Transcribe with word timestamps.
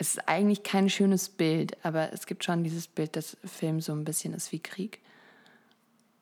es 0.00 0.14
ist 0.14 0.28
eigentlich 0.28 0.62
kein 0.62 0.88
schönes 0.88 1.28
Bild, 1.28 1.76
aber 1.84 2.10
es 2.14 2.24
gibt 2.24 2.42
schon 2.42 2.64
dieses 2.64 2.88
Bild, 2.88 3.16
dass 3.16 3.36
Film 3.44 3.82
so 3.82 3.92
ein 3.92 4.04
bisschen 4.04 4.32
ist 4.32 4.50
wie 4.50 4.58
Krieg. 4.58 4.98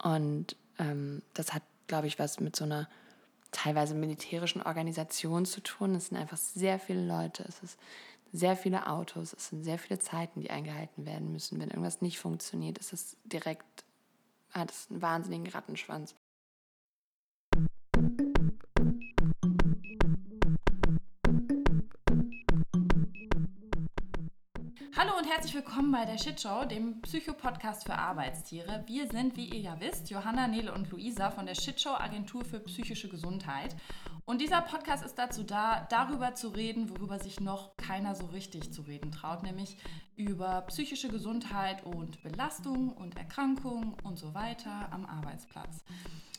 Und 0.02 0.56
ähm, 0.80 1.22
das 1.32 1.54
hat, 1.54 1.62
glaube 1.86 2.08
ich, 2.08 2.18
was 2.18 2.40
mit 2.40 2.56
so 2.56 2.64
einer 2.64 2.88
teilweise 3.52 3.94
militärischen 3.94 4.62
Organisation 4.62 5.46
zu 5.46 5.60
tun. 5.60 5.94
Es 5.94 6.06
sind 6.06 6.18
einfach 6.18 6.38
sehr 6.38 6.80
viele 6.80 7.06
Leute, 7.06 7.44
es 7.46 7.62
ist 7.62 7.78
sehr 8.32 8.56
viele 8.56 8.88
Autos, 8.88 9.32
es 9.32 9.50
sind 9.50 9.62
sehr 9.62 9.78
viele 9.78 10.00
Zeiten, 10.00 10.40
die 10.40 10.50
eingehalten 10.50 11.06
werden 11.06 11.30
müssen. 11.30 11.60
Wenn 11.60 11.68
irgendwas 11.68 12.00
nicht 12.00 12.18
funktioniert, 12.18 12.78
ist 12.78 12.92
es 12.92 13.16
direkt, 13.22 13.84
hat 14.50 14.72
es 14.72 14.88
einen 14.90 15.02
wahnsinnigen 15.02 15.52
Rattenschwanz. 15.52 16.16
Herzlich 25.38 25.54
willkommen 25.54 25.92
bei 25.92 26.04
der 26.04 26.18
Shitshow, 26.18 26.64
dem 26.64 27.00
Psycho-Podcast 27.00 27.86
für 27.86 27.94
Arbeitstiere. 27.94 28.82
Wir 28.88 29.06
sind, 29.06 29.36
wie 29.36 29.44
ihr 29.44 29.60
ja 29.60 29.76
wisst, 29.78 30.10
Johanna, 30.10 30.48
Nele 30.48 30.74
und 30.74 30.90
Luisa 30.90 31.30
von 31.30 31.46
der 31.46 31.54
Shitshow 31.54 31.94
Agentur 31.94 32.44
für 32.44 32.58
psychische 32.58 33.08
Gesundheit. 33.08 33.76
Und 34.24 34.40
dieser 34.40 34.62
Podcast 34.62 35.04
ist 35.04 35.14
dazu 35.14 35.44
da, 35.44 35.86
darüber 35.90 36.34
zu 36.34 36.48
reden, 36.48 36.90
worüber 36.90 37.20
sich 37.20 37.38
noch 37.38 37.76
keiner 37.76 38.16
so 38.16 38.26
richtig 38.26 38.72
zu 38.72 38.82
reden 38.82 39.12
traut, 39.12 39.44
nämlich 39.44 39.76
über 40.16 40.62
psychische 40.62 41.08
Gesundheit 41.08 41.86
und 41.86 42.20
Belastung 42.24 42.90
und 42.90 43.16
Erkrankung 43.16 43.94
und 44.02 44.18
so 44.18 44.34
weiter 44.34 44.88
am 44.90 45.06
Arbeitsplatz. 45.06 45.84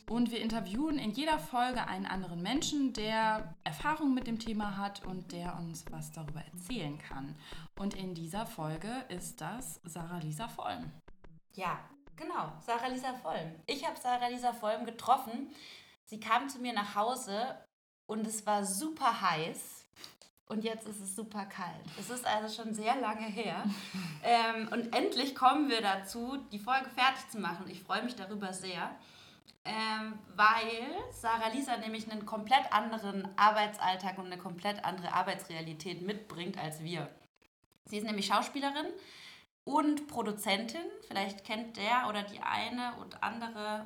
Und 0.09 0.31
wir 0.31 0.41
interviewen 0.41 0.98
in 0.98 1.12
jeder 1.12 1.38
Folge 1.38 1.88
einen 1.88 2.08
anderen 2.08 2.41
Menschen, 2.41 2.94
der 2.94 3.54
Erfahrung 3.63 4.16
mit 4.16 4.26
dem 4.26 4.40
Thema 4.40 4.76
hat 4.76 5.05
und 5.05 5.32
der 5.32 5.55
uns 5.55 5.85
was 5.91 6.12
darüber 6.12 6.41
erzählen 6.52 6.98
kann. 6.98 7.35
Und 7.77 7.94
in 7.94 8.16
dieser 8.16 8.48
Folge 8.48 9.05
ist 9.09 9.40
das 9.40 9.80
Sarah 9.84 10.18
Lisa 10.18 10.48
Vollm. 10.48 10.91
Ja, 11.54 11.79
genau, 12.16 12.51
Sarah 12.66 12.88
Lisa 12.88 13.13
Vollm. 13.13 13.54
Ich 13.68 13.85
habe 13.85 13.99
Sarah 13.99 14.29
Lisa 14.29 14.51
Vollm 14.51 14.84
getroffen. 14.84 15.54
Sie 16.05 16.20
kam 16.20 16.49
zu 16.49 16.57
mir 16.57 16.73
nach 16.73 16.96
Hause 16.96 17.55
und 18.07 18.26
es 18.26 18.48
war 18.48 18.66
super 18.66 19.21
heiß. 19.21 19.85
Und 20.48 20.63
jetzt 20.63 20.88
ist 20.88 21.01
es 21.01 21.16
super 21.16 21.46
kalt. 21.46 21.85
Es 21.99 22.10
ist 22.10 22.26
also 22.26 22.63
schon 22.63 22.73
sehr 22.73 22.99
lange 22.99 23.27
her. 23.27 23.63
ähm, 24.23 24.70
und 24.71 24.96
endlich 24.96 25.35
kommen 25.35 25.70
wir 25.70 25.82
dazu, 25.82 26.38
die 26.51 26.57
Folge 26.57 26.90
fertig 26.90 27.29
zu 27.29 27.38
machen. 27.38 27.70
Ich 27.70 27.84
freue 27.84 28.01
mich 28.01 28.16
darüber 28.16 28.51
sehr 28.51 28.96
ähm, 29.70 30.17
weil 30.35 30.87
Sarah 31.12 31.49
Lisa 31.49 31.77
nämlich 31.77 32.09
einen 32.09 32.25
komplett 32.25 32.73
anderen 32.73 33.27
Arbeitsalltag 33.37 34.17
und 34.17 34.26
eine 34.26 34.37
komplett 34.37 34.84
andere 34.84 35.13
Arbeitsrealität 35.13 36.01
mitbringt 36.01 36.57
als 36.57 36.84
wir. 36.84 37.07
Sie 37.85 37.98
ist 37.98 38.05
nämlich 38.05 38.26
Schauspielerin 38.26 38.87
und 39.65 40.07
Produzentin. 40.07 40.81
Vielleicht 41.07 41.43
kennt 41.43 41.77
der 41.77 42.07
oder 42.09 42.23
die 42.23 42.39
eine 42.39 42.95
und 42.95 43.21
andere 43.21 43.85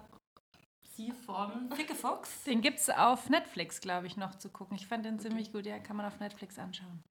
sie 0.95 1.11
vom 1.11 1.69
Ficke 1.71 1.95
Fuchs. 1.95 2.43
Den 2.43 2.61
gibt 2.61 2.79
es 2.79 2.89
auf 2.89 3.29
Netflix, 3.29 3.81
glaube 3.81 4.07
ich, 4.07 4.15
noch 4.15 4.35
zu 4.35 4.49
gucken. 4.49 4.77
Ich 4.77 4.87
fand 4.87 5.05
den 5.05 5.15
okay. 5.15 5.23
ziemlich 5.23 5.51
gut. 5.51 5.65
Ja, 5.65 5.79
kann 5.79 5.97
man 5.97 6.05
auf 6.05 6.19
Netflix 6.19 6.57
anschauen. 6.59 7.03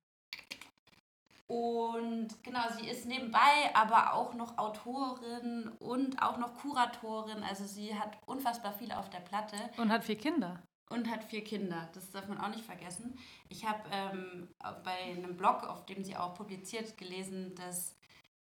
Und 1.53 2.43
genau, 2.43 2.63
sie 2.79 2.89
ist 2.89 3.05
nebenbei 3.05 3.75
aber 3.75 4.15
auch 4.15 4.33
noch 4.33 4.57
Autorin 4.57 5.71
und 5.81 6.23
auch 6.23 6.39
noch 6.39 6.55
Kuratorin. 6.55 7.43
Also 7.43 7.67
sie 7.67 7.95
hat 7.95 8.17
unfassbar 8.25 8.73
viel 8.73 8.91
auf 8.91 9.11
der 9.11 9.21
Platte. 9.21 9.57
Und 9.77 9.93
hat 9.93 10.03
vier 10.03 10.17
Kinder. 10.17 10.63
Und 10.89 11.11
hat 11.11 11.25
vier 11.25 11.45
Kinder. 11.45 11.91
Das 11.93 12.11
darf 12.11 12.27
man 12.27 12.41
auch 12.41 12.49
nicht 12.49 12.65
vergessen. 12.65 13.19
Ich 13.51 13.67
habe 13.67 13.83
ähm, 13.93 14.49
bei 14.83 14.95
einem 14.95 15.37
Blog, 15.37 15.65
auf 15.65 15.85
dem 15.85 16.03
sie 16.03 16.17
auch 16.17 16.35
publiziert, 16.35 16.97
gelesen, 16.97 17.55
dass 17.55 17.99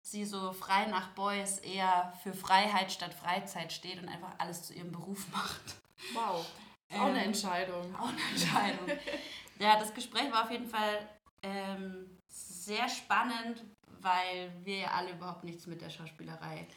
sie 0.04 0.24
so 0.24 0.54
frei 0.54 0.86
nach 0.86 1.16
Boys 1.16 1.58
eher 1.58 2.14
für 2.22 2.36
Freiheit 2.36 2.92
statt 2.92 3.16
Freizeit 3.16 3.74
steht 3.74 4.00
und 4.04 4.08
einfach 4.08 4.36
alles 4.38 4.68
zu 4.68 4.74
ihrem 4.76 4.92
Beruf 4.92 5.26
macht. 5.32 5.78
Wow. 6.14 6.46
Ähm, 6.92 7.02
auch 7.02 7.06
eine 7.08 7.24
Entscheidung. 7.24 7.96
Auch 7.96 8.10
eine 8.10 8.22
Entscheidung. 8.30 8.88
ja, 9.58 9.80
das 9.80 9.96
Gespräch 9.96 10.32
war 10.32 10.44
auf 10.44 10.52
jeden 10.52 10.68
Fall 10.68 11.10
ähm, 11.42 12.13
sehr 12.66 12.90
spannend, 12.90 13.64
weil 14.02 14.52
wir 14.64 14.78
ja 14.78 14.92
alle 14.92 15.12
überhaupt 15.12 15.44
nichts 15.44 15.68
mit 15.68 15.82
der 15.82 15.90
Schauspielerei 15.90 16.68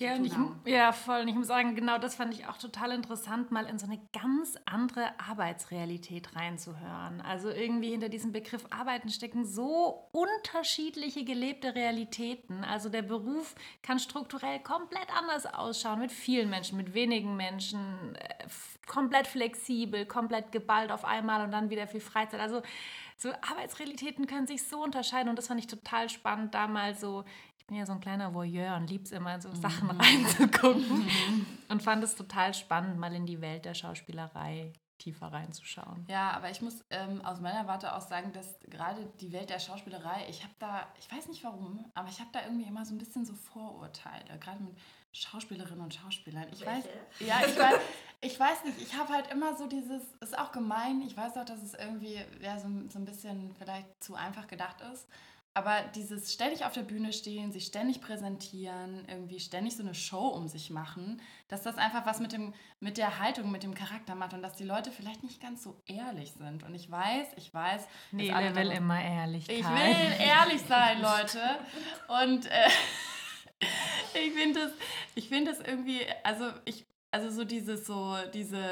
ja, 0.00 0.14
und 0.14 0.24
ich, 0.24 0.32
ja, 0.64 0.92
voll. 0.92 1.20
Und 1.20 1.28
ich 1.28 1.34
muss 1.34 1.48
sagen, 1.48 1.74
genau 1.74 1.98
das 1.98 2.14
fand 2.14 2.32
ich 2.32 2.46
auch 2.46 2.56
total 2.56 2.92
interessant, 2.92 3.50
mal 3.50 3.66
in 3.66 3.78
so 3.78 3.84
eine 3.84 4.00
ganz 4.18 4.56
andere 4.64 5.04
Arbeitsrealität 5.20 6.34
reinzuhören. 6.34 7.20
Also 7.20 7.50
irgendwie 7.50 7.90
hinter 7.90 8.08
diesem 8.08 8.32
Begriff 8.32 8.64
Arbeiten 8.70 9.10
stecken 9.10 9.44
so 9.44 10.08
unterschiedliche 10.12 11.24
gelebte 11.24 11.74
Realitäten. 11.74 12.64
Also 12.64 12.88
der 12.88 13.02
Beruf 13.02 13.54
kann 13.82 13.98
strukturell 13.98 14.60
komplett 14.60 15.14
anders 15.14 15.44
ausschauen, 15.44 15.98
mit 15.98 16.12
vielen 16.12 16.48
Menschen, 16.48 16.78
mit 16.78 16.94
wenigen 16.94 17.36
Menschen, 17.36 18.14
äh, 18.14 18.46
komplett 18.86 19.26
flexibel, 19.26 20.06
komplett 20.06 20.50
geballt 20.50 20.92
auf 20.92 21.04
einmal 21.04 21.44
und 21.44 21.52
dann 21.52 21.68
wieder 21.68 21.86
viel 21.86 22.00
Freizeit. 22.00 22.40
Also 22.40 22.62
so 23.20 23.30
Arbeitsrealitäten 23.42 24.26
können 24.26 24.46
sich 24.46 24.66
so 24.66 24.82
unterscheiden 24.82 25.28
und 25.28 25.36
das 25.36 25.48
fand 25.48 25.60
ich 25.60 25.66
total 25.66 26.08
spannend, 26.08 26.54
da 26.54 26.66
mal 26.66 26.94
so, 26.94 27.24
ich 27.58 27.66
bin 27.66 27.76
ja 27.76 27.84
so 27.84 27.92
ein 27.92 28.00
kleiner 28.00 28.32
Voyeur 28.32 28.76
und 28.76 28.88
liebe 28.88 29.04
es 29.04 29.12
immer, 29.12 29.38
so 29.40 29.54
Sachen 29.54 29.88
mhm. 29.88 30.00
reinzugucken 30.00 31.06
und 31.68 31.82
fand 31.82 32.02
es 32.02 32.16
total 32.16 32.54
spannend, 32.54 32.98
mal 32.98 33.14
in 33.14 33.26
die 33.26 33.42
Welt 33.42 33.66
der 33.66 33.74
Schauspielerei 33.74 34.72
tiefer 34.96 35.32
reinzuschauen. 35.32 36.06
Ja, 36.08 36.30
aber 36.30 36.50
ich 36.50 36.62
muss 36.62 36.82
ähm, 36.90 37.22
aus 37.24 37.40
meiner 37.40 37.66
Warte 37.66 37.94
auch 37.94 38.00
sagen, 38.00 38.32
dass 38.32 38.58
gerade 38.68 39.06
die 39.20 39.32
Welt 39.32 39.50
der 39.50 39.58
Schauspielerei, 39.58 40.26
ich 40.28 40.42
habe 40.42 40.54
da, 40.58 40.86
ich 40.98 41.10
weiß 41.10 41.28
nicht 41.28 41.44
warum, 41.44 41.90
aber 41.94 42.08
ich 42.08 42.20
habe 42.20 42.30
da 42.32 42.42
irgendwie 42.44 42.64
immer 42.66 42.84
so 42.84 42.94
ein 42.94 42.98
bisschen 42.98 43.24
so 43.24 43.34
Vorurteile, 43.34 44.38
gerade 44.38 44.62
mit 44.62 44.76
Schauspielerinnen 45.12 45.80
und 45.80 45.94
Schauspielern. 45.94 46.46
Ich 46.52 46.64
Welche? 46.64 46.88
weiß, 46.88 46.88
ja, 47.20 47.40
ich 47.46 47.58
weiß, 47.58 47.80
ich 48.20 48.40
weiß 48.40 48.64
nicht, 48.64 48.80
ich 48.80 48.94
habe 48.96 49.12
halt 49.12 49.30
immer 49.30 49.56
so 49.56 49.66
dieses, 49.66 50.02
ist 50.20 50.38
auch 50.38 50.52
gemein, 50.52 51.02
ich 51.06 51.16
weiß 51.16 51.36
auch, 51.36 51.44
dass 51.44 51.62
es 51.62 51.74
irgendwie 51.74 52.20
ja, 52.40 52.58
so, 52.58 52.68
so 52.88 52.98
ein 52.98 53.04
bisschen 53.04 53.54
vielleicht 53.58 54.02
zu 54.02 54.14
einfach 54.14 54.46
gedacht 54.46 54.76
ist, 54.92 55.06
aber 55.52 55.82
dieses 55.96 56.32
ständig 56.32 56.64
auf 56.64 56.72
der 56.72 56.82
Bühne 56.82 57.12
stehen, 57.12 57.50
sich 57.50 57.66
ständig 57.66 58.00
präsentieren, 58.00 59.04
irgendwie 59.08 59.40
ständig 59.40 59.76
so 59.76 59.82
eine 59.82 59.96
Show 59.96 60.28
um 60.28 60.46
sich 60.46 60.70
machen, 60.70 61.20
dass 61.48 61.62
das 61.62 61.76
einfach 61.76 62.06
was 62.06 62.20
mit, 62.20 62.30
dem, 62.30 62.54
mit 62.78 62.98
der 62.98 63.18
Haltung, 63.18 63.50
mit 63.50 63.64
dem 63.64 63.74
Charakter 63.74 64.14
macht 64.14 64.32
und 64.32 64.42
dass 64.42 64.54
die 64.54 64.64
Leute 64.64 64.92
vielleicht 64.92 65.24
nicht 65.24 65.42
ganz 65.42 65.64
so 65.64 65.82
ehrlich 65.86 66.32
sind. 66.32 66.62
Und 66.62 66.74
ich 66.76 66.88
weiß, 66.88 67.26
ich 67.36 67.52
weiß. 67.52 67.88
Nee, 68.12 68.32
wer 68.32 68.54
will 68.54 68.70
immer 68.70 69.02
Ehrlichkeit. 69.02 69.58
Ich 69.58 69.68
will 69.68 70.26
ehrlich 70.26 70.62
sein, 70.62 71.02
Leute. 71.02 71.40
Und 72.22 72.46
äh, 72.46 72.68
ich 74.14 74.32
finde 74.32 74.60
das, 74.60 74.72
ich 75.14 75.28
find 75.28 75.48
das 75.48 75.60
irgendwie, 75.60 76.00
also 76.22 76.46
ich, 76.64 76.86
also 77.10 77.30
so 77.30 77.44
diese, 77.44 77.76
so 77.76 78.16
diese 78.32 78.62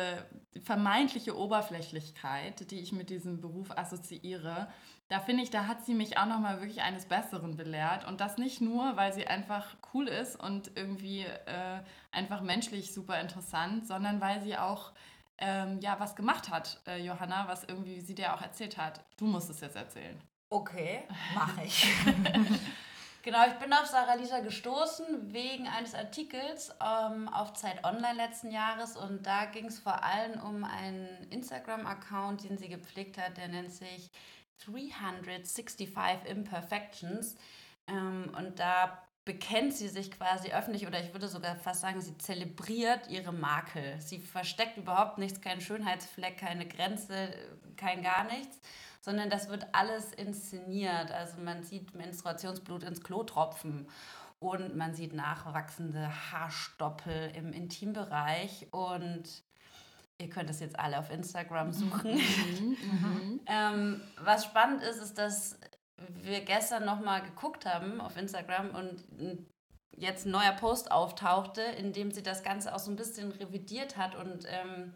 vermeintliche 0.62 1.36
Oberflächlichkeit, 1.36 2.70
die 2.70 2.80
ich 2.80 2.92
mit 2.92 3.10
diesem 3.10 3.40
Beruf 3.40 3.70
assoziiere, 3.70 4.68
da 5.08 5.20
finde 5.20 5.42
ich, 5.42 5.50
da 5.50 5.66
hat 5.66 5.84
sie 5.86 5.94
mich 5.94 6.18
auch 6.18 6.26
nochmal 6.26 6.60
wirklich 6.60 6.82
eines 6.82 7.06
Besseren 7.06 7.56
belehrt. 7.56 8.06
Und 8.06 8.20
das 8.20 8.36
nicht 8.36 8.60
nur, 8.60 8.96
weil 8.96 9.12
sie 9.12 9.26
einfach 9.26 9.76
cool 9.94 10.06
ist 10.06 10.36
und 10.36 10.70
irgendwie 10.74 11.22
äh, 11.22 11.80
einfach 12.12 12.42
menschlich 12.42 12.92
super 12.92 13.18
interessant, 13.20 13.86
sondern 13.86 14.20
weil 14.20 14.42
sie 14.42 14.56
auch 14.56 14.92
ähm, 15.38 15.78
ja, 15.80 15.98
was 15.98 16.14
gemacht 16.14 16.50
hat, 16.50 16.80
äh, 16.86 17.02
Johanna, 17.02 17.48
was 17.48 17.64
irgendwie 17.64 18.00
sie 18.00 18.14
dir 18.14 18.34
auch 18.34 18.42
erzählt 18.42 18.76
hat. 18.76 19.04
Du 19.16 19.24
musst 19.24 19.48
es 19.48 19.60
jetzt 19.60 19.76
erzählen. 19.76 20.20
Okay, 20.50 21.04
mache 21.34 21.62
ich. 21.64 21.86
Genau, 23.28 23.46
ich 23.46 23.58
bin 23.58 23.70
auf 23.74 23.84
Sarah 23.84 24.14
Lisa 24.14 24.40
gestoßen 24.40 25.34
wegen 25.34 25.68
eines 25.68 25.94
Artikels 25.94 26.70
ähm, 26.82 27.28
auf 27.28 27.52
Zeit 27.52 27.84
Online 27.84 28.14
letzten 28.14 28.50
Jahres. 28.50 28.96
Und 28.96 29.26
da 29.26 29.44
ging 29.44 29.66
es 29.66 29.78
vor 29.78 30.02
allem 30.02 30.40
um 30.40 30.64
einen 30.64 31.06
Instagram-Account, 31.28 32.44
den 32.44 32.56
sie 32.56 32.70
gepflegt 32.70 33.18
hat, 33.18 33.36
der 33.36 33.48
nennt 33.48 33.70
sich 33.70 34.10
365 34.64 35.90
Imperfections. 36.24 37.36
Ähm, 37.86 38.32
und 38.34 38.60
da 38.60 39.06
bekennt 39.26 39.74
sie 39.74 39.88
sich 39.88 40.10
quasi 40.10 40.50
öffentlich 40.50 40.86
oder 40.86 40.98
ich 40.98 41.12
würde 41.12 41.28
sogar 41.28 41.54
fast 41.56 41.82
sagen, 41.82 42.00
sie 42.00 42.16
zelebriert 42.16 43.10
ihre 43.10 43.34
Makel. 43.34 44.00
Sie 44.00 44.20
versteckt 44.20 44.78
überhaupt 44.78 45.18
nichts, 45.18 45.42
keinen 45.42 45.60
Schönheitsfleck, 45.60 46.38
keine 46.38 46.66
Grenze, 46.66 47.34
kein 47.76 48.02
gar 48.02 48.24
nichts 48.24 48.58
sondern 49.00 49.30
das 49.30 49.48
wird 49.48 49.66
alles 49.72 50.12
inszeniert. 50.12 51.10
Also 51.10 51.40
man 51.40 51.62
sieht 51.62 51.94
Menstruationsblut 51.94 52.82
ins 52.82 53.02
Klo 53.02 53.22
tropfen 53.22 53.88
und 54.40 54.76
man 54.76 54.94
sieht 54.94 55.14
nachwachsende 55.14 56.08
Haarstoppel 56.30 57.32
im 57.34 57.52
Intimbereich 57.52 58.68
und 58.70 59.24
ihr 60.18 60.28
könnt 60.28 60.50
es 60.50 60.60
jetzt 60.60 60.78
alle 60.78 60.98
auf 60.98 61.10
Instagram 61.10 61.72
suchen. 61.72 62.14
Mhm, 62.14 62.76
mhm. 62.82 63.40
ähm, 63.46 64.00
was 64.20 64.44
spannend 64.44 64.82
ist, 64.82 64.98
ist, 64.98 65.18
dass 65.18 65.58
wir 66.22 66.40
gestern 66.40 66.84
nochmal 66.84 67.22
geguckt 67.22 67.66
haben 67.66 68.00
auf 68.00 68.16
Instagram 68.16 68.70
und 68.70 69.04
jetzt 69.96 70.26
ein 70.26 70.30
neuer 70.30 70.52
Post 70.52 70.90
auftauchte, 70.92 71.60
in 71.60 71.92
dem 71.92 72.12
sie 72.12 72.22
das 72.22 72.42
Ganze 72.42 72.74
auch 72.74 72.78
so 72.78 72.90
ein 72.90 72.96
bisschen 72.96 73.32
revidiert 73.32 73.96
hat 73.96 74.14
und 74.14 74.46
ähm, 74.48 74.92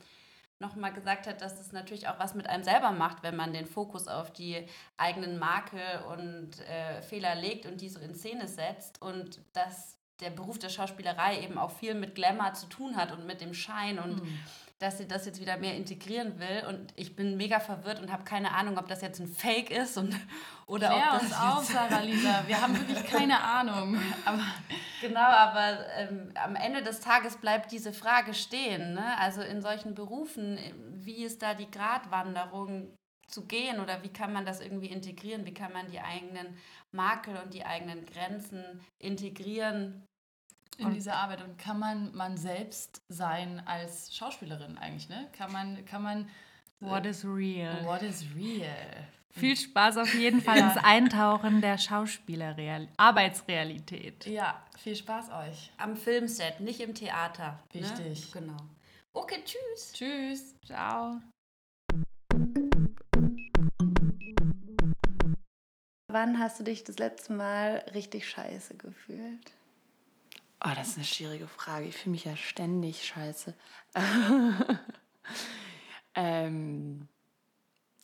nochmal 0.62 0.94
gesagt 0.94 1.26
hat, 1.26 1.42
dass 1.42 1.60
es 1.60 1.72
natürlich 1.72 2.08
auch 2.08 2.18
was 2.18 2.34
mit 2.34 2.46
einem 2.46 2.64
selber 2.64 2.92
macht, 2.92 3.22
wenn 3.22 3.36
man 3.36 3.52
den 3.52 3.66
Fokus 3.66 4.08
auf 4.08 4.32
die 4.32 4.66
eigenen 4.96 5.38
Makel 5.38 6.02
und 6.10 6.58
äh, 6.60 7.02
Fehler 7.02 7.34
legt 7.34 7.66
und 7.66 7.82
die 7.82 7.90
so 7.90 8.00
in 8.00 8.14
Szene 8.14 8.48
setzt 8.48 9.02
und 9.02 9.40
dass 9.52 9.98
der 10.20 10.30
Beruf 10.30 10.58
der 10.58 10.70
Schauspielerei 10.70 11.42
eben 11.42 11.58
auch 11.58 11.72
viel 11.72 11.94
mit 11.94 12.14
Glamour 12.14 12.54
zu 12.54 12.66
tun 12.66 12.96
hat 12.96 13.12
und 13.12 13.26
mit 13.26 13.40
dem 13.40 13.52
Schein 13.52 13.98
und 13.98 14.22
mhm 14.22 14.38
dass 14.82 14.98
sie 14.98 15.06
das 15.06 15.26
jetzt 15.26 15.40
wieder 15.40 15.56
mehr 15.58 15.76
integrieren 15.76 16.40
will. 16.40 16.64
Und 16.68 16.92
ich 16.96 17.14
bin 17.14 17.36
mega 17.36 17.60
verwirrt 17.60 18.00
und 18.00 18.10
habe 18.10 18.24
keine 18.24 18.52
Ahnung, 18.52 18.78
ob 18.78 18.88
das 18.88 19.00
jetzt 19.00 19.20
ein 19.20 19.28
Fake 19.28 19.70
ist 19.70 19.96
und, 19.96 20.14
oder 20.66 20.88
Klär 20.88 21.04
ob 21.04 21.12
das 21.12 21.22
uns 21.22 21.32
auf, 21.38 21.64
Sarah 21.64 22.00
Lisa. 22.00 22.42
Wir 22.48 22.60
haben 22.60 22.76
wirklich 22.76 23.04
keine 23.10 23.40
Ahnung. 23.40 23.96
Aber 24.24 24.42
genau, 25.00 25.20
aber 25.20 25.86
ähm, 25.96 26.32
am 26.34 26.56
Ende 26.56 26.82
des 26.82 26.98
Tages 26.98 27.36
bleibt 27.36 27.70
diese 27.70 27.92
Frage 27.92 28.34
stehen. 28.34 28.94
Ne? 28.94 29.18
Also 29.18 29.40
in 29.40 29.62
solchen 29.62 29.94
Berufen, 29.94 30.58
wie 30.94 31.24
ist 31.24 31.42
da 31.42 31.54
die 31.54 31.70
Gratwanderung 31.70 32.92
zu 33.28 33.46
gehen 33.46 33.80
oder 33.80 34.02
wie 34.02 34.12
kann 34.12 34.32
man 34.32 34.44
das 34.44 34.60
irgendwie 34.60 34.88
integrieren? 34.88 35.46
Wie 35.46 35.54
kann 35.54 35.72
man 35.72 35.88
die 35.90 36.00
eigenen 36.00 36.58
Makel 36.90 37.36
und 37.36 37.54
die 37.54 37.64
eigenen 37.64 38.04
Grenzen 38.04 38.80
integrieren? 38.98 40.02
In 40.78 40.86
und 40.86 40.94
dieser 40.94 41.16
Arbeit 41.16 41.42
und 41.42 41.58
kann 41.58 41.78
man 41.78 42.14
man 42.14 42.36
selbst 42.36 43.02
sein 43.08 43.62
als 43.66 44.14
Schauspielerin 44.14 44.78
eigentlich, 44.78 45.08
ne? 45.08 45.28
Kann 45.32 45.52
man 45.52 45.84
kann 45.84 46.02
man 46.02 46.28
What 46.80 47.06
is 47.06 47.24
real? 47.24 47.84
What 47.84 48.02
is 48.02 48.24
real? 48.34 49.06
Viel 49.30 49.56
Spaß 49.56 49.96
auf 49.98 50.12
jeden 50.14 50.42
Fall 50.42 50.58
ja. 50.58 50.68
ins 50.68 50.84
Eintauchen 50.84 51.60
der 51.60 51.78
Schauspielerreal 51.78 52.88
Arbeitsrealität. 52.96 54.26
Ja, 54.26 54.62
viel 54.76 54.94
Spaß 54.94 55.30
euch. 55.30 55.72
Am 55.78 55.96
Filmset, 55.96 56.60
nicht 56.60 56.80
im 56.80 56.94
Theater. 56.94 57.58
Richtig. 57.72 58.34
Ne? 58.34 58.40
Genau. 58.40 58.56
Okay, 59.14 59.42
tschüss. 59.44 59.92
Tschüss. 59.92 60.54
Ciao. 60.66 61.20
Wann 66.08 66.38
hast 66.38 66.60
du 66.60 66.64
dich 66.64 66.84
das 66.84 66.98
letzte 66.98 67.32
Mal 67.32 67.84
richtig 67.94 68.28
scheiße 68.28 68.76
gefühlt? 68.76 69.52
Oh, 70.64 70.70
das 70.76 70.90
ist 70.90 70.96
eine 70.96 71.04
schwierige 71.04 71.48
Frage. 71.48 71.86
Ich 71.86 71.96
fühle 71.96 72.12
mich 72.12 72.24
ja 72.24 72.36
ständig 72.36 73.04
scheiße. 73.04 73.54
ähm, 76.14 77.08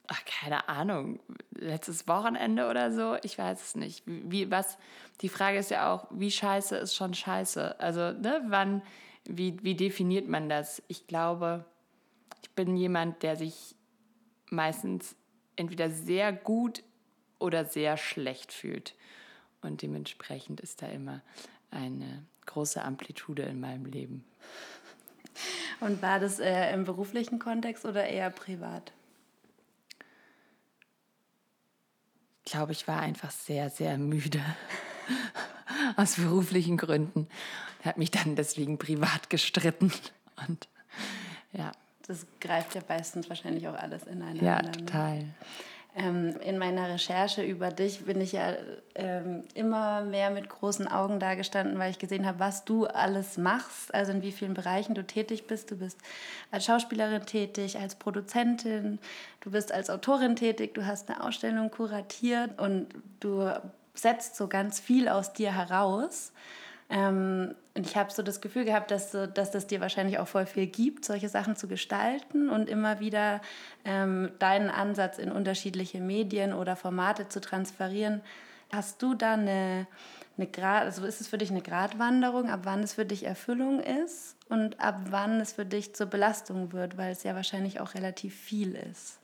ach, 0.08 0.24
keine 0.24 0.68
Ahnung. 0.68 1.20
Letztes 1.52 2.08
Wochenende 2.08 2.68
oder 2.68 2.92
so? 2.92 3.16
Ich 3.22 3.38
weiß 3.38 3.62
es 3.62 3.74
nicht. 3.76 4.02
Wie, 4.06 4.50
was, 4.50 4.76
die 5.20 5.28
Frage 5.28 5.58
ist 5.58 5.70
ja 5.70 5.92
auch, 5.94 6.08
wie 6.10 6.32
scheiße 6.32 6.76
ist 6.76 6.96
schon 6.96 7.14
scheiße? 7.14 7.78
Also, 7.78 8.12
ne, 8.12 8.42
wann, 8.48 8.82
wie, 9.24 9.62
wie 9.62 9.76
definiert 9.76 10.26
man 10.26 10.48
das? 10.48 10.82
Ich 10.88 11.06
glaube, 11.06 11.64
ich 12.42 12.50
bin 12.50 12.76
jemand, 12.76 13.22
der 13.22 13.36
sich 13.36 13.76
meistens 14.50 15.14
entweder 15.54 15.90
sehr 15.90 16.32
gut 16.32 16.82
oder 17.38 17.64
sehr 17.64 17.96
schlecht 17.96 18.52
fühlt. 18.52 18.96
Und 19.60 19.82
dementsprechend 19.82 20.60
ist 20.60 20.82
da 20.82 20.88
immer 20.88 21.22
eine 21.70 22.24
große 22.48 22.82
Amplitude 22.82 23.42
in 23.42 23.60
meinem 23.60 23.86
Leben. 23.86 24.24
Und 25.80 26.02
war 26.02 26.18
das 26.18 26.40
äh, 26.40 26.72
im 26.72 26.84
beruflichen 26.84 27.38
Kontext 27.38 27.84
oder 27.84 28.06
eher 28.06 28.30
privat? 28.30 28.92
Ich 32.44 32.52
glaube, 32.52 32.72
ich 32.72 32.88
war 32.88 33.00
einfach 33.00 33.30
sehr, 33.30 33.70
sehr 33.70 33.98
müde 33.98 34.42
aus 35.96 36.16
beruflichen 36.16 36.76
Gründen. 36.76 37.28
Hat 37.84 37.98
mich 37.98 38.10
dann 38.10 38.34
deswegen 38.34 38.78
privat 38.78 39.30
gestritten. 39.30 39.92
Und 40.48 40.68
ja. 41.52 41.72
Das 42.06 42.26
greift 42.40 42.74
ja 42.74 42.80
meistens 42.88 43.28
wahrscheinlich 43.28 43.68
auch 43.68 43.74
alles 43.74 44.04
ineinander. 44.04 44.42
Ja, 44.42 44.62
total. 44.62 45.18
Ne? 45.18 45.34
Ähm, 45.98 46.36
in 46.44 46.58
meiner 46.58 46.88
Recherche 46.88 47.42
über 47.42 47.70
dich 47.70 48.04
bin 48.04 48.20
ich 48.20 48.30
ja 48.30 48.54
ähm, 48.94 49.42
immer 49.54 50.02
mehr 50.02 50.30
mit 50.30 50.48
großen 50.48 50.86
Augen 50.86 51.18
dagestanden, 51.18 51.76
weil 51.80 51.90
ich 51.90 51.98
gesehen 51.98 52.24
habe, 52.24 52.38
was 52.38 52.64
du 52.64 52.86
alles 52.86 53.36
machst, 53.36 53.92
also 53.92 54.12
in 54.12 54.22
wie 54.22 54.30
vielen 54.30 54.54
Bereichen 54.54 54.94
du 54.94 55.02
tätig 55.02 55.48
bist. 55.48 55.72
Du 55.72 55.76
bist 55.76 55.98
als 56.52 56.66
Schauspielerin 56.66 57.26
tätig, 57.26 57.78
als 57.78 57.96
Produzentin, 57.96 59.00
du 59.40 59.50
bist 59.50 59.72
als 59.72 59.90
Autorin 59.90 60.36
tätig, 60.36 60.74
du 60.74 60.86
hast 60.86 61.10
eine 61.10 61.20
Ausstellung 61.24 61.72
kuratiert 61.72 62.60
und 62.60 62.86
du 63.18 63.50
setzt 63.94 64.36
so 64.36 64.46
ganz 64.46 64.78
viel 64.78 65.08
aus 65.08 65.32
dir 65.32 65.52
heraus. 65.52 66.32
Ähm, 66.90 67.54
und 67.74 67.86
ich 67.86 67.96
habe 67.96 68.10
so 68.10 68.22
das 68.22 68.40
Gefühl 68.40 68.64
gehabt, 68.64 68.90
dass, 68.90 69.12
so, 69.12 69.26
dass 69.26 69.50
das 69.50 69.66
dir 69.66 69.80
wahrscheinlich 69.80 70.18
auch 70.18 70.28
voll 70.28 70.46
viel 70.46 70.66
gibt, 70.66 71.04
solche 71.04 71.28
Sachen 71.28 71.54
zu 71.54 71.68
gestalten 71.68 72.48
und 72.48 72.68
immer 72.68 72.98
wieder 72.98 73.40
ähm, 73.84 74.30
deinen 74.38 74.70
Ansatz 74.70 75.18
in 75.18 75.30
unterschiedliche 75.30 76.00
Medien 76.00 76.52
oder 76.52 76.76
Formate 76.76 77.28
zu 77.28 77.40
transferieren. 77.40 78.22
Hast 78.72 79.02
du 79.02 79.14
da 79.14 79.34
eine, 79.34 79.86
eine 80.36 80.46
Grad, 80.46 80.84
also 80.84 81.04
ist 81.04 81.20
es 81.20 81.28
für 81.28 81.38
dich 81.38 81.50
eine 81.50 81.62
Gratwanderung, 81.62 82.50
ab 82.50 82.60
wann 82.64 82.82
es 82.82 82.94
für 82.94 83.04
dich 83.04 83.24
Erfüllung 83.24 83.80
ist 83.80 84.36
und 84.48 84.80
ab 84.80 85.00
wann 85.10 85.40
es 85.40 85.52
für 85.52 85.66
dich 85.66 85.94
zur 85.94 86.06
Belastung 86.06 86.72
wird, 86.72 86.96
weil 86.96 87.12
es 87.12 87.22
ja 87.22 87.34
wahrscheinlich 87.34 87.80
auch 87.80 87.94
relativ 87.94 88.34
viel 88.34 88.74
ist? 88.74 89.18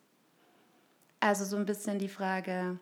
Also 1.20 1.44
so 1.44 1.56
ein 1.56 1.66
bisschen 1.66 1.98
die 1.98 2.08
Frage, 2.08 2.78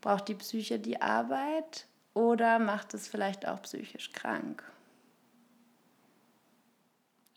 braucht 0.00 0.28
die 0.28 0.34
Psyche 0.34 0.78
die 0.78 1.02
Arbeit 1.02 1.86
oder 2.16 2.58
macht 2.58 2.94
es 2.94 3.06
vielleicht 3.06 3.46
auch 3.46 3.60
psychisch 3.60 4.10
krank? 4.12 4.64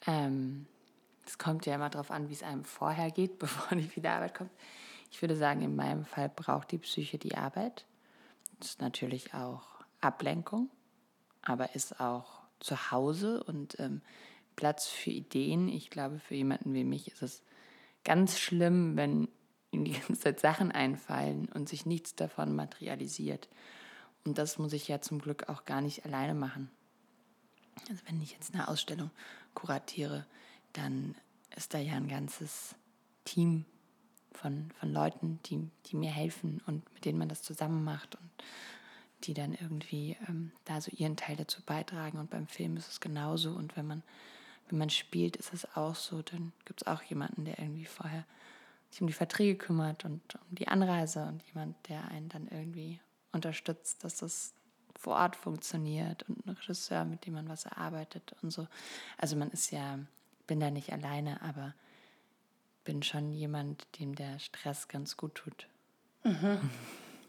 Ähm, 0.08 0.68
es 1.26 1.38
kommt 1.38 1.66
ja 1.66 1.76
immer 1.76 1.90
darauf 1.90 2.12
an, 2.12 2.30
wie 2.30 2.34
es 2.34 2.44
einem 2.44 2.64
vorher 2.64 3.12
geht, 3.12 3.40
bevor 3.40 3.78
die 3.78 3.94
wieder 3.94 4.14
Arbeit 4.14 4.36
kommt. 4.36 4.52
Ich 5.12 5.22
würde 5.22 5.36
sagen, 5.36 5.62
in 5.64 5.76
meinem 5.76 6.06
Fall 6.06 6.32
braucht 6.34 6.72
die 6.72 6.78
Psyche 6.78 7.18
die 7.18 7.36
Arbeit. 7.36 7.86
Das 8.60 8.70
ist 8.70 8.82
natürlich 8.82 9.34
auch 9.34 9.68
Ablenkung, 10.00 10.70
aber 11.42 11.76
ist 11.76 12.00
auch 12.00 12.40
zu 12.62 12.92
Hause 12.92 13.44
und 13.44 13.78
ähm, 13.82 14.02
Platz 14.56 14.88
für 14.88 15.12
Ideen. 15.12 15.68
Ich 15.68 15.90
glaube, 15.90 16.20
für 16.20 16.36
jemanden 16.36 16.74
wie 16.74 16.86
mich 16.86 17.10
ist 17.10 17.22
es 17.22 17.44
ganz 18.06 18.40
schlimm, 18.40 18.96
wenn 18.96 19.28
ihm 19.72 19.84
die 19.84 19.92
ganze 19.92 20.14
Zeit 20.14 20.40
Sachen 20.40 20.72
einfallen 20.72 21.50
und 21.54 21.68
sich 21.68 21.86
nichts 21.86 22.16
davon 22.16 22.56
materialisiert. 22.56 23.50
Und 24.26 24.38
das 24.38 24.58
muss 24.58 24.74
ich 24.74 24.88
ja 24.88 25.02
zum 25.02 25.20
Glück 25.20 25.50
auch 25.50 25.66
gar 25.66 25.82
nicht 25.82 26.06
alleine 26.06 26.34
machen. 26.34 26.70
Also 27.90 28.02
wenn 28.08 28.22
ich 28.22 28.32
jetzt 28.32 28.54
eine 28.54 28.68
Ausstellung 28.68 29.12
kuratiere, 29.54 30.26
dann 30.74 31.16
ist 31.56 31.74
da 31.74 31.80
ja 31.80 31.94
ein 31.94 32.08
ganzes 32.08 32.76
Team 33.24 33.66
von, 34.34 34.72
von 34.80 34.92
Leuten, 34.92 35.40
die, 35.46 35.70
die 35.86 35.96
mir 35.96 36.12
helfen 36.12 36.62
und 36.66 36.92
mit 36.94 37.06
denen 37.06 37.18
man 37.18 37.30
das 37.30 37.42
zusammen 37.42 37.84
macht 37.84 38.16
und 38.16 38.30
die 39.24 39.34
dann 39.34 39.54
irgendwie 39.54 40.16
ähm, 40.28 40.52
da 40.66 40.80
so 40.80 40.92
ihren 40.92 41.18
Teil 41.18 41.36
dazu 41.36 41.62
beitragen. 41.62 42.20
Und 42.20 42.30
beim 42.30 42.48
Film 42.48 42.78
ist 42.78 42.90
es 42.90 43.00
genauso. 43.02 43.52
Und 43.52 43.76
wenn 43.76 43.86
man, 43.86 44.04
wenn 44.70 44.80
man 44.80 44.90
spielt, 44.90 45.36
ist 45.36 45.54
es 45.54 45.76
auch 45.76 45.96
so. 45.96 46.22
Dann 46.22 46.54
gibt 46.66 46.82
es 46.82 46.88
auch 46.88 47.02
jemanden, 47.04 47.46
der 47.46 47.60
irgendwie 47.60 47.86
vorher 47.86 48.26
sich 48.90 49.02
um 49.02 49.08
die 49.08 49.14
Verträge 49.14 49.58
kümmert 49.58 50.06
und 50.06 50.22
um 50.36 50.56
die 50.56 50.68
Anreise 50.68 51.26
und 51.26 51.44
jemand, 51.44 51.76
der 51.90 52.08
einen 52.10 52.30
dann 52.30 52.48
irgendwie 52.48 53.00
unterstützt, 53.32 54.04
dass 54.04 54.18
das 54.18 54.54
vor 55.00 55.16
Ort 55.16 55.36
funktioniert 55.36 56.24
und 56.28 56.46
ein 56.46 56.50
Regisseur, 56.50 57.06
mit 57.06 57.26
dem 57.26 57.34
man 57.34 57.48
was 57.48 57.66
erarbeitet 57.66 58.36
und 58.42 58.52
so. 58.52 58.68
Also 59.18 59.36
man 59.36 59.50
ist 59.52 59.72
ja, 59.72 60.00
bin 60.48 60.60
da 60.60 60.72
nicht 60.72 60.92
alleine, 60.92 61.42
aber 61.42 61.74
bin 62.84 63.04
schon 63.04 63.32
jemand, 63.32 63.88
dem 64.00 64.16
der 64.16 64.40
Stress 64.40 64.88
ganz 64.88 65.16
gut 65.16 65.36
tut. 65.36 65.68
Mhm. 66.24 66.70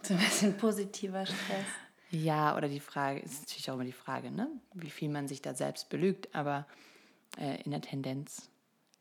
So 0.03 0.15
ein 0.15 0.21
bisschen 0.21 0.57
positiver 0.57 1.27
Stress. 1.27 1.67
Ja, 2.11 2.57
oder 2.57 2.69
die 2.69 2.81
Frage, 2.81 3.21
ist 3.21 3.43
natürlich 3.43 3.71
auch 3.71 3.75
immer 3.75 3.85
die 3.85 3.93
Frage, 3.93 4.31
ne? 4.31 4.49
wie 4.73 4.89
viel 4.89 5.11
man 5.11 5.29
sich 5.29 5.43
da 5.43 5.53
selbst 5.53 5.91
belügt, 5.91 6.35
aber 6.35 6.67
äh, 7.37 7.61
in 7.65 7.71
der 7.71 7.83
Tendenz 7.83 8.49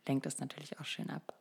lenkt 0.05 0.25
das 0.25 0.39
natürlich 0.39 0.77
auch 0.77 0.83
schön 0.83 1.09
ab. 1.09 1.38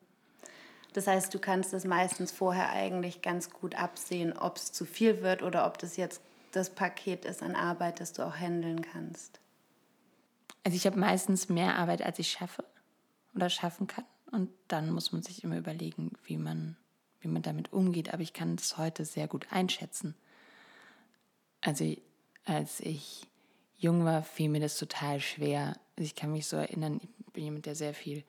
Das 0.93 1.07
heißt, 1.07 1.33
du 1.33 1.39
kannst 1.39 1.73
es 1.75 1.85
meistens 1.85 2.33
vorher 2.33 2.71
eigentlich 2.71 3.23
ganz 3.23 3.51
gut 3.51 3.75
absehen, 3.75 4.33
ob 4.33 4.57
es 4.57 4.73
zu 4.73 4.85
viel 4.85 5.23
wird 5.23 5.43
oder 5.43 5.67
ob 5.67 5.79
das 5.79 5.97
jetzt 5.97 6.21
das 6.53 6.71
Paket 6.71 7.25
ist 7.25 7.43
an 7.43 7.55
Arbeit, 7.55 8.01
das 8.01 8.13
du 8.13 8.27
auch 8.27 8.37
handeln 8.37 8.83
kannst. 8.83 9.41
Also 10.65 10.77
ich 10.77 10.87
habe 10.87 10.99
meistens 10.99 11.49
mehr 11.49 11.77
Arbeit, 11.77 12.03
als 12.03 12.19
ich 12.19 12.31
schaffe 12.31 12.65
oder 13.35 13.51
schaffen 13.51 13.87
kann. 13.87 14.05
Und 14.31 14.51
dann 14.67 14.91
muss 14.91 15.13
man 15.13 15.23
sich 15.23 15.45
immer 15.45 15.57
überlegen, 15.57 16.13
wie 16.25 16.37
man, 16.37 16.77
wie 17.21 17.29
man 17.29 17.43
damit 17.43 17.73
umgeht. 17.73 18.13
Aber 18.13 18.23
ich 18.23 18.33
kann 18.33 18.57
es 18.57 18.77
heute 18.77 19.05
sehr 19.05 19.29
gut 19.29 19.47
einschätzen. 19.51 20.15
Also 21.61 21.97
als 22.45 22.81
ich 22.81 23.27
jung 23.77 24.05
war, 24.05 24.23
fiel 24.23 24.49
mir 24.49 24.61
das 24.61 24.77
total 24.77 25.21
schwer. 25.21 25.77
Also 25.97 26.07
ich 26.07 26.15
kann 26.15 26.33
mich 26.33 26.47
so 26.47 26.57
erinnern, 26.57 27.01
ich 27.03 27.33
bin 27.33 27.45
jemand, 27.45 27.67
der 27.67 27.75
sehr 27.75 27.95
viel 27.95 28.25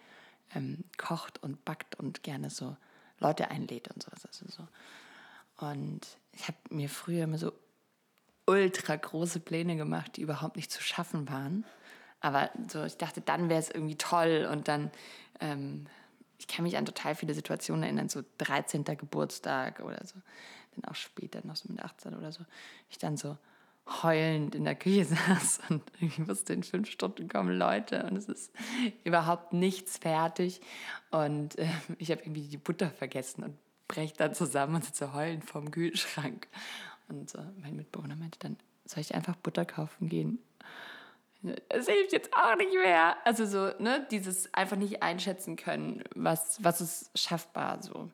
ähm, 0.53 0.83
kocht 0.97 1.41
und 1.43 1.63
backt 1.65 1.95
und 1.95 2.23
gerne 2.23 2.49
so 2.49 2.75
Leute 3.19 3.51
einlädt 3.51 3.89
und 3.89 4.03
sowas. 4.03 4.25
Also 4.25 4.45
so. 4.47 4.67
Und 5.65 6.01
ich 6.33 6.47
habe 6.47 6.57
mir 6.69 6.89
früher 6.89 7.25
immer 7.25 7.37
so 7.37 7.51
ultra 8.45 8.95
große 8.95 9.39
Pläne 9.39 9.75
gemacht, 9.75 10.17
die 10.17 10.21
überhaupt 10.21 10.55
nicht 10.55 10.71
zu 10.71 10.81
schaffen 10.81 11.29
waren. 11.29 11.65
Aber 12.21 12.49
so, 12.69 12.83
ich 12.83 12.97
dachte, 12.97 13.21
dann 13.21 13.49
wäre 13.49 13.59
es 13.59 13.69
irgendwie 13.69 13.97
toll 13.97 14.47
und 14.51 14.67
dann 14.67 14.91
ähm, 15.39 15.87
ich 16.39 16.47
kann 16.47 16.63
mich 16.63 16.77
an 16.77 16.85
total 16.85 17.15
viele 17.15 17.33
Situationen 17.33 17.83
erinnern, 17.83 18.09
so 18.09 18.23
13. 18.39 18.85
Geburtstag 18.85 19.81
oder 19.81 20.05
so, 20.05 20.15
dann 20.75 20.89
auch 20.89 20.95
später, 20.95 21.45
noch 21.45 21.57
so 21.57 21.71
mit 21.71 21.83
18 21.83 22.15
oder 22.15 22.31
so, 22.31 22.45
ich 22.89 22.97
dann 22.97 23.17
so 23.17 23.37
heulend 24.03 24.55
in 24.55 24.63
der 24.63 24.75
Küche 24.75 25.05
saß 25.27 25.61
und 25.69 25.83
ich 25.99 26.27
wusste, 26.27 26.53
in 26.53 26.63
fünf 26.63 26.89
Stunden 26.89 27.27
kommen 27.27 27.57
Leute 27.57 28.03
und 28.03 28.17
es 28.17 28.29
ist 28.29 28.51
überhaupt 29.03 29.53
nichts 29.53 29.97
fertig 29.97 30.61
und 31.11 31.57
äh, 31.57 31.67
ich 31.97 32.11
habe 32.11 32.21
irgendwie 32.21 32.47
die 32.47 32.57
Butter 32.57 32.89
vergessen 32.89 33.43
und 33.43 33.57
breche 33.87 34.15
dann 34.15 34.33
zusammen 34.33 34.75
und 34.75 34.85
sitze 34.85 35.13
heulend 35.13 35.45
vorm 35.45 35.71
Kühlschrank 35.71 36.47
und 37.07 37.33
äh, 37.35 37.39
mein 37.61 37.75
Mitbewohner 37.75 38.15
meinte 38.15 38.39
dann, 38.39 38.57
soll 38.85 39.01
ich 39.01 39.15
einfach 39.15 39.35
Butter 39.35 39.65
kaufen 39.65 40.09
gehen? 40.09 40.39
Es 41.69 41.87
hilft 41.87 42.11
jetzt 42.11 42.31
auch 42.33 42.55
nicht 42.57 42.73
mehr. 42.73 43.15
Also 43.23 43.45
so, 43.45 43.71
ne, 43.81 44.05
dieses 44.11 44.53
einfach 44.53 44.75
nicht 44.75 45.01
einschätzen 45.01 45.55
können, 45.55 46.03
was, 46.13 46.61
was 46.63 46.81
ist 46.81 47.17
schaffbar 47.17 47.81
so. 47.81 48.09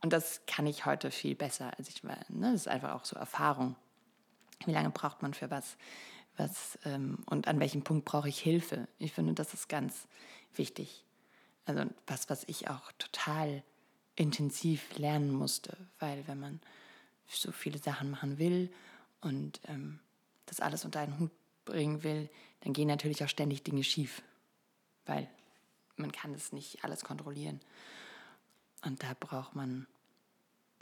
Und 0.00 0.12
das 0.12 0.42
kann 0.46 0.66
ich 0.66 0.86
heute 0.86 1.10
viel 1.10 1.34
besser, 1.34 1.72
als 1.76 1.88
ich 1.88 2.04
war. 2.04 2.18
Ne? 2.28 2.52
Das 2.52 2.62
ist 2.62 2.68
einfach 2.68 2.94
auch 2.94 3.04
so 3.04 3.16
Erfahrung. 3.16 3.74
Wie 4.64 4.72
lange 4.72 4.90
braucht 4.90 5.22
man 5.22 5.34
für 5.34 5.50
was? 5.50 5.76
was 6.38 6.78
ähm, 6.84 7.18
und 7.26 7.48
an 7.48 7.60
welchem 7.60 7.82
Punkt 7.82 8.04
brauche 8.04 8.28
ich 8.28 8.38
Hilfe? 8.38 8.88
Ich 8.98 9.12
finde, 9.12 9.34
das 9.34 9.54
ist 9.54 9.68
ganz 9.68 10.06
wichtig. 10.54 11.04
Also 11.66 11.84
was, 12.06 12.30
was 12.30 12.44
ich 12.44 12.70
auch 12.70 12.92
total 12.92 13.62
intensiv 14.16 14.96
lernen 14.96 15.32
musste, 15.32 15.76
weil 15.98 16.26
wenn 16.26 16.40
man 16.40 16.60
so 17.26 17.52
viele 17.52 17.78
Sachen 17.78 18.10
machen 18.10 18.38
will 18.38 18.72
und 19.20 19.60
ähm, 19.66 20.00
das 20.46 20.60
alles 20.60 20.84
unter 20.84 21.00
einen 21.00 21.18
Hut 21.18 21.30
bringen 21.64 22.02
will, 22.02 22.30
dann 22.60 22.72
gehen 22.72 22.88
natürlich 22.88 23.22
auch 23.22 23.28
ständig 23.28 23.62
Dinge 23.62 23.84
schief, 23.84 24.22
weil 25.04 25.28
man 25.96 26.10
kann 26.10 26.32
es 26.32 26.52
nicht 26.52 26.84
alles 26.84 27.04
kontrollieren. 27.04 27.60
Und 28.84 29.02
da 29.02 29.14
braucht 29.18 29.54
man, 29.54 29.86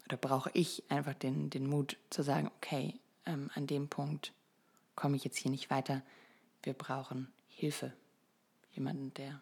oder 0.04 0.16
brauche 0.16 0.50
ich 0.52 0.84
einfach 0.88 1.14
den, 1.14 1.50
den 1.50 1.66
Mut 1.66 1.96
zu 2.10 2.22
sagen, 2.22 2.50
okay, 2.56 2.94
ähm, 3.26 3.50
an 3.54 3.66
dem 3.66 3.88
Punkt 3.88 4.32
komme 4.94 5.16
ich 5.16 5.24
jetzt 5.24 5.36
hier 5.36 5.50
nicht 5.50 5.70
weiter. 5.70 6.02
Wir 6.62 6.72
brauchen 6.72 7.32
Hilfe. 7.48 7.92
Jemanden, 8.72 9.12
der 9.14 9.40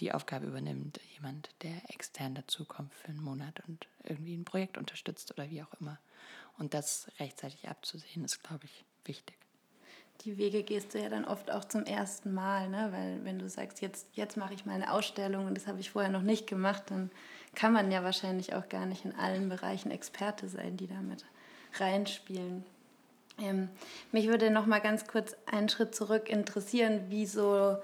die 0.00 0.12
Aufgabe 0.12 0.46
übernimmt, 0.46 0.98
jemand, 1.14 1.50
der 1.62 1.90
extern 1.90 2.34
dazukommt 2.34 2.94
für 2.94 3.08
einen 3.08 3.22
Monat 3.22 3.62
und 3.68 3.86
irgendwie 4.02 4.34
ein 4.34 4.44
Projekt 4.44 4.78
unterstützt 4.78 5.30
oder 5.32 5.50
wie 5.50 5.62
auch 5.62 5.72
immer. 5.80 5.98
Und 6.58 6.74
das 6.74 7.10
rechtzeitig 7.18 7.68
abzusehen, 7.68 8.24
ist, 8.24 8.42
glaube 8.42 8.64
ich, 8.64 8.84
wichtig. 9.04 9.36
Die 10.22 10.36
Wege 10.36 10.62
gehst 10.62 10.92
du 10.92 11.00
ja 11.00 11.08
dann 11.08 11.24
oft 11.24 11.50
auch 11.50 11.64
zum 11.64 11.84
ersten 11.84 12.34
Mal, 12.34 12.68
ne? 12.68 12.88
weil 12.92 13.24
wenn 13.24 13.38
du 13.38 13.48
sagst, 13.48 13.80
jetzt, 13.80 14.06
jetzt 14.12 14.36
mache 14.36 14.52
ich 14.52 14.66
mal 14.66 14.74
eine 14.74 14.92
Ausstellung 14.92 15.46
und 15.46 15.54
das 15.54 15.66
habe 15.66 15.80
ich 15.80 15.90
vorher 15.90 16.10
noch 16.10 16.22
nicht 16.22 16.46
gemacht, 16.46 16.84
dann 16.88 17.10
kann 17.54 17.72
man 17.72 17.90
ja 17.90 18.04
wahrscheinlich 18.04 18.54
auch 18.54 18.68
gar 18.68 18.84
nicht 18.84 19.06
in 19.06 19.14
allen 19.14 19.48
Bereichen 19.48 19.90
Experte 19.90 20.48
sein, 20.48 20.76
die 20.76 20.86
damit 20.86 21.24
reinspielen. 21.78 22.64
Ähm, 23.40 23.68
mich 24.12 24.28
würde 24.28 24.50
noch 24.50 24.66
mal 24.66 24.80
ganz 24.80 25.06
kurz 25.06 25.34
einen 25.50 25.68
Schritt 25.68 25.94
zurück 25.94 26.28
interessieren, 26.28 27.06
wie 27.08 27.26
so 27.26 27.76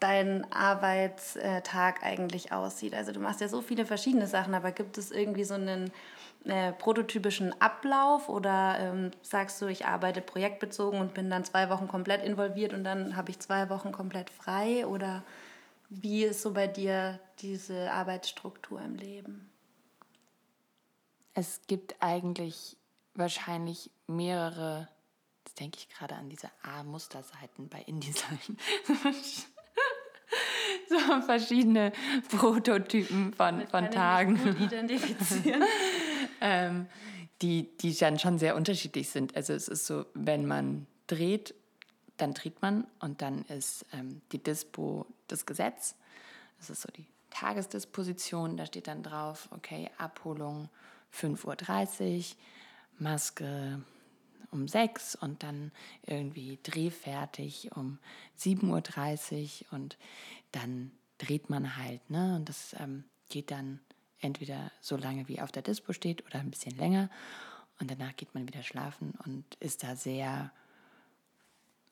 dein 0.00 0.50
Arbeitstag 0.52 2.02
eigentlich 2.02 2.52
aussieht. 2.52 2.94
Also 2.94 3.12
du 3.12 3.20
machst 3.20 3.40
ja 3.40 3.48
so 3.48 3.62
viele 3.62 3.86
verschiedene 3.86 4.26
Sachen, 4.26 4.54
aber 4.54 4.72
gibt 4.72 4.98
es 4.98 5.12
irgendwie 5.12 5.44
so 5.44 5.54
einen 5.54 5.92
äh, 6.44 6.72
prototypischen 6.72 7.54
Ablauf 7.60 8.28
oder 8.28 8.76
ähm, 8.80 9.12
sagst 9.22 9.62
du, 9.62 9.66
ich 9.66 9.86
arbeite 9.86 10.20
projektbezogen 10.20 10.98
und 10.98 11.14
bin 11.14 11.30
dann 11.30 11.44
zwei 11.44 11.70
Wochen 11.70 11.86
komplett 11.86 12.24
involviert 12.24 12.74
und 12.74 12.82
dann 12.82 13.16
habe 13.16 13.30
ich 13.30 13.38
zwei 13.38 13.70
Wochen 13.70 13.92
komplett 13.92 14.28
frei 14.28 14.84
oder 14.86 15.22
wie 15.88 16.24
ist 16.24 16.42
so 16.42 16.52
bei 16.52 16.66
dir 16.66 17.20
diese 17.38 17.92
Arbeitsstruktur 17.92 18.80
im 18.80 18.96
Leben? 18.96 19.48
Es 21.34 21.60
gibt 21.68 21.94
eigentlich 22.00 22.76
wahrscheinlich 23.14 23.90
mehrere, 24.06 24.88
jetzt 25.44 25.60
denke 25.60 25.78
ich 25.78 25.88
gerade 25.88 26.14
an 26.16 26.28
diese 26.28 26.50
A-Musterseiten 26.62 27.68
bei 27.68 27.82
InDesign. 27.82 28.58
so 30.88 31.20
verschiedene 31.22 31.92
Prototypen 32.28 33.32
von, 33.34 33.66
von 33.68 33.90
Tagen. 33.90 34.36
Identifizieren. 34.60 35.64
ähm, 36.40 36.86
die, 37.42 37.76
die 37.78 37.94
dann 37.94 38.18
schon 38.18 38.38
sehr 38.38 38.54
unterschiedlich 38.54 39.10
sind. 39.10 39.36
Also 39.36 39.52
es 39.52 39.68
ist 39.68 39.86
so, 39.86 40.06
wenn 40.14 40.46
man 40.46 40.86
dreht, 41.08 41.54
dann 42.16 42.34
dreht 42.34 42.62
man 42.62 42.86
und 43.00 43.20
dann 43.20 43.42
ist 43.46 43.84
ähm, 43.92 44.22
die 44.30 44.38
Dispo 44.38 45.06
das 45.26 45.44
Gesetz. 45.44 45.96
Das 46.58 46.70
ist 46.70 46.82
so 46.82 46.88
die 46.96 47.06
Tagesdisposition. 47.30 48.56
Da 48.56 48.66
steht 48.66 48.86
dann 48.86 49.02
drauf, 49.02 49.48
okay, 49.50 49.90
Abholung 49.98 50.68
5.30 51.12 52.16
Uhr, 52.16 52.36
Maske 52.98 53.82
um 54.52 54.68
6 54.68 55.16
und 55.16 55.42
dann 55.42 55.72
irgendwie 56.06 56.58
drehfertig 56.62 57.70
um 57.74 57.98
7.30 58.38 59.64
Uhr 59.64 59.72
und 59.72 59.96
dann 60.52 60.92
dreht 61.18 61.50
man 61.50 61.76
halt. 61.76 62.08
Ne? 62.10 62.36
Und 62.36 62.48
das 62.48 62.76
ähm, 62.78 63.04
geht 63.28 63.50
dann 63.50 63.80
entweder 64.20 64.70
so 64.80 64.96
lange 64.96 65.26
wie 65.28 65.40
auf 65.40 65.50
der 65.50 65.62
Dispo 65.62 65.92
steht 65.92 66.24
oder 66.26 66.38
ein 66.38 66.50
bisschen 66.50 66.76
länger. 66.76 67.10
Und 67.80 67.90
danach 67.90 68.14
geht 68.16 68.34
man 68.34 68.46
wieder 68.46 68.62
schlafen 68.62 69.14
und 69.24 69.54
ist 69.56 69.82
da 69.82 69.96
sehr, 69.96 70.52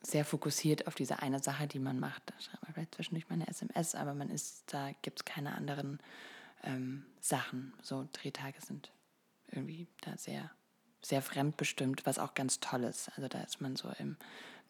sehr 0.03 0.25
fokussiert 0.25 0.87
auf 0.87 0.95
diese 0.95 1.21
eine 1.21 1.41
Sache, 1.43 1.67
die 1.67 1.81
man 1.81 1.99
macht. 1.99 2.23
Da 2.27 2.35
schreibt 2.41 2.63
man 2.63 2.75
vielleicht 2.75 2.95
zwischendurch 2.95 3.29
mal 3.29 3.35
eine 3.35 3.49
SMS, 3.49 3.95
aber 3.95 4.15
man 4.15 4.31
ist, 4.31 4.73
da 4.73 4.93
gibt 5.03 5.21
es 5.21 5.25
keine 5.25 5.55
anderen 5.55 5.99
ähm, 6.63 7.07
Sachen. 7.21 7.73
So 7.83 8.07
Drehtage 8.13 8.61
sind 8.61 8.93
irgendwie 9.51 9.89
da 10.03 10.17
sehr 10.17 10.51
sehr 11.03 11.23
fremdbestimmt, 11.23 12.07
was 12.07 12.19
auch 12.19 12.35
ganz 12.35 12.61
toll 12.61 12.85
ist. 12.85 13.11
Also 13.17 13.29
da 13.29 13.41
ist 13.41 13.61
man 13.61 13.77
so 13.77 13.89
im, 13.99 14.17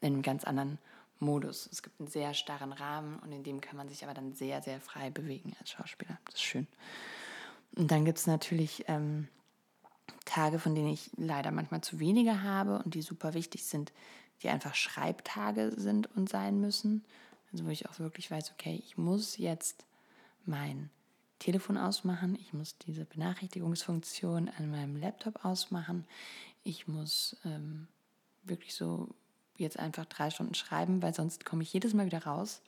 in 0.00 0.14
einem 0.14 0.22
ganz 0.22 0.44
anderen 0.44 0.78
Modus. 1.18 1.68
Es 1.70 1.82
gibt 1.82 2.00
einen 2.00 2.08
sehr 2.08 2.34
starren 2.34 2.72
Rahmen 2.72 3.18
und 3.20 3.32
in 3.32 3.42
dem 3.42 3.60
kann 3.60 3.76
man 3.76 3.88
sich 3.88 4.04
aber 4.04 4.14
dann 4.14 4.32
sehr, 4.32 4.62
sehr 4.62 4.80
frei 4.80 5.10
bewegen 5.10 5.54
als 5.60 5.70
Schauspieler. 5.70 6.18
Das 6.24 6.34
ist 6.34 6.42
schön. 6.42 6.66
Und 7.76 7.90
dann 7.90 8.04
gibt 8.04 8.18
es 8.18 8.26
natürlich 8.26 8.84
ähm, 8.88 9.28
Tage, 10.24 10.58
von 10.58 10.74
denen 10.74 10.88
ich 10.88 11.10
leider 11.16 11.50
manchmal 11.50 11.82
zu 11.82 12.00
wenige 12.00 12.42
habe 12.42 12.82
und 12.84 12.94
die 12.94 13.02
super 13.02 13.34
wichtig 13.34 13.64
sind, 13.64 13.92
die 14.42 14.48
einfach 14.48 14.74
Schreibtage 14.74 15.72
sind 15.76 16.14
und 16.16 16.28
sein 16.28 16.60
müssen. 16.60 17.04
Also 17.52 17.66
wo 17.66 17.70
ich 17.70 17.88
auch 17.88 17.98
wirklich 17.98 18.30
weiß, 18.30 18.52
okay, 18.52 18.80
ich 18.84 18.96
muss 18.96 19.36
jetzt 19.36 19.84
mein 20.46 20.90
Telefon 21.40 21.76
ausmachen, 21.76 22.36
ich 22.40 22.52
muss 22.52 22.78
diese 22.78 23.04
Benachrichtigungsfunktion 23.04 24.48
an 24.56 24.70
meinem 24.70 24.96
Laptop 24.96 25.44
ausmachen, 25.44 26.06
ich 26.62 26.86
muss 26.86 27.36
ähm, 27.44 27.88
wirklich 28.44 28.74
so 28.74 29.08
jetzt 29.56 29.78
einfach 29.78 30.04
drei 30.04 30.30
Stunden 30.30 30.54
schreiben, 30.54 31.02
weil 31.02 31.14
sonst 31.14 31.44
komme 31.44 31.62
ich 31.62 31.72
jedes 31.72 31.94
Mal 31.94 32.06
wieder 32.06 32.24
raus. 32.24 32.62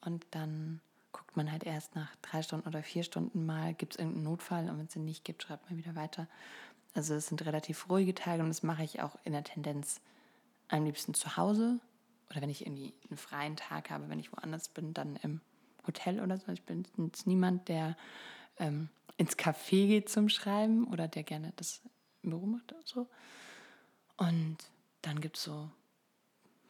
Und 0.00 0.24
dann 0.30 0.80
guckt 1.12 1.36
man 1.36 1.50
halt 1.50 1.64
erst 1.64 1.94
nach 1.94 2.14
drei 2.22 2.42
Stunden 2.42 2.68
oder 2.68 2.82
vier 2.82 3.02
Stunden 3.02 3.44
mal, 3.44 3.74
gibt 3.74 3.94
es 3.94 3.98
irgendeinen 3.98 4.24
Notfall? 4.24 4.68
Und 4.68 4.78
wenn 4.78 4.86
es 4.86 4.92
den 4.92 5.04
nicht 5.04 5.24
gibt, 5.24 5.42
schreibt 5.42 5.68
man 5.68 5.78
wieder 5.78 5.94
weiter. 5.94 6.28
Also 6.94 7.14
es 7.14 7.26
sind 7.26 7.44
relativ 7.44 7.88
ruhige 7.90 8.14
Tage 8.14 8.42
und 8.42 8.48
das 8.48 8.62
mache 8.62 8.84
ich 8.84 9.02
auch 9.02 9.18
in 9.24 9.32
der 9.32 9.44
Tendenz 9.44 10.00
am 10.68 10.84
liebsten 10.84 11.14
zu 11.14 11.36
Hause. 11.36 11.80
Oder 12.30 12.40
wenn 12.40 12.50
ich 12.50 12.66
irgendwie 12.66 12.94
einen 13.08 13.18
freien 13.18 13.56
Tag 13.56 13.90
habe, 13.90 14.08
wenn 14.08 14.18
ich 14.18 14.32
woanders 14.32 14.68
bin, 14.68 14.94
dann 14.94 15.16
im 15.16 15.40
Hotel 15.86 16.20
oder 16.20 16.38
so. 16.38 16.52
Ich 16.52 16.62
bin 16.62 16.86
jetzt 16.98 17.26
niemand, 17.26 17.68
der 17.68 17.96
ähm, 18.58 18.88
ins 19.16 19.36
Café 19.36 19.86
geht 19.86 20.08
zum 20.08 20.28
Schreiben 20.28 20.86
oder 20.88 21.08
der 21.08 21.22
gerne 21.22 21.52
das 21.56 21.80
im 22.22 22.30
Büro 22.30 22.46
macht 22.46 22.72
oder 22.72 22.82
so. 22.84 23.06
Und 24.16 24.56
dann 25.02 25.20
gibt 25.20 25.36
es 25.36 25.44
so 25.44 25.70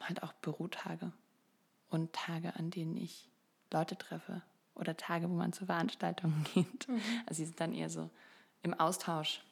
halt 0.01 0.23
auch 0.23 0.33
Bürotage 0.35 1.13
und 1.89 2.13
Tage, 2.13 2.55
an 2.57 2.71
denen 2.71 2.97
ich 2.97 3.29
Leute 3.73 3.97
treffe 3.97 4.43
oder 4.75 4.97
Tage, 4.97 5.29
wo 5.29 5.35
man 5.35 5.53
zu 5.53 5.67
Veranstaltungen 5.67 6.45
geht. 6.55 6.89
Mhm. 6.89 7.01
Also 7.27 7.39
sie 7.39 7.47
sind 7.47 7.61
dann 7.61 7.73
eher 7.73 7.91
so 7.91 8.11
im 8.63 8.75
Austausch, 8.75 9.43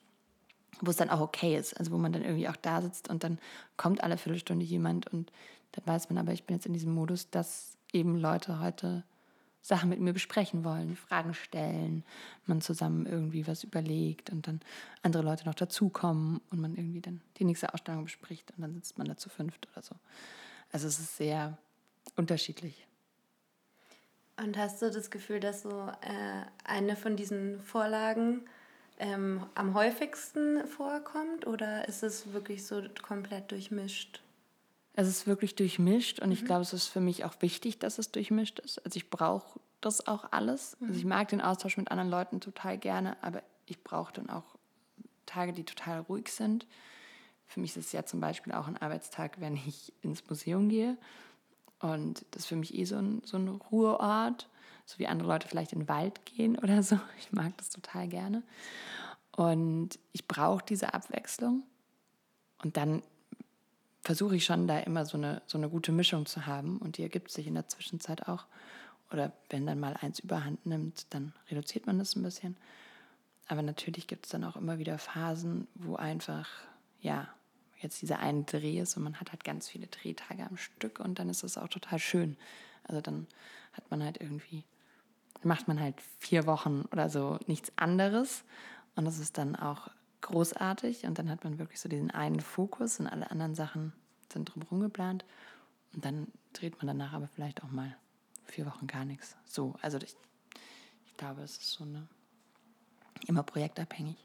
wo 0.80 0.90
es 0.90 0.96
dann 0.96 1.10
auch 1.10 1.20
okay 1.20 1.56
ist. 1.56 1.74
Also 1.78 1.92
wo 1.92 1.98
man 1.98 2.12
dann 2.12 2.22
irgendwie 2.22 2.48
auch 2.48 2.56
da 2.56 2.82
sitzt 2.82 3.08
und 3.08 3.24
dann 3.24 3.38
kommt 3.76 4.02
alle 4.02 4.18
Viertelstunde 4.18 4.64
jemand 4.64 5.06
und 5.08 5.32
dann 5.72 5.86
weiß 5.86 6.10
man 6.10 6.18
aber, 6.18 6.32
ich 6.32 6.44
bin 6.44 6.56
jetzt 6.56 6.66
in 6.66 6.72
diesem 6.72 6.94
Modus, 6.94 7.30
dass 7.30 7.76
eben 7.92 8.16
Leute 8.16 8.60
heute 8.60 9.02
Sachen 9.64 9.88
mit 9.88 9.98
mir 9.98 10.12
besprechen 10.12 10.62
wollen, 10.62 10.94
Fragen 10.94 11.32
stellen, 11.32 12.04
man 12.44 12.60
zusammen 12.60 13.06
irgendwie 13.06 13.46
was 13.46 13.64
überlegt 13.64 14.28
und 14.28 14.46
dann 14.46 14.60
andere 15.02 15.22
Leute 15.22 15.46
noch 15.46 15.54
dazukommen 15.54 16.42
und 16.50 16.60
man 16.60 16.76
irgendwie 16.76 17.00
dann 17.00 17.22
die 17.38 17.44
nächste 17.44 17.72
Ausstellung 17.72 18.04
bespricht 18.04 18.50
und 18.50 18.60
dann 18.60 18.74
sitzt 18.74 18.98
man 18.98 19.08
da 19.08 19.16
zu 19.16 19.30
fünft 19.30 19.66
oder 19.72 19.80
so. 19.80 19.94
Also 20.70 20.86
es 20.86 20.98
ist 20.98 21.16
sehr 21.16 21.56
unterschiedlich. 22.14 22.86
Und 24.36 24.58
hast 24.58 24.82
du 24.82 24.90
das 24.90 25.10
Gefühl, 25.10 25.40
dass 25.40 25.62
so 25.62 25.70
äh, 26.02 26.44
eine 26.64 26.94
von 26.94 27.16
diesen 27.16 27.62
Vorlagen 27.62 28.42
ähm, 28.98 29.46
am 29.54 29.72
häufigsten 29.72 30.66
vorkommt 30.66 31.46
oder 31.46 31.88
ist 31.88 32.02
es 32.02 32.34
wirklich 32.34 32.66
so 32.66 32.82
komplett 33.00 33.50
durchmischt? 33.50 34.23
Es 34.96 35.08
ist 35.08 35.26
wirklich 35.26 35.56
durchmischt 35.56 36.20
und 36.20 36.28
mhm. 36.28 36.34
ich 36.34 36.44
glaube, 36.44 36.62
es 36.62 36.72
ist 36.72 36.86
für 36.86 37.00
mich 37.00 37.24
auch 37.24 37.34
wichtig, 37.40 37.78
dass 37.78 37.98
es 37.98 38.12
durchmischt 38.12 38.60
ist. 38.60 38.84
Also 38.84 38.96
ich 38.96 39.10
brauche 39.10 39.58
das 39.80 40.06
auch 40.06 40.26
alles. 40.30 40.76
Also 40.80 40.94
ich 40.94 41.04
mag 41.04 41.28
den 41.28 41.40
Austausch 41.40 41.76
mit 41.76 41.90
anderen 41.90 42.10
Leuten 42.10 42.40
total 42.40 42.78
gerne, 42.78 43.16
aber 43.22 43.42
ich 43.66 43.82
brauche 43.82 44.12
dann 44.12 44.30
auch 44.30 44.44
Tage, 45.26 45.52
die 45.52 45.64
total 45.64 46.00
ruhig 46.00 46.28
sind. 46.28 46.66
Für 47.46 47.60
mich 47.60 47.76
ist 47.76 47.86
es 47.86 47.92
ja 47.92 48.04
zum 48.04 48.20
Beispiel 48.20 48.52
auch 48.52 48.68
ein 48.68 48.76
Arbeitstag, 48.76 49.40
wenn 49.40 49.56
ich 49.56 49.92
ins 50.02 50.28
Museum 50.28 50.68
gehe. 50.68 50.96
Und 51.80 52.24
das 52.30 52.42
ist 52.42 52.48
für 52.48 52.56
mich 52.56 52.74
eh 52.74 52.84
so 52.84 52.96
ein, 52.96 53.22
so 53.24 53.36
ein 53.36 53.48
Ruheort, 53.48 54.48
so 54.86 54.98
wie 54.98 55.06
andere 55.06 55.28
Leute 55.28 55.48
vielleicht 55.48 55.72
in 55.72 55.80
den 55.80 55.88
Wald 55.88 56.24
gehen 56.24 56.58
oder 56.62 56.82
so. 56.82 56.98
Ich 57.18 57.32
mag 57.32 57.56
das 57.58 57.70
total 57.70 58.08
gerne. 58.08 58.42
Und 59.36 59.98
ich 60.12 60.26
brauche 60.28 60.64
diese 60.64 60.94
Abwechslung. 60.94 61.64
Und 62.62 62.76
dann 62.76 63.02
versuche 64.04 64.36
ich 64.36 64.44
schon 64.44 64.68
da 64.68 64.78
immer 64.80 65.06
so 65.06 65.16
eine, 65.16 65.42
so 65.46 65.58
eine 65.58 65.68
gute 65.68 65.90
Mischung 65.90 66.26
zu 66.26 66.46
haben. 66.46 66.78
Und 66.78 66.98
die 66.98 67.02
ergibt 67.02 67.30
sich 67.30 67.46
in 67.46 67.54
der 67.54 67.68
Zwischenzeit 67.68 68.28
auch. 68.28 68.46
Oder 69.10 69.32
wenn 69.48 69.66
dann 69.66 69.80
mal 69.80 69.96
eins 70.00 70.18
überhand 70.18 70.66
nimmt, 70.66 71.06
dann 71.10 71.32
reduziert 71.50 71.86
man 71.86 71.98
das 71.98 72.14
ein 72.14 72.22
bisschen. 72.22 72.56
Aber 73.48 73.62
natürlich 73.62 74.06
gibt 74.06 74.26
es 74.26 74.32
dann 74.32 74.44
auch 74.44 74.56
immer 74.56 74.78
wieder 74.78 74.98
Phasen, 74.98 75.66
wo 75.74 75.96
einfach, 75.96 76.48
ja, 77.00 77.28
jetzt 77.80 78.02
dieser 78.02 78.18
eine 78.18 78.44
Dreh 78.44 78.80
ist 78.80 78.96
und 78.96 79.02
man 79.02 79.20
hat 79.20 79.30
halt 79.30 79.44
ganz 79.44 79.68
viele 79.68 79.86
Drehtage 79.86 80.46
am 80.46 80.56
Stück 80.56 81.00
und 81.00 81.18
dann 81.18 81.28
ist 81.28 81.42
das 81.42 81.58
auch 81.58 81.68
total 81.68 81.98
schön. 81.98 82.36
Also 82.84 83.00
dann 83.00 83.26
hat 83.74 83.90
man 83.90 84.02
halt 84.02 84.20
irgendwie, 84.20 84.64
macht 85.42 85.68
man 85.68 85.78
halt 85.78 85.96
vier 86.18 86.46
Wochen 86.46 86.86
oder 86.92 87.10
so 87.10 87.38
nichts 87.46 87.72
anderes 87.76 88.44
und 88.96 89.04
das 89.04 89.18
ist 89.18 89.36
dann 89.36 89.54
auch 89.54 89.90
großartig 90.24 91.04
und 91.06 91.18
dann 91.18 91.30
hat 91.30 91.44
man 91.44 91.58
wirklich 91.58 91.80
so 91.80 91.88
diesen 91.88 92.10
einen 92.10 92.40
Fokus 92.40 92.98
und 93.00 93.06
alle 93.06 93.30
anderen 93.30 93.54
Sachen 93.54 93.92
sind 94.32 94.46
drumherum 94.46 94.80
geplant 94.80 95.24
und 95.92 96.04
dann 96.04 96.26
dreht 96.52 96.76
man 96.78 96.86
danach 96.86 97.12
aber 97.12 97.28
vielleicht 97.28 97.62
auch 97.62 97.70
mal 97.70 97.96
vier 98.44 98.66
Wochen 98.66 98.86
gar 98.86 99.04
nichts. 99.04 99.36
So, 99.46 99.74
also 99.80 99.98
ich, 99.98 100.16
ich 101.06 101.16
glaube, 101.16 101.42
es 101.42 101.52
ist 101.52 101.70
so 101.70 101.84
eine 101.84 102.06
immer 103.26 103.42
projektabhängig. 103.42 104.16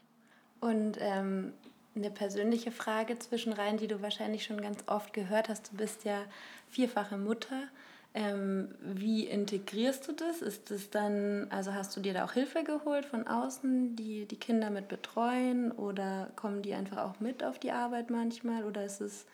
Und 0.60 0.98
ähm, 1.00 1.52
eine 1.94 2.10
persönliche 2.10 2.70
Frage 2.70 3.18
zwischen 3.18 3.52
rein, 3.52 3.76
die 3.76 3.88
du 3.88 4.02
wahrscheinlich 4.02 4.44
schon 4.44 4.60
ganz 4.60 4.84
oft 4.86 5.12
gehört 5.12 5.48
hast. 5.48 5.72
Du 5.72 5.76
bist 5.76 6.04
ja 6.04 6.24
vierfache 6.68 7.16
Mutter. 7.16 7.68
Ähm, 8.12 8.74
wie 8.82 9.26
integrierst 9.26 10.08
du 10.08 10.12
das? 10.12 10.42
Ist 10.42 10.72
das 10.72 10.90
dann, 10.90 11.46
also 11.50 11.72
hast 11.72 11.96
du 11.96 12.00
dir 12.00 12.12
da 12.12 12.24
auch 12.24 12.32
Hilfe 12.32 12.64
geholt 12.64 13.06
von 13.06 13.28
außen, 13.28 13.94
die 13.94 14.26
die 14.26 14.36
Kinder 14.36 14.70
mit 14.70 14.88
betreuen 14.88 15.70
oder 15.70 16.30
kommen 16.34 16.62
die 16.62 16.74
einfach 16.74 16.98
auch 16.98 17.20
mit 17.20 17.44
auf 17.44 17.60
die 17.60 17.70
Arbeit 17.70 18.10
manchmal 18.10 18.64
oder 18.64 18.84
ist 18.84 19.00
es, 19.00 19.26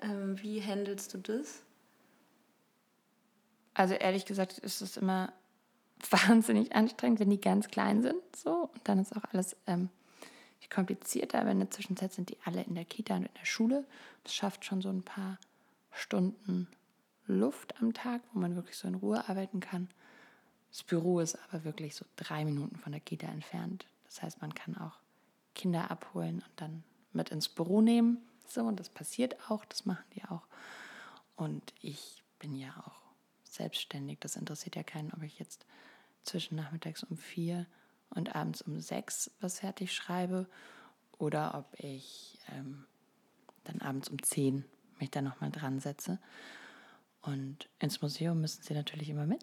ähm, 0.00 0.40
wie 0.42 0.62
handelst 0.62 1.12
du 1.12 1.18
das? 1.18 1.62
Also 3.74 3.92
ehrlich 3.94 4.24
gesagt 4.24 4.56
ist 4.58 4.80
es 4.80 4.96
immer 4.96 5.30
wahnsinnig 6.10 6.74
anstrengend, 6.74 7.20
wenn 7.20 7.30
die 7.30 7.40
ganz 7.40 7.68
klein 7.68 8.02
sind. 8.02 8.22
So. 8.34 8.70
Und 8.72 8.80
dann 8.84 9.00
ist 9.00 9.14
auch 9.14 9.24
alles 9.32 9.54
ähm, 9.66 9.90
komplizierter, 10.70 11.40
aber 11.40 11.50
in 11.50 11.60
der 11.60 11.70
Zwischenzeit 11.70 12.12
sind 12.14 12.30
die 12.30 12.38
alle 12.44 12.62
in 12.62 12.74
der 12.74 12.86
Kita 12.86 13.16
und 13.16 13.26
in 13.26 13.34
der 13.38 13.44
Schule. 13.44 13.84
Das 14.22 14.34
schafft 14.34 14.64
schon 14.64 14.80
so 14.80 14.88
ein 14.88 15.02
paar 15.02 15.38
Stunden 15.92 16.68
Luft 17.26 17.80
am 17.80 17.92
Tag, 17.94 18.22
wo 18.32 18.40
man 18.40 18.56
wirklich 18.56 18.76
so 18.76 18.88
in 18.88 18.94
Ruhe 18.94 19.28
arbeiten 19.28 19.60
kann. 19.60 19.88
Das 20.70 20.82
Büro 20.82 21.20
ist 21.20 21.38
aber 21.48 21.64
wirklich 21.64 21.94
so 21.94 22.04
drei 22.16 22.44
Minuten 22.44 22.76
von 22.76 22.92
der 22.92 23.00
Kita 23.00 23.26
entfernt. 23.26 23.86
Das 24.06 24.22
heißt, 24.22 24.40
man 24.42 24.54
kann 24.54 24.76
auch 24.76 24.98
Kinder 25.54 25.90
abholen 25.90 26.36
und 26.36 26.52
dann 26.56 26.82
mit 27.12 27.30
ins 27.30 27.48
Büro 27.48 27.80
nehmen. 27.80 28.18
So, 28.48 28.62
und 28.64 28.78
das 28.80 28.90
passiert 28.90 29.50
auch, 29.50 29.64
das 29.64 29.86
machen 29.86 30.04
die 30.14 30.24
auch. 30.24 30.46
Und 31.36 31.72
ich 31.80 32.22
bin 32.38 32.54
ja 32.56 32.70
auch 32.84 33.00
selbstständig. 33.44 34.18
Das 34.20 34.36
interessiert 34.36 34.76
ja 34.76 34.82
keinen, 34.82 35.12
ob 35.12 35.22
ich 35.22 35.38
jetzt 35.38 35.64
zwischen 36.24 36.56
nachmittags 36.56 37.04
um 37.04 37.16
vier 37.16 37.66
und 38.10 38.34
abends 38.34 38.62
um 38.62 38.80
sechs 38.80 39.30
was 39.40 39.60
fertig 39.60 39.92
schreibe 39.92 40.48
oder 41.18 41.54
ob 41.54 41.78
ich 41.78 42.38
ähm, 42.52 42.84
dann 43.64 43.80
abends 43.80 44.08
um 44.08 44.22
zehn 44.22 44.64
mich 44.98 45.10
da 45.10 45.22
nochmal 45.22 45.50
dran 45.50 45.80
setze. 45.80 46.18
Und 47.24 47.68
ins 47.78 48.02
Museum 48.02 48.40
müssen 48.40 48.62
sie 48.62 48.74
natürlich 48.74 49.08
immer 49.08 49.26
mit. 49.26 49.42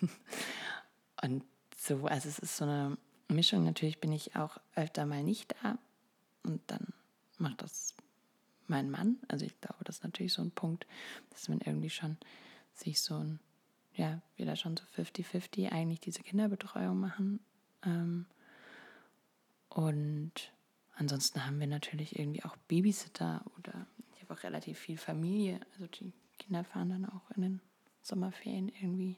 und 1.22 1.44
so, 1.76 2.06
also 2.06 2.28
es 2.28 2.38
ist 2.38 2.56
so 2.56 2.64
eine 2.64 2.96
Mischung. 3.28 3.64
Natürlich 3.64 4.00
bin 4.00 4.12
ich 4.12 4.36
auch 4.36 4.58
öfter 4.74 5.04
mal 5.04 5.22
nicht 5.22 5.54
da 5.62 5.78
und 6.44 6.60
dann 6.68 6.92
macht 7.38 7.62
das 7.62 7.94
mein 8.68 8.90
Mann. 8.90 9.18
Also 9.28 9.44
ich 9.44 9.60
glaube, 9.60 9.84
das 9.84 9.96
ist 9.96 10.04
natürlich 10.04 10.32
so 10.32 10.42
ein 10.42 10.52
Punkt, 10.52 10.86
dass 11.30 11.48
man 11.48 11.60
irgendwie 11.60 11.90
schon 11.90 12.18
sich 12.72 13.00
so 13.00 13.16
ein, 13.16 13.40
ja, 13.94 14.20
wir 14.36 14.46
da 14.46 14.54
schon 14.54 14.76
so 14.76 14.84
50-50 14.96 15.70
eigentlich 15.70 16.00
diese 16.00 16.22
Kinderbetreuung 16.22 16.98
machen 16.98 17.40
ähm, 17.84 18.26
und 19.68 20.52
ansonsten 20.94 21.44
haben 21.44 21.60
wir 21.60 21.66
natürlich 21.66 22.18
irgendwie 22.18 22.44
auch 22.44 22.56
Babysitter 22.68 23.44
oder 23.58 23.86
ich 24.14 24.22
habe 24.22 24.34
auch 24.34 24.42
relativ 24.42 24.78
viel 24.78 24.96
Familie. 24.96 25.60
Also 25.72 25.86
die 25.86 26.12
Kinder 26.38 26.64
fahren 26.64 26.90
dann 26.90 27.06
auch 27.06 27.30
in 27.34 27.42
den 27.42 27.60
Sommerferien 28.02 28.68
irgendwie 28.68 29.16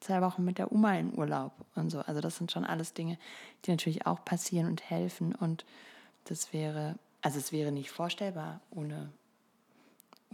zwei 0.00 0.20
Wochen 0.20 0.44
mit 0.44 0.58
der 0.58 0.70
Oma 0.70 0.94
in 0.94 1.16
Urlaub 1.16 1.52
und 1.74 1.90
so. 1.90 2.00
Also 2.00 2.20
das 2.20 2.36
sind 2.36 2.52
schon 2.52 2.64
alles 2.64 2.94
Dinge, 2.94 3.18
die 3.64 3.70
natürlich 3.70 4.06
auch 4.06 4.24
passieren 4.24 4.66
und 4.66 4.88
helfen. 4.88 5.34
Und 5.34 5.64
das 6.24 6.52
wäre, 6.52 6.96
also 7.22 7.38
es 7.38 7.52
wäre 7.52 7.72
nicht 7.72 7.90
vorstellbar, 7.90 8.60
ohne, 8.70 9.10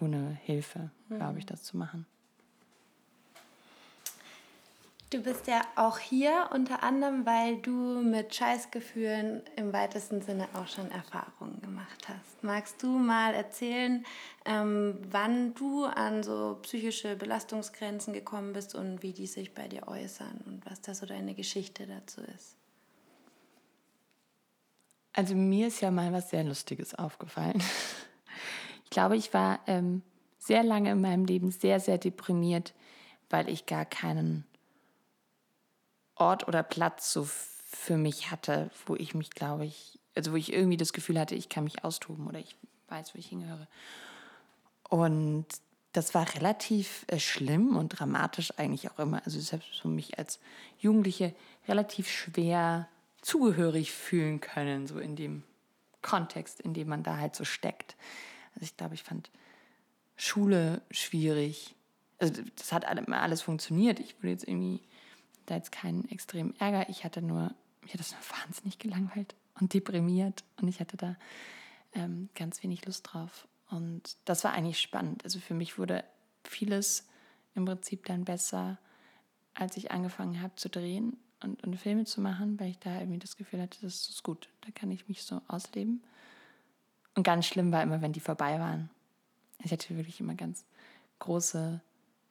ohne 0.01 0.39
Hilfe, 0.43 0.91
mhm. 1.09 1.17
glaube 1.17 1.39
ich, 1.39 1.47
das 1.47 1.63
zu 1.63 1.77
machen. 1.77 2.07
Du 5.11 5.20
bist 5.20 5.49
ja 5.49 5.62
auch 5.75 5.99
hier 5.99 6.51
unter 6.55 6.85
anderem, 6.85 7.27
weil 7.27 7.57
du 7.57 8.01
mit 8.01 8.33
Scheißgefühlen 8.33 9.42
im 9.57 9.73
weitesten 9.73 10.23
Sinne 10.23 10.46
auch 10.55 10.68
schon 10.68 10.88
Erfahrungen 10.92 11.61
gemacht 11.61 12.09
hast. 12.09 12.44
Magst 12.44 12.81
du 12.81 12.87
mal 12.87 13.35
erzählen, 13.35 14.07
ähm, 14.44 14.99
wann 15.11 15.53
du 15.55 15.85
an 15.85 16.23
so 16.23 16.61
psychische 16.62 17.16
Belastungsgrenzen 17.16 18.12
gekommen 18.12 18.53
bist 18.53 18.77
und 18.77 19.03
wie 19.03 19.12
die 19.12 19.27
sich 19.27 19.53
bei 19.53 19.66
dir 19.66 19.88
äußern 19.88 20.42
und 20.46 20.64
was 20.70 20.81
da 20.81 20.94
so 20.94 21.07
deine 21.07 21.35
Geschichte 21.35 21.88
dazu 21.88 22.20
ist? 22.37 22.55
Also 25.12 25.35
mir 25.35 25.66
ist 25.66 25.81
ja 25.81 25.90
mal 25.90 26.12
was 26.12 26.31
sehr 26.31 26.44
Lustiges 26.44 26.94
aufgefallen. 26.94 27.61
Ich 28.85 28.94
glaube, 28.94 29.16
ich 29.16 29.33
war 29.33 29.61
ähm, 29.68 30.03
sehr 30.40 30.64
lange 30.64 30.90
in 30.90 31.01
meinem 31.01 31.25
Leben 31.25 31.53
sehr, 31.53 31.79
sehr 31.79 31.96
deprimiert, 31.96 32.75
weil 33.29 33.49
ich 33.49 33.66
gar 33.66 33.85
keinen 33.85 34.44
Ort 36.21 36.47
oder 36.47 36.63
Platz 36.63 37.13
so 37.13 37.25
für 37.25 37.97
mich 37.97 38.31
hatte, 38.31 38.71
wo 38.87 38.97
ich 38.97 39.15
mich, 39.15 39.31
glaube 39.31 39.65
ich, 39.65 39.99
also 40.15 40.33
wo 40.33 40.37
ich 40.37 40.53
irgendwie 40.53 40.77
das 40.77 40.93
Gefühl 40.93 41.19
hatte, 41.19 41.35
ich 41.35 41.49
kann 41.49 41.65
mich 41.65 41.85
austoben 41.85 42.27
oder 42.27 42.39
ich 42.39 42.57
weiß, 42.89 43.15
wo 43.15 43.19
ich 43.19 43.29
hingehöre. 43.29 43.69
Und 44.89 45.47
das 45.93 46.15
war 46.15 46.35
relativ 46.35 47.05
äh, 47.09 47.19
schlimm 47.19 47.77
und 47.77 47.89
dramatisch 47.89 48.53
eigentlich 48.59 48.91
auch 48.91 48.99
immer. 48.99 49.23
Also 49.25 49.41
selbst 49.41 49.81
für 49.81 49.89
mich 49.89 50.19
als 50.19 50.39
Jugendliche 50.79 51.35
relativ 51.69 52.09
schwer 52.09 52.89
zugehörig 53.23 53.93
fühlen 53.93 54.41
können, 54.41 54.87
so 54.87 54.99
in 54.99 55.17
dem 55.17 55.43
Kontext, 56.03 56.61
in 56.61 56.75
dem 56.75 56.89
man 56.89 57.03
da 57.03 57.17
halt 57.19 57.35
so 57.35 57.45
steckt. 57.45 57.97
Also 58.55 58.65
ich 58.65 58.77
glaube, 58.77 58.95
ich 58.95 59.03
fand 59.03 59.31
Schule 60.17 60.83
schwierig. 60.91 61.75
Also 62.19 62.43
das 62.57 62.73
hat 62.73 62.85
alles 62.87 63.43
funktioniert. 63.43 64.01
Ich 64.01 64.17
würde 64.19 64.33
jetzt 64.33 64.47
irgendwie 64.47 64.81
da 65.51 65.57
jetzt 65.57 65.73
keinen 65.73 66.09
extremen 66.09 66.55
Ärger. 66.59 66.89
Ich 66.89 67.05
hatte 67.05 67.23
nur, 67.23 67.43
hat 67.43 67.99
das 67.99 68.13
nur 68.13 68.21
wahnsinnig 68.45 68.79
gelangweilt 68.79 69.35
und 69.61 69.75
deprimiert 69.75 70.45
und 70.61 70.69
ich 70.69 70.81
hatte 70.81 70.97
da 70.97 71.17
ähm, 71.93 72.29
ganz 72.35 72.63
wenig 72.63 72.87
Lust 72.87 73.09
drauf. 73.13 73.47
Und 73.69 74.17
das 74.25 74.45
war 74.45 74.53
eigentlich 74.53 74.81
spannend. 74.81 75.25
Also 75.25 75.39
für 75.39 75.55
mich 75.55 75.79
wurde 75.79 76.05
vieles 76.45 77.07
im 77.55 77.65
Prinzip 77.65 78.05
dann 78.07 78.25
besser, 78.25 78.79
als 79.55 79.77
ich 79.77 79.91
angefangen 79.91 80.41
habe 80.41 80.55
zu 80.57 80.69
drehen 80.69 81.17
und, 81.43 81.63
und 81.63 81.77
Filme 81.77 82.05
zu 82.05 82.21
machen, 82.21 82.59
weil 82.59 82.71
ich 82.71 82.79
da 82.79 82.99
irgendwie 82.99 83.19
das 83.19 83.37
Gefühl 83.37 83.61
hatte, 83.61 83.79
das 83.83 84.09
ist 84.09 84.23
gut, 84.23 84.49
da 84.63 84.71
kann 84.73 84.91
ich 84.91 85.09
mich 85.09 85.23
so 85.23 85.41
ausleben. 85.49 86.03
Und 87.15 87.23
ganz 87.25 87.47
schlimm 87.47 87.73
war 87.73 87.83
immer, 87.83 88.01
wenn 88.03 88.13
die 88.13 88.21
vorbei 88.21 88.59
waren. 88.59 88.91
Ich 89.63 89.73
hatte 89.73 89.97
wirklich 89.97 90.21
immer 90.21 90.35
ganz 90.35 90.65
große, 91.19 91.81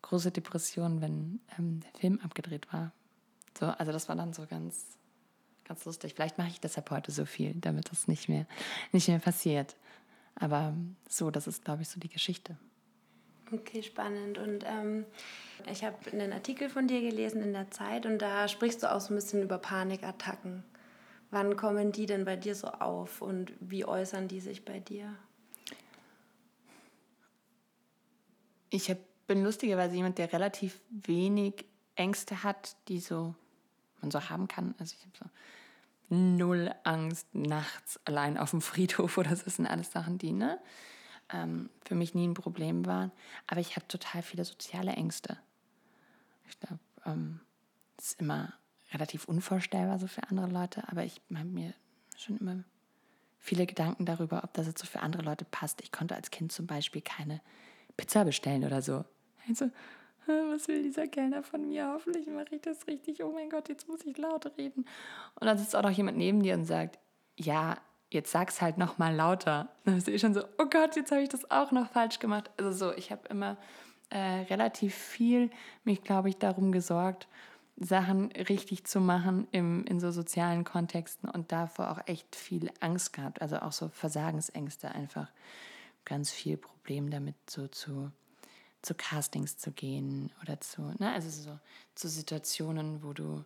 große 0.01 0.32
Depressionen, 0.32 1.01
wenn 1.01 1.41
ähm, 1.58 1.82
der 1.82 1.99
Film 1.99 2.19
abgedreht 2.21 2.71
war, 2.73 2.91
so, 3.57 3.67
also 3.67 3.91
das 3.91 4.09
war 4.09 4.15
dann 4.15 4.33
so 4.33 4.45
ganz, 4.45 4.97
ganz 5.65 5.85
lustig. 5.85 6.13
Vielleicht 6.15 6.38
mache 6.38 6.49
ich 6.49 6.59
deshalb 6.59 6.89
heute 6.91 7.12
so 7.12 7.25
viel, 7.25 7.53
damit 7.55 7.91
das 7.91 8.07
nicht 8.07 8.29
mehr, 8.29 8.45
nicht 8.91 9.07
mehr 9.07 9.19
passiert. 9.19 9.75
Aber 10.35 10.73
so, 11.07 11.31
das 11.31 11.47
ist, 11.47 11.65
glaube 11.65 11.81
ich, 11.81 11.89
so 11.89 11.99
die 11.99 12.09
Geschichte. 12.09 12.57
Okay, 13.51 13.81
spannend. 13.81 14.38
Und 14.38 14.63
ähm, 14.65 15.05
ich 15.69 15.83
habe 15.83 15.97
einen 16.12 16.33
Artikel 16.33 16.69
von 16.69 16.88
dir 16.88 17.01
gelesen 17.01 17.41
in 17.41 17.53
der 17.53 17.71
Zeit 17.71 18.05
und 18.05 18.19
da 18.19 18.47
sprichst 18.47 18.83
du 18.83 18.91
auch 18.91 19.01
so 19.01 19.13
ein 19.13 19.15
bisschen 19.15 19.41
über 19.41 19.57
Panikattacken. 19.57 20.63
Wann 21.31 21.55
kommen 21.55 21.91
die 21.91 22.05
denn 22.05 22.25
bei 22.25 22.35
dir 22.35 22.55
so 22.55 22.67
auf 22.67 23.21
und 23.21 23.53
wie 23.59 23.85
äußern 23.85 24.27
die 24.27 24.39
sich 24.39 24.65
bei 24.65 24.79
dir? 24.79 25.15
Ich 28.71 28.89
hab, 28.89 28.97
bin 29.27 29.43
lustigerweise 29.43 29.95
jemand, 29.95 30.17
der 30.17 30.31
relativ 30.31 30.79
wenig 30.89 31.65
Ängste 31.99 32.43
hat, 32.43 32.75
die 32.88 32.99
so 32.99 33.35
man 34.01 34.12
so 34.12 34.29
haben 34.29 34.47
kann. 34.47 34.73
Also 34.79 34.95
ich 34.97 35.05
habe 35.05 35.17
so 35.17 36.15
null 36.15 36.73
Angst 36.83 37.27
nachts 37.33 37.99
allein 38.05 38.38
auf 38.38 38.51
dem 38.51 38.62
Friedhof 38.62 39.17
oder 39.17 39.35
so. 39.35 39.43
Das 39.43 39.57
sind 39.57 39.67
alles 39.67 39.91
Sachen, 39.91 40.17
die 40.17 40.31
ne, 40.31 40.59
ähm, 41.31 41.69
für 41.85 41.95
mich 41.95 42.15
nie 42.15 42.27
ein 42.27 42.33
Problem 42.33 42.85
waren. 42.85 43.12
Aber 43.47 43.59
ich 43.59 43.75
habe 43.75 43.88
total 43.88 44.21
viele 44.21 44.45
soziale 44.45 44.93
Ängste. 44.93 45.38
Ich 46.47 46.59
glaube, 46.59 46.79
ähm, 47.05 47.41
das 47.97 48.07
ist 48.07 48.21
immer 48.21 48.53
relativ 48.91 49.25
unvorstellbar 49.25 49.99
so 49.99 50.07
für 50.07 50.23
andere 50.29 50.47
Leute, 50.47 50.88
aber 50.88 51.03
ich 51.03 51.21
habe 51.35 51.45
mir 51.45 51.73
schon 52.17 52.38
immer 52.39 52.63
viele 53.38 53.67
Gedanken 53.67 54.05
darüber, 54.05 54.43
ob 54.43 54.53
das 54.53 54.67
jetzt 54.67 54.79
so 54.79 54.88
für 54.88 55.01
andere 55.01 55.21
Leute 55.21 55.45
passt. 55.45 55.81
Ich 55.81 55.91
konnte 55.91 56.15
als 56.15 56.31
Kind 56.31 56.51
zum 56.51 56.65
Beispiel 56.65 57.01
keine 57.01 57.41
Pizza 57.97 58.25
bestellen 58.25 58.63
oder 58.63 58.81
so. 58.81 59.05
Also, 59.47 59.69
was 60.51 60.67
will 60.67 60.83
dieser 60.83 61.07
Kellner 61.07 61.43
von 61.43 61.67
mir? 61.67 61.91
Hoffentlich 61.93 62.27
mache 62.27 62.55
ich 62.55 62.61
das 62.61 62.87
richtig. 62.87 63.23
Oh 63.23 63.31
mein 63.31 63.49
Gott, 63.49 63.69
jetzt 63.69 63.87
muss 63.87 64.05
ich 64.05 64.17
laut 64.17 64.45
reden. 64.57 64.85
Und 65.39 65.47
dann 65.47 65.57
sitzt 65.57 65.75
auch 65.75 65.83
noch 65.83 65.89
jemand 65.89 66.17
neben 66.17 66.41
dir 66.43 66.53
und 66.53 66.65
sagt, 66.65 66.99
ja, 67.35 67.77
jetzt 68.09 68.31
sag's 68.31 68.61
halt 68.61 68.77
noch 68.77 68.97
mal 68.97 69.15
lauter. 69.15 69.69
Dann 69.85 69.95
bist 69.95 70.07
du 70.07 70.11
eh 70.11 70.19
schon 70.19 70.33
so, 70.33 70.41
oh 70.57 70.65
Gott, 70.65 70.95
jetzt 70.95 71.11
habe 71.11 71.21
ich 71.21 71.29
das 71.29 71.49
auch 71.51 71.71
noch 71.71 71.89
falsch 71.89 72.19
gemacht. 72.19 72.49
Also 72.57 72.71
so, 72.71 72.93
ich 72.95 73.11
habe 73.11 73.27
immer 73.29 73.57
äh, 74.09 74.41
relativ 74.49 74.95
viel 74.95 75.49
mich, 75.83 76.03
glaube 76.03 76.29
ich, 76.29 76.37
darum 76.37 76.71
gesorgt, 76.71 77.27
Sachen 77.77 78.31
richtig 78.33 78.85
zu 78.85 78.99
machen 78.99 79.47
im, 79.51 79.85
in 79.85 79.99
so 79.99 80.11
sozialen 80.11 80.65
Kontexten 80.65 81.29
und 81.29 81.51
davor 81.51 81.91
auch 81.91 82.01
echt 82.07 82.35
viel 82.35 82.71
Angst 82.81 83.13
gehabt. 83.13 83.41
Also 83.41 83.57
auch 83.57 83.71
so 83.71 83.89
Versagensängste 83.89 84.89
einfach. 84.89 85.31
Ganz 86.03 86.31
viel 86.31 86.57
Problem 86.57 87.09
damit, 87.09 87.35
so 87.49 87.67
zu, 87.67 88.11
zu 88.81 88.93
Castings 88.95 89.57
zu 89.57 89.71
gehen 89.71 90.31
oder 90.41 90.59
zu, 90.61 90.93
ne, 90.99 91.11
also 91.11 91.29
so 91.29 91.59
zu 91.95 92.07
Situationen, 92.07 93.03
wo 93.03 93.13
du 93.13 93.43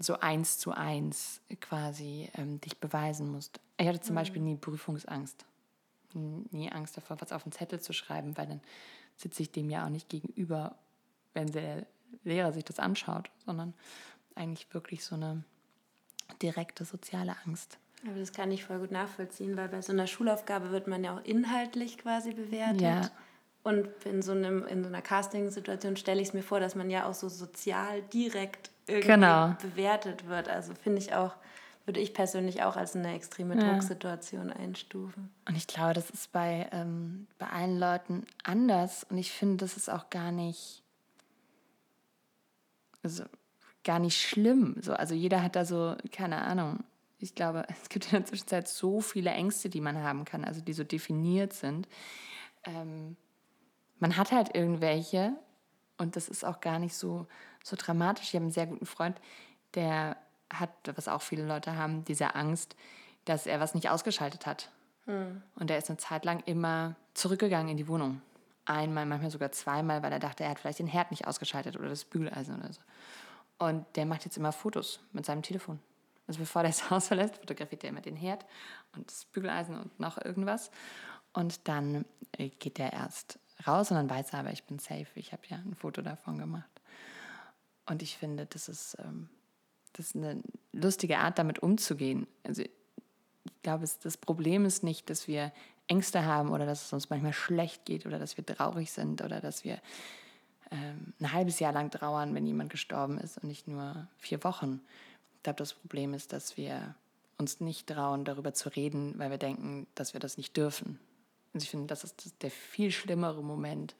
so 0.00 0.18
eins 0.18 0.58
zu 0.58 0.72
eins 0.72 1.40
quasi 1.60 2.28
ähm, 2.34 2.60
dich 2.60 2.78
beweisen 2.78 3.30
musst. 3.30 3.60
Ich 3.76 3.86
hatte 3.86 4.00
zum 4.00 4.14
mhm. 4.14 4.18
Beispiel 4.18 4.42
nie 4.42 4.56
Prüfungsangst. 4.56 5.44
Nie 6.14 6.70
Angst 6.70 6.96
davor, 6.96 7.20
was 7.20 7.32
auf 7.32 7.42
den 7.42 7.52
Zettel 7.52 7.80
zu 7.80 7.92
schreiben, 7.92 8.36
weil 8.36 8.46
dann 8.46 8.60
sitze 9.16 9.42
ich 9.42 9.50
dem 9.50 9.68
ja 9.68 9.84
auch 9.84 9.90
nicht 9.90 10.08
gegenüber, 10.08 10.76
wenn 11.32 11.50
der 11.50 11.86
Lehrer 12.22 12.52
sich 12.52 12.64
das 12.64 12.78
anschaut, 12.78 13.30
sondern 13.44 13.74
eigentlich 14.36 14.72
wirklich 14.72 15.04
so 15.04 15.16
eine 15.16 15.42
direkte 16.40 16.84
soziale 16.84 17.36
Angst. 17.44 17.78
Aber 18.06 18.18
das 18.18 18.32
kann 18.32 18.52
ich 18.52 18.64
voll 18.64 18.78
gut 18.78 18.90
nachvollziehen, 18.90 19.56
weil 19.56 19.68
bei 19.68 19.82
so 19.82 19.92
einer 19.92 20.06
Schulaufgabe 20.06 20.70
wird 20.70 20.86
man 20.86 21.02
ja 21.02 21.16
auch 21.16 21.24
inhaltlich 21.24 21.98
quasi 21.98 22.32
bewertet. 22.32 22.80
Ja. 22.80 23.10
Und 23.64 23.88
in 24.04 24.22
so, 24.22 24.32
einem, 24.32 24.64
in 24.66 24.82
so 24.82 24.88
einer 24.88 25.02
Casting-Situation 25.02 25.96
stelle 25.96 26.20
ich 26.20 26.28
es 26.28 26.34
mir 26.34 26.42
vor, 26.42 26.60
dass 26.60 26.74
man 26.74 26.90
ja 26.90 27.08
auch 27.08 27.14
so 27.14 27.28
sozial 27.28 28.02
direkt 28.12 28.70
irgendwie 28.86 29.08
genau. 29.08 29.56
bewertet 29.60 30.28
wird. 30.28 30.48
Also 30.48 30.74
finde 30.74 31.00
ich 31.00 31.14
auch, 31.14 31.34
würde 31.86 32.00
ich 32.00 32.14
persönlich 32.14 32.62
auch 32.62 32.76
als 32.76 32.94
eine 32.94 33.14
extreme 33.14 33.56
ja. 33.56 33.72
Drucksituation 33.72 34.52
einstufen. 34.52 35.30
Und 35.48 35.56
ich 35.56 35.66
glaube, 35.66 35.94
das 35.94 36.10
ist 36.10 36.30
bei, 36.30 36.68
ähm, 36.72 37.26
bei 37.38 37.48
allen 37.48 37.78
Leuten 37.78 38.26
anders. 38.44 39.04
Und 39.08 39.18
ich 39.18 39.32
finde, 39.32 39.64
das 39.64 39.76
ist 39.76 39.90
auch 39.90 40.10
gar 40.10 40.30
nicht 40.30 40.84
also 43.04 43.24
gar 43.84 43.98
nicht 43.98 44.20
schlimm. 44.20 44.76
So, 44.80 44.94
also 44.94 45.14
jeder 45.14 45.42
hat 45.42 45.54
da 45.54 45.64
so, 45.64 45.94
keine 46.10 46.42
Ahnung. 46.42 46.82
Ich 47.18 47.34
glaube, 47.34 47.66
es 47.82 47.88
gibt 47.88 48.06
in 48.06 48.18
der 48.18 48.24
Zwischenzeit 48.24 48.66
so 48.66 49.00
viele 49.00 49.30
Ängste, 49.30 49.68
die 49.68 49.80
man 49.80 50.02
haben 50.02 50.24
kann, 50.24 50.44
also 50.44 50.60
die 50.60 50.72
so 50.72 50.82
definiert 50.82 51.52
sind. 51.52 51.86
Ähm, 52.64 53.16
man 53.98 54.16
hat 54.16 54.32
halt 54.32 54.54
irgendwelche 54.54 55.32
und 55.98 56.16
das 56.16 56.28
ist 56.28 56.44
auch 56.44 56.60
gar 56.60 56.78
nicht 56.78 56.94
so, 56.94 57.26
so 57.62 57.76
dramatisch. 57.78 58.28
Ich 58.28 58.34
habe 58.34 58.44
einen 58.44 58.52
sehr 58.52 58.66
guten 58.66 58.86
Freund, 58.86 59.20
der 59.74 60.16
hat, 60.52 60.70
was 60.94 61.08
auch 61.08 61.22
viele 61.22 61.46
Leute 61.46 61.76
haben, 61.76 62.04
diese 62.04 62.34
Angst, 62.34 62.76
dass 63.24 63.46
er 63.46 63.60
was 63.60 63.74
nicht 63.74 63.90
ausgeschaltet 63.90 64.46
hat. 64.46 64.70
Hm. 65.06 65.42
Und 65.56 65.70
er 65.70 65.78
ist 65.78 65.88
eine 65.88 65.98
Zeit 65.98 66.24
lang 66.24 66.42
immer 66.46 66.96
zurückgegangen 67.14 67.68
in 67.68 67.76
die 67.76 67.88
Wohnung 67.88 68.20
einmal, 68.66 69.06
manchmal 69.06 69.30
sogar 69.30 69.52
zweimal, 69.52 70.02
weil 70.02 70.12
er 70.12 70.18
dachte, 70.18 70.44
er 70.44 70.50
hat 70.50 70.58
vielleicht 70.58 70.78
den 70.78 70.86
Herd 70.86 71.10
nicht 71.10 71.26
ausgeschaltet 71.26 71.76
oder 71.76 71.88
das 71.88 72.04
Bügeleisen 72.04 72.58
oder 72.58 72.72
so. 72.72 72.80
Und 73.58 73.84
der 73.96 74.06
macht 74.06 74.24
jetzt 74.24 74.36
immer 74.36 74.52
Fotos 74.52 75.00
mit 75.12 75.26
seinem 75.26 75.42
Telefon. 75.42 75.80
Also 76.26 76.40
bevor 76.40 76.62
der 76.62 76.70
das 76.70 76.90
Haus 76.90 77.08
verlässt, 77.08 77.36
fotografiert 77.36 77.84
er 77.84 77.90
immer 77.90 78.00
den 78.00 78.16
Herd 78.16 78.44
und 78.94 79.08
das 79.10 79.26
Bügeleisen 79.26 79.78
und 79.78 79.98
noch 80.00 80.22
irgendwas. 80.22 80.70
Und 81.32 81.68
dann 81.68 82.04
äh, 82.32 82.48
geht 82.48 82.78
der 82.78 82.92
erst 82.92 83.38
raus 83.66 83.90
und 83.90 83.96
dann 83.96 84.10
weiß 84.10 84.32
er 84.32 84.40
aber, 84.40 84.52
ich 84.52 84.64
bin 84.64 84.78
safe. 84.78 85.06
Ich 85.14 85.32
habe 85.32 85.42
ja 85.48 85.56
ein 85.56 85.74
Foto 85.74 86.02
davon 86.02 86.38
gemacht. 86.38 86.70
Und 87.86 88.02
ich 88.02 88.16
finde, 88.16 88.46
das 88.46 88.68
ist, 88.68 88.96
ähm, 88.98 89.28
das 89.92 90.06
ist 90.06 90.16
eine 90.16 90.42
lustige 90.72 91.18
Art, 91.18 91.38
damit 91.38 91.60
umzugehen. 91.60 92.26
Also 92.44 92.62
ich 92.62 92.70
glaube, 93.62 93.86
das 94.02 94.16
Problem 94.16 94.64
ist 94.64 94.82
nicht, 94.82 95.10
dass 95.10 95.28
wir 95.28 95.52
Ängste 95.86 96.24
haben 96.24 96.50
oder 96.50 96.66
dass 96.66 96.86
es 96.86 96.92
uns 96.92 97.10
manchmal 97.10 97.32
schlecht 97.32 97.84
geht 97.84 98.06
oder 98.06 98.18
dass 98.18 98.36
wir 98.36 98.46
traurig 98.46 98.90
sind 98.90 99.22
oder 99.22 99.40
dass 99.40 99.64
wir 99.64 99.80
ähm, 100.70 101.12
ein 101.20 101.32
halbes 101.32 101.58
Jahr 101.60 101.72
lang 101.72 101.90
trauern, 101.90 102.34
wenn 102.34 102.46
jemand 102.46 102.70
gestorben 102.70 103.18
ist 103.18 103.38
und 103.38 103.48
nicht 103.48 103.68
nur 103.68 104.08
vier 104.16 104.42
Wochen. 104.44 104.80
Ich 105.36 105.42
glaube, 105.42 105.58
das 105.58 105.74
Problem 105.74 106.14
ist, 106.14 106.32
dass 106.32 106.56
wir 106.56 106.94
uns 107.36 107.60
nicht 107.60 107.88
trauen, 107.88 108.24
darüber 108.24 108.54
zu 108.54 108.70
reden, 108.70 109.18
weil 109.18 109.30
wir 109.30 109.38
denken, 109.38 109.86
dass 109.94 110.14
wir 110.14 110.20
das 110.20 110.38
nicht 110.38 110.56
dürfen. 110.56 110.98
Und 111.54 111.62
ich 111.62 111.70
finde, 111.70 111.86
das 111.86 112.04
ist 112.04 112.42
der 112.42 112.50
viel 112.50 112.90
schlimmere 112.90 113.42
Moment, 113.42 113.94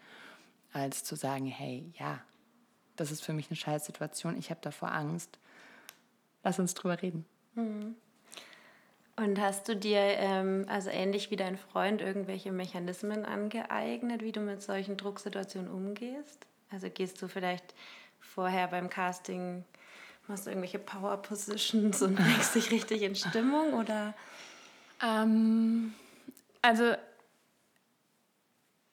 als 0.73 1.05
zu 1.05 1.15
sagen, 1.15 1.47
hey, 1.47 1.91
ja, 1.99 2.21
das 2.97 3.11
ist 3.11 3.23
für 3.23 3.33
mich 3.33 3.49
eine 3.49 3.57
scheiß 3.57 3.87
Situation, 3.87 4.37
ich 4.37 4.51
habe 4.51 4.61
davor 4.61 4.93
Angst. 4.93 5.39
Lass 6.43 6.59
uns 6.59 6.75
drüber 6.75 7.01
reden. 7.01 7.25
Mhm. 7.55 7.95
Und 9.17 9.41
hast 9.41 9.69
du 9.69 9.77
dir, 9.77 10.01
ähm, 10.01 10.67
also 10.69 10.91
ähnlich 10.91 11.31
wie 11.31 11.37
dein 11.37 11.57
Freund, 11.57 12.03
irgendwelche 12.03 12.51
Mechanismen 12.51 13.25
angeeignet, 13.25 14.23
wie 14.23 14.33
du 14.33 14.41
mit 14.41 14.61
solchen 14.61 14.97
Drucksituationen 14.97 15.71
umgehst? 15.71 16.47
Also 16.71 16.91
gehst 16.91 17.23
du 17.23 17.29
vielleicht 17.29 17.75
vorher 18.19 18.67
beim 18.67 18.91
Casting, 18.91 19.65
machst 20.27 20.47
du 20.47 20.51
irgendwelche 20.51 20.81
Power 20.81 21.19
Positions 21.19 22.03
und 22.03 22.17
bringst 22.17 22.57
dich 22.57 22.73
richtig 22.73 23.03
in 23.03 23.15
Stimmung 23.15 23.75
oder? 23.75 24.15
Ähm, 25.01 25.95
also 26.61 26.95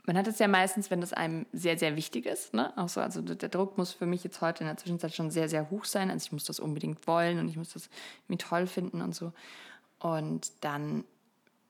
man 0.06 0.18
hat 0.18 0.28
es 0.28 0.40
ja 0.40 0.48
meistens, 0.48 0.90
wenn 0.90 1.02
das 1.02 1.14
einem 1.14 1.46
sehr, 1.54 1.78
sehr 1.78 1.96
wichtig 1.96 2.26
ist. 2.26 2.54
Ne? 2.54 2.76
Auch 2.78 2.90
so, 2.90 3.02
also 3.02 3.22
der 3.22 3.50
Druck 3.50 3.78
muss 3.78 3.92
für 3.92 4.06
mich 4.06 4.24
jetzt 4.24 4.42
heute 4.42 4.64
in 4.64 4.68
der 4.68 4.78
Zwischenzeit 4.78 5.14
schon 5.14 5.30
sehr, 5.30 5.48
sehr 5.48 5.70
hoch 5.70 5.86
sein. 5.86 6.10
Also 6.10 6.26
ich 6.26 6.32
muss 6.32 6.46
das 6.46 6.60
unbedingt 6.60 7.06
wollen 7.08 7.40
und 7.40 7.48
ich 7.48 7.56
muss 7.56 7.74
das 7.74 7.90
mir 8.28 8.38
toll 8.38 8.66
finden 8.66 9.02
und 9.02 9.14
so. 9.14 9.32
Und 10.00 10.52
dann 10.62 11.04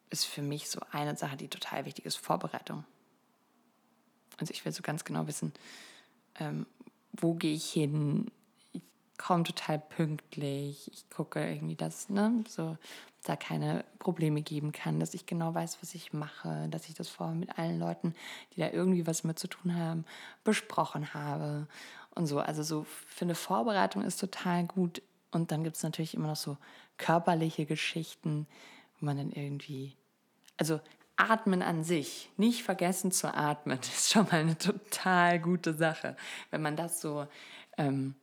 ist 0.09 0.25
für 0.25 0.41
mich 0.41 0.69
so 0.69 0.79
eine 0.91 1.15
Sache, 1.17 1.35
die 1.35 1.49
total 1.49 1.85
wichtig 1.85 2.05
ist, 2.05 2.15
Vorbereitung. 2.15 2.85
Also 4.37 4.53
ich 4.53 4.63
will 4.63 4.71
so 4.71 4.81
ganz 4.81 5.03
genau 5.03 5.27
wissen, 5.27 5.53
ähm, 6.39 6.65
wo 7.11 7.33
gehe 7.33 7.53
ich 7.53 7.71
hin? 7.71 8.31
Komme 9.21 9.43
total 9.43 9.79
pünktlich. 9.79 10.89
Ich 10.93 11.09
gucke 11.09 11.47
irgendwie, 11.47 11.75
dass 11.75 12.09
ne, 12.09 12.43
so 12.47 12.77
da 13.23 13.35
keine 13.35 13.85
Probleme 13.99 14.41
geben 14.41 14.71
kann, 14.71 14.99
dass 14.99 15.13
ich 15.13 15.25
genau 15.25 15.53
weiß, 15.53 15.77
was 15.81 15.93
ich 15.93 16.11
mache, 16.11 16.67
dass 16.69 16.89
ich 16.89 16.95
das 16.95 17.07
vorher 17.07 17.35
mit 17.35 17.57
allen 17.59 17.79
Leuten, 17.79 18.15
die 18.55 18.61
da 18.61 18.69
irgendwie 18.71 19.05
was 19.05 19.23
mit 19.23 19.37
zu 19.37 19.47
tun 19.47 19.75
haben, 19.75 20.05
besprochen 20.43 21.13
habe 21.13 21.67
und 22.15 22.25
so. 22.25 22.39
Also 22.39 22.63
so 22.63 22.85
für 23.07 23.25
eine 23.25 23.35
Vorbereitung 23.35 24.03
ist 24.03 24.19
total 24.19 24.65
gut. 24.65 25.01
Und 25.31 25.51
dann 25.51 25.63
gibt 25.63 25.77
es 25.77 25.83
natürlich 25.83 26.15
immer 26.15 26.27
noch 26.27 26.35
so 26.35 26.57
körperliche 26.97 27.65
Geschichten, 27.65 28.47
wo 28.99 29.05
man 29.05 29.17
dann 29.17 29.31
irgendwie, 29.31 29.95
also 30.57 30.79
Atmen 31.15 31.61
an 31.61 31.83
sich, 31.83 32.29
nicht 32.37 32.63
vergessen 32.63 33.11
zu 33.11 33.33
atmen, 33.33 33.79
ist 33.81 34.11
schon 34.11 34.25
mal 34.25 34.41
eine 34.41 34.57
total 34.57 35.39
gute 35.39 35.73
Sache. 35.73 36.15
Wenn 36.49 36.61
man 36.61 36.75
das 36.75 37.01
so, 37.01 37.27
ähm, 37.77 38.15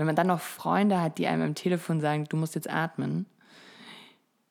wenn 0.00 0.06
man 0.06 0.16
dann 0.16 0.28
noch 0.28 0.40
Freunde 0.40 0.98
hat, 0.98 1.18
die 1.18 1.26
einem 1.26 1.42
am 1.42 1.54
Telefon 1.54 2.00
sagen, 2.00 2.24
du 2.24 2.38
musst 2.38 2.54
jetzt 2.54 2.70
atmen, 2.70 3.26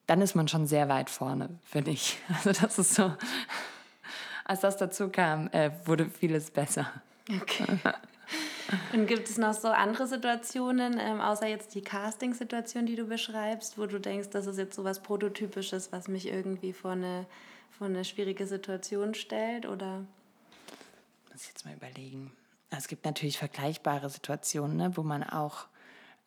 dann 0.05 0.21
ist 0.21 0.35
man 0.35 0.47
schon 0.47 0.67
sehr 0.67 0.89
weit 0.89 1.09
vorne, 1.09 1.49
finde 1.63 1.89
ich. 1.89 2.19
Also 2.29 2.51
das 2.51 2.77
ist 2.77 2.93
so, 2.93 3.11
als 4.45 4.59
das 4.59 4.77
dazu 4.77 5.09
kam, 5.09 5.47
äh, 5.47 5.71
wurde 5.85 6.07
vieles 6.07 6.51
besser. 6.51 6.85
Okay. 7.41 7.79
Und 8.93 9.07
gibt 9.07 9.27
es 9.27 9.39
noch 9.39 9.53
so 9.53 9.69
andere 9.69 10.05
Situationen, 10.05 10.99
ähm, 10.99 11.19
außer 11.19 11.47
jetzt 11.47 11.73
die 11.73 11.81
Casting-Situation, 11.81 12.85
die 12.85 12.95
du 12.95 13.05
beschreibst, 13.05 13.79
wo 13.79 13.87
du 13.87 13.99
denkst, 13.99 14.29
das 14.29 14.45
ist 14.45 14.59
jetzt 14.59 14.75
so 14.75 14.83
was 14.83 15.01
Prototypisches, 15.01 15.91
was 15.91 16.07
mich 16.07 16.27
irgendwie 16.27 16.73
vor 16.73 16.91
eine, 16.91 17.25
vor 17.71 17.87
eine 17.87 18.05
schwierige 18.05 18.45
Situation 18.45 19.15
stellt? 19.15 19.65
Oder? 19.65 20.05
Muss 21.31 21.41
ich 21.41 21.47
jetzt 21.47 21.65
mal 21.65 21.73
überlegen. 21.73 22.31
Es 22.69 22.87
gibt 22.87 23.05
natürlich 23.05 23.37
vergleichbare 23.37 24.09
Situationen, 24.09 24.77
ne, 24.77 24.97
wo 24.97 25.03
man 25.03 25.23
auch 25.23 25.67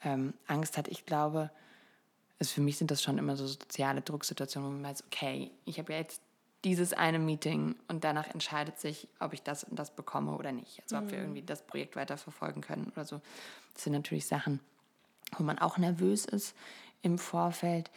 ähm, 0.04 0.34
Angst 0.46 0.76
hat. 0.76 0.88
Ich 0.88 1.06
glaube, 1.06 1.50
also 2.38 2.54
für 2.54 2.60
mich 2.60 2.78
sind 2.78 2.90
das 2.90 3.02
schon 3.02 3.18
immer 3.18 3.36
so 3.36 3.46
soziale 3.46 4.00
Drucksituationen, 4.00 4.68
wo 4.68 4.74
man 4.74 4.90
weiß, 4.90 5.04
okay, 5.06 5.52
ich 5.64 5.78
habe 5.78 5.92
ja 5.92 6.00
jetzt 6.00 6.20
dieses 6.64 6.92
eine 6.92 7.18
Meeting 7.18 7.74
und 7.88 8.04
danach 8.04 8.28
entscheidet 8.28 8.78
sich, 8.78 9.08
ob 9.18 9.32
ich 9.32 9.42
das 9.42 9.64
und 9.64 9.78
das 9.78 9.94
bekomme 9.94 10.32
oder 10.32 10.52
nicht. 10.52 10.80
Also 10.82 10.96
ob 10.96 11.10
wir 11.10 11.18
mhm. 11.18 11.24
irgendwie 11.24 11.42
das 11.42 11.62
Projekt 11.62 11.96
weiterverfolgen 11.96 12.62
können 12.62 12.90
oder 12.94 13.04
so. 13.04 13.20
Das 13.74 13.84
sind 13.84 13.92
natürlich 13.92 14.26
Sachen, 14.26 14.60
wo 15.36 15.42
man 15.42 15.58
auch 15.58 15.78
nervös 15.78 16.24
ist 16.24 16.54
im 17.02 17.18
Vorfeld. 17.18 17.90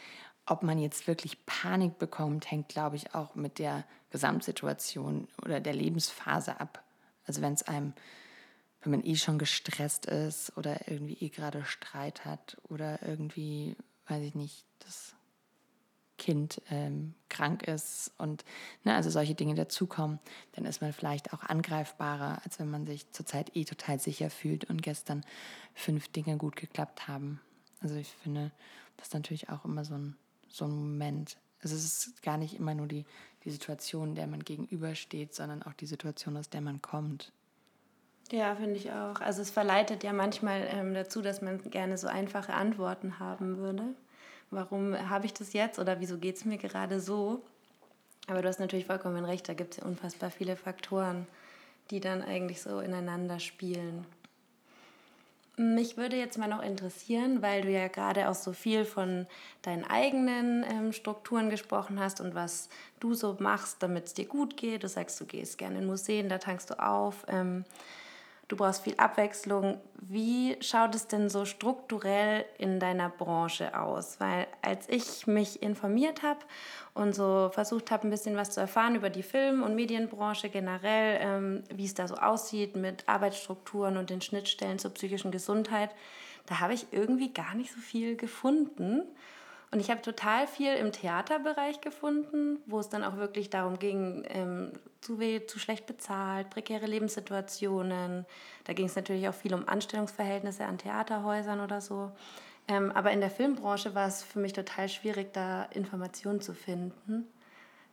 Ob 0.48 0.64
man 0.64 0.80
jetzt 0.80 1.08
wirklich 1.08 1.44
Panik 1.46 1.98
bekommt, 1.98 2.50
hängt, 2.50 2.70
glaube 2.70 2.96
ich, 2.96 3.14
auch 3.16 3.36
mit 3.36 3.60
der 3.60 3.84
Gesamtsituation 4.12 5.28
oder 5.44 5.60
der 5.60 5.74
Lebensphase 5.74 6.60
ab. 6.60 6.84
Also 7.28 7.42
wenn 7.42 7.54
es 7.54 7.64
einem, 7.64 7.94
wenn 8.86 8.92
man 8.92 9.04
eh 9.04 9.16
schon 9.16 9.38
gestresst 9.38 10.06
ist 10.06 10.56
oder 10.58 10.90
irgendwie 10.90 11.18
eh 11.20 11.30
gerade 11.30 11.66
Streit 11.66 12.26
hat 12.26 12.58
oder 12.70 13.02
irgendwie, 13.02 13.76
weiß 14.08 14.24
ich 14.24 14.36
nicht, 14.36 14.66
das 14.80 15.16
Kind 16.18 16.62
ähm, 16.70 17.14
krank 17.28 17.64
ist 17.64 18.14
und 18.18 18.46
ne, 18.84 18.96
also 18.96 19.10
solche 19.10 19.36
Dinge 19.36 19.56
dazukommen, 19.56 20.20
dann 20.54 20.66
ist 20.66 20.82
man 20.82 20.94
vielleicht 20.94 21.34
auch 21.34 21.44
angreifbarer, 21.44 22.42
als 22.46 22.58
wenn 22.60 22.70
man 22.70 22.86
sich 22.86 23.12
zurzeit 23.12 23.56
eh 23.56 23.66
total 23.66 24.00
sicher 24.00 24.30
fühlt 24.30 24.66
und 24.70 24.82
gestern 24.82 25.26
fünf 25.74 26.08
Dinge 26.08 26.38
gut 26.38 26.56
geklappt 26.56 27.10
haben. 27.10 27.42
Also 27.82 27.96
ich 27.96 28.08
finde, 28.08 28.52
das 28.96 29.08
ist 29.08 29.14
natürlich 29.14 29.50
auch 29.50 29.66
immer 29.66 29.84
so 29.84 29.96
ein 29.96 30.16
so 30.56 30.66
ein 30.66 30.72
Moment. 30.72 31.38
Also 31.62 31.76
es 31.76 31.84
ist 31.84 32.24
gar 32.24 32.38
nicht 32.38 32.56
immer 32.56 32.74
nur 32.74 32.88
die, 32.88 33.06
die 33.44 33.52
Situation, 33.52 34.16
der 34.16 34.28
man 34.28 34.44
gegenübersteht, 34.44 35.34
sondern 35.34 35.64
auch 35.64 35.74
die 35.74 35.86
Situation, 35.86 36.38
aus 36.38 36.50
der 36.50 36.62
man 36.62 36.82
kommt. 36.82 37.34
Ja, 38.32 38.56
finde 38.56 38.76
ich 38.76 38.92
auch. 38.92 39.22
Also 39.22 39.42
es 39.42 39.52
verleitet 39.52 40.04
ja 40.04 40.12
manchmal 40.12 40.68
ähm, 40.72 40.94
dazu, 40.94 41.22
dass 41.22 41.42
man 41.42 41.62
gerne 41.70 41.98
so 41.98 42.08
einfache 42.08 42.54
Antworten 42.54 43.20
haben 43.20 43.58
würde. 43.58 43.84
Warum 44.50 44.96
habe 45.10 45.26
ich 45.26 45.34
das 45.34 45.54
jetzt 45.54 45.80
oder 45.80 46.00
wieso 46.00 46.18
geht 46.18 46.38
es 46.38 46.46
mir 46.46 46.58
gerade 46.58 47.00
so? 47.00 47.44
Aber 48.28 48.42
du 48.42 48.48
hast 48.48 48.60
natürlich 48.60 48.86
vollkommen 48.88 49.26
recht, 49.26 49.48
da 49.48 49.54
gibt 49.54 49.74
es 49.74 49.78
ja 49.78 49.86
unfassbar 49.86 50.32
viele 50.32 50.56
Faktoren, 50.56 51.28
die 51.92 52.00
dann 52.00 52.24
eigentlich 52.24 52.62
so 52.62 52.80
ineinander 52.80 53.40
spielen. 53.40 54.06
Mich 55.58 55.96
würde 55.96 56.18
jetzt 56.18 56.38
mal 56.38 56.50
noch 56.50 56.62
interessieren, 56.62 57.42
weil 57.42 57.62
du 57.62 57.72
ja 57.72 57.88
gerade 57.88 58.28
auch 58.28 58.36
so 58.36 58.52
viel 58.52 58.84
von 58.84 59.26
deinen 59.62 59.86
eigenen 59.86 60.66
ähm, 60.70 60.92
Strukturen 60.92 61.50
gesprochen 61.50 62.00
hast 62.00 62.20
und 62.20 62.36
was 62.36 62.68
du 63.00 63.14
so 63.14 63.38
machst, 63.40 63.82
damit 63.82 64.08
es 64.08 64.14
dir 64.14 64.26
gut 64.26 64.58
geht. 64.58 64.84
Du 64.84 64.90
sagst, 64.90 65.20
du 65.22 65.26
gehst 65.26 65.58
gerne 65.58 65.78
in 65.78 65.86
Museen, 65.86 66.28
da 66.28 66.40
tankst 66.40 66.72
du 66.72 66.80
auf. 66.84 67.26
Ähm, 67.30 67.64
du 68.48 68.56
brauchst 68.56 68.84
viel 68.84 68.96
Abwechslung. 68.98 69.80
Wie 70.00 70.58
schaut 70.62 70.94
es 70.96 71.08
denn 71.08 71.30
so 71.30 71.46
strukturell 71.46 72.46
in 72.58 72.80
deiner 72.80 73.10
Branche 73.10 73.80
aus? 73.80 74.20
Weil 74.20 74.48
als 74.62 74.88
ich 74.90 75.26
mich 75.28 75.64
informiert 75.64 76.22
habe 76.22 76.40
und 76.94 77.16
so 77.16 77.50
versucht 77.52 77.92
habe, 77.92 78.08
ein 78.08 78.12
bisschen 78.12 78.36
was 78.36 78.52
zu 78.52 78.60
erfahren 78.60 78.96
über 78.96 79.10
die 79.10 79.24
Film- 79.24 79.64
und 79.64 79.76
Medienbranche 79.76 80.50
generell, 80.50 81.20
ähm, 81.22 81.64
wie 81.74 81.86
es 81.86 81.96
da 81.96 82.08
so 82.08 82.16
aussieht 82.16 82.76
mit 82.76 83.08
Arbeitsstrukturen 83.08 83.98
und 83.98 84.10
den 84.10 84.22
Schnittstellen 84.22 84.80
zur 84.80 84.94
psychischen 84.94 85.32
Gesundheit, 85.32 85.90
da 86.46 86.60
habe 86.60 86.74
ich 86.74 86.88
irgendwie 86.92 87.34
gar 87.34 87.56
nicht 87.56 87.72
so 87.72 87.80
viel 87.80 88.16
gefunden. 88.16 89.02
Und 89.72 89.80
ich 89.80 89.90
habe 89.90 90.02
total 90.02 90.48
viel 90.48 90.74
im 90.76 90.92
Theaterbereich 90.92 91.82
gefunden, 91.82 92.60
wo 92.66 92.80
es 92.80 92.90
dann 92.90 93.04
auch 93.04 93.18
wirklich 93.18 93.50
darum 93.50 93.80
ging, 93.80 94.24
ähm, 94.30 94.72
zu, 95.02 95.20
weh, 95.20 95.46
zu 95.46 95.60
schlecht 95.60 95.86
bezahlt, 95.86 96.50
prekäre 96.50 96.86
Lebenssituationen. 96.86 98.26
Da 98.64 98.74
ging 98.74 98.86
es 98.86 98.96
natürlich 98.96 99.28
auch 99.28 99.34
viel 99.34 99.54
um 99.54 99.68
Anstellungsverhältnisse 99.68 100.66
an 100.66 100.78
Theaterhäusern 100.78 101.60
oder 101.60 101.82
so. 101.82 102.12
Ähm, 102.68 102.92
aber 102.92 103.12
in 103.12 103.20
der 103.20 103.30
Filmbranche 103.30 103.94
war 103.94 104.08
es 104.08 104.24
für 104.24 104.40
mich 104.40 104.54
total 104.54 104.90
schwierig, 104.90 105.34
da 105.34 105.64
Informationen 105.66 106.42
zu 106.42 106.54
finden. 106.54 107.28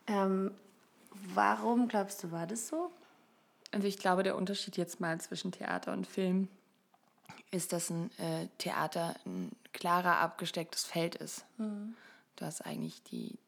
Ähm, 0.06 0.52
warum 1.35 1.88
glaubst 1.88 2.22
du, 2.22 2.32
war 2.32 2.46
das 2.46 2.68
so? 2.68 2.90
Also 3.72 3.87
ich 3.87 3.98
glaube, 3.98 4.22
der 4.22 4.37
Unterschied 4.37 4.76
jetzt 4.76 5.00
mal 5.00 5.20
zwischen 5.20 5.52
Theater 5.52 5.92
und 5.92 6.06
Film 6.06 6.48
ist, 7.53 7.73
dass 7.73 7.91
ein 7.91 8.11
äh, 8.19 8.49
Theater 8.59 9.15
ein 9.25 9.53
klarer 9.73 10.19
abgestecktes 10.19 10.85
Feld 10.85 11.15
ist. 11.15 11.45
Mhm. 11.59 11.95
Du 12.37 12.45
hast 12.47 12.62
eigentlich 12.62 13.03
die, 13.05 13.38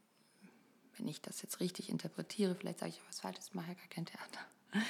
wenn 0.97 1.09
ich 1.09 1.21
das 1.21 1.43
jetzt 1.43 1.59
richtig 1.59 1.89
interpretiere, 1.89 2.55
vielleicht 2.55 2.79
sage 2.79 2.93
ich 2.93 3.01
auch 3.01 3.09
was 3.09 3.21
Falsches, 3.21 3.49
ich 3.49 3.55
mache 3.55 3.69
ja 3.69 3.75
gar 3.75 3.89
kein 3.89 4.07
Theater. 4.07 4.41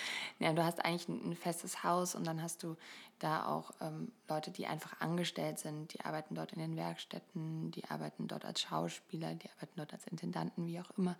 Ja, 0.40 0.52
du 0.52 0.64
hast 0.64 0.84
eigentlich 0.84 1.08
ein, 1.08 1.30
ein, 1.30 1.36
festes 1.36 1.84
Haus 1.84 2.16
und 2.16 2.26
dann 2.26 2.42
hast 2.42 2.64
du 2.64 2.76
da 3.20 3.46
auch 3.46 3.70
ähm, 3.80 4.10
Leute, 4.28 4.50
die 4.50 4.66
einfach 4.66 5.00
angestellt 5.00 5.60
sind, 5.60 5.92
die 5.92 6.00
arbeiten 6.00 6.34
dort 6.34 6.52
in 6.52 6.58
den 6.58 6.76
Werkstätten, 6.76 7.70
die 7.70 7.84
arbeiten 7.84 8.26
dort 8.26 8.44
als 8.44 8.62
Schauspieler, 8.62 9.34
die 9.34 9.48
arbeiten 9.50 9.74
dort 9.76 9.92
als 9.92 10.06
Intendanten, 10.06 10.66
wie 10.66 10.80
auch 10.80 10.90
immer. 10.98 11.16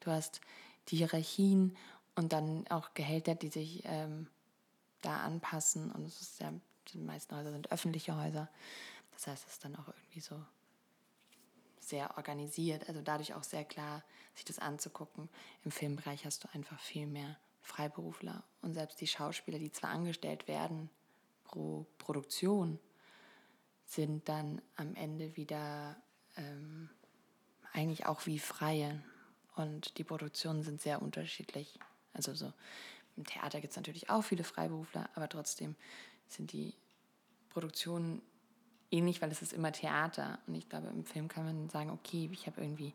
Du 0.00 0.10
hast 0.10 0.40
die 0.88 0.96
Hierarchien 0.96 1.76
und 2.16 2.32
dann 2.32 2.66
auch 2.68 2.92
Gehälter, 2.94 3.36
die 3.36 3.48
sich 3.48 3.82
ähm, 3.84 4.26
da 5.02 5.18
anpassen 5.18 5.92
und 5.92 6.04
es 6.06 6.20
ist 6.20 6.40
ja 6.40 6.52
die 6.92 6.98
meisten 6.98 7.36
Häuser 7.36 7.52
sind 7.52 7.72
öffentliche 7.72 8.16
Häuser. 8.16 8.48
Das 9.12 9.26
heißt, 9.26 9.46
es 9.46 9.52
ist 9.54 9.64
dann 9.64 9.76
auch 9.76 9.88
irgendwie 9.88 10.20
so 10.20 10.40
sehr 11.80 12.16
organisiert, 12.16 12.88
also 12.88 13.00
dadurch 13.00 13.34
auch 13.34 13.44
sehr 13.44 13.64
klar, 13.64 14.02
sich 14.34 14.44
das 14.44 14.58
anzugucken. 14.58 15.28
Im 15.64 15.70
Filmbereich 15.70 16.24
hast 16.24 16.44
du 16.44 16.48
einfach 16.52 16.78
viel 16.80 17.06
mehr 17.06 17.36
Freiberufler 17.62 18.42
und 18.62 18.74
selbst 18.74 19.00
die 19.00 19.06
Schauspieler, 19.06 19.58
die 19.58 19.72
zwar 19.72 19.90
angestellt 19.90 20.48
werden 20.48 20.90
pro 21.44 21.86
Produktion, 21.98 22.78
sind 23.84 24.28
dann 24.28 24.60
am 24.74 24.94
Ende 24.94 25.36
wieder 25.36 25.96
ähm, 26.36 26.90
eigentlich 27.72 28.06
auch 28.06 28.26
wie 28.26 28.38
Freie. 28.38 29.02
Und 29.54 29.98
die 29.98 30.04
Produktionen 30.04 30.62
sind 30.62 30.80
sehr 30.80 31.00
unterschiedlich. 31.00 31.78
Also 32.12 32.34
so 32.34 32.52
im 33.16 33.24
Theater 33.24 33.60
gibt 33.60 33.70
es 33.70 33.76
natürlich 33.76 34.10
auch 34.10 34.22
viele 34.22 34.44
Freiberufler, 34.44 35.08
aber 35.14 35.28
trotzdem 35.28 35.76
sind 36.28 36.52
die 36.52 36.74
Produktionen 37.50 38.22
ähnlich, 38.90 39.22
weil 39.22 39.30
es 39.30 39.42
ist 39.42 39.52
immer 39.52 39.72
Theater. 39.72 40.38
Und 40.46 40.54
ich 40.54 40.68
glaube, 40.68 40.88
im 40.88 41.04
Film 41.04 41.28
kann 41.28 41.44
man 41.44 41.68
sagen, 41.68 41.90
okay, 41.90 42.28
ich 42.32 42.46
habe 42.46 42.60
irgendwie 42.60 42.94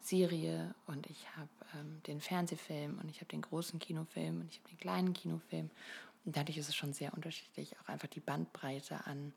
Serie 0.00 0.74
und 0.86 1.08
ich 1.08 1.26
habe 1.36 1.48
ähm, 1.74 2.02
den 2.06 2.20
Fernsehfilm 2.20 2.98
und 2.98 3.10
ich 3.10 3.16
habe 3.16 3.26
den 3.26 3.42
großen 3.42 3.78
Kinofilm 3.78 4.40
und 4.40 4.50
ich 4.50 4.58
habe 4.58 4.68
den 4.70 4.78
kleinen 4.78 5.12
Kinofilm. 5.14 5.70
Und 6.24 6.36
dadurch 6.36 6.58
ist 6.58 6.68
es 6.68 6.76
schon 6.76 6.92
sehr 6.92 7.14
unterschiedlich, 7.14 7.78
auch 7.80 7.88
einfach 7.88 8.08
die 8.08 8.20
Bandbreite 8.20 9.06
an, 9.06 9.32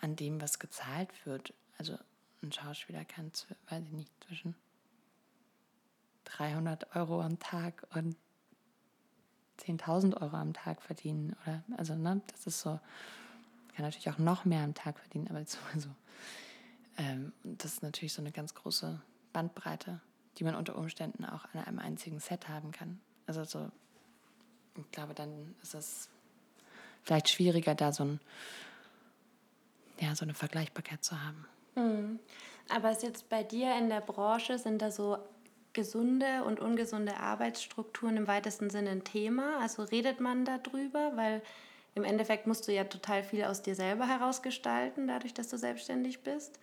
an 0.00 0.16
dem, 0.16 0.40
was 0.40 0.58
gezahlt 0.58 1.10
wird. 1.26 1.54
Also 1.78 1.96
ein 2.42 2.52
Schauspieler 2.52 3.04
kann, 3.04 3.30
weiß 3.68 3.84
ich 3.84 3.92
nicht, 3.92 4.12
zwischen 4.26 4.54
300 6.24 6.96
Euro 6.96 7.20
am 7.20 7.38
Tag 7.38 7.86
und 7.94 8.16
10.000 9.60 10.20
Euro 10.20 10.36
am 10.36 10.52
Tag 10.52 10.82
verdienen. 10.82 11.36
Oder, 11.42 11.62
also, 11.76 11.94
ne, 11.94 12.20
das 12.28 12.46
ist 12.46 12.60
so, 12.60 12.80
kann 13.74 13.84
natürlich 13.84 14.10
auch 14.10 14.18
noch 14.18 14.44
mehr 14.44 14.62
am 14.62 14.74
Tag 14.74 14.98
verdienen, 14.98 15.28
aber 15.28 15.44
so. 15.78 15.88
Ähm, 16.98 17.32
das 17.42 17.74
ist 17.74 17.82
natürlich 17.82 18.12
so 18.12 18.20
eine 18.20 18.32
ganz 18.32 18.54
große 18.54 19.00
Bandbreite, 19.32 20.00
die 20.38 20.44
man 20.44 20.54
unter 20.54 20.76
Umständen 20.76 21.24
auch 21.24 21.46
an 21.54 21.64
einem 21.64 21.78
einzigen 21.78 22.20
Set 22.20 22.48
haben 22.48 22.70
kann. 22.70 23.00
Also 23.26 23.44
so, 23.44 23.70
ich 24.76 24.90
glaube, 24.90 25.14
dann 25.14 25.54
ist 25.62 25.74
es 25.74 26.10
vielleicht 27.02 27.30
schwieriger, 27.30 27.74
da 27.74 27.92
so, 27.92 28.04
ein, 28.04 28.20
ja, 30.00 30.14
so 30.14 30.24
eine 30.24 30.34
Vergleichbarkeit 30.34 31.02
zu 31.02 31.22
haben. 31.22 31.46
Mhm. 31.74 32.18
Aber 32.68 32.90
ist 32.90 33.02
jetzt 33.02 33.28
bei 33.28 33.42
dir 33.42 33.76
in 33.78 33.88
der 33.88 34.00
Branche, 34.00 34.58
sind 34.58 34.82
da 34.82 34.90
so 34.90 35.18
gesunde 35.72 36.44
und 36.44 36.60
ungesunde 36.60 37.16
Arbeitsstrukturen 37.16 38.16
im 38.16 38.26
weitesten 38.26 38.70
Sinne 38.70 38.90
ein 38.90 39.04
Thema? 39.04 39.58
Also 39.60 39.82
redet 39.82 40.20
man 40.20 40.44
darüber? 40.44 41.12
Weil 41.16 41.42
im 41.94 42.04
Endeffekt 42.04 42.46
musst 42.46 42.66
du 42.68 42.72
ja 42.72 42.84
total 42.84 43.22
viel 43.22 43.44
aus 43.44 43.62
dir 43.62 43.74
selber 43.74 44.06
herausgestalten, 44.06 45.06
dadurch, 45.06 45.34
dass 45.34 45.48
du 45.48 45.58
selbstständig 45.58 46.20
bist. 46.20 46.58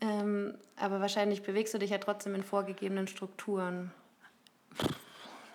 Ähm, 0.00 0.54
aber 0.76 1.00
wahrscheinlich 1.00 1.42
bewegst 1.42 1.74
du 1.74 1.78
dich 1.78 1.90
ja 1.90 1.98
trotzdem 1.98 2.34
in 2.34 2.42
vorgegebenen 2.42 3.06
Strukturen. 3.06 3.92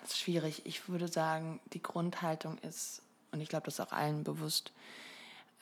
Das 0.02 0.12
ist 0.12 0.18
schwierig. 0.18 0.62
Ich 0.64 0.88
würde 0.88 1.08
sagen, 1.08 1.60
die 1.72 1.82
Grundhaltung 1.82 2.58
ist, 2.58 3.02
und 3.32 3.40
ich 3.40 3.48
glaube, 3.48 3.64
das 3.64 3.74
ist 3.74 3.80
auch 3.80 3.92
allen 3.92 4.22
bewusst, 4.22 4.72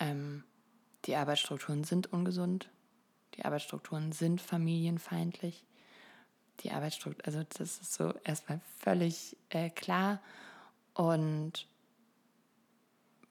ähm, 0.01 0.45
die 1.07 1.17
Arbeitsstrukturen 1.17 1.85
sind 1.85 2.13
ungesund, 2.13 2.69
die 3.37 3.45
Arbeitsstrukturen 3.45 4.13
sind 4.13 4.41
familienfeindlich 4.41 5.65
die 6.61 6.71
Arbeitsstruktur, 6.71 7.25
also 7.27 7.43
das 7.57 7.79
ist 7.81 7.95
so 7.95 8.15
erstmal 8.25 8.61
völlig 8.79 9.37
äh, 9.51 9.71
klar. 9.71 10.21
Und 10.95 11.67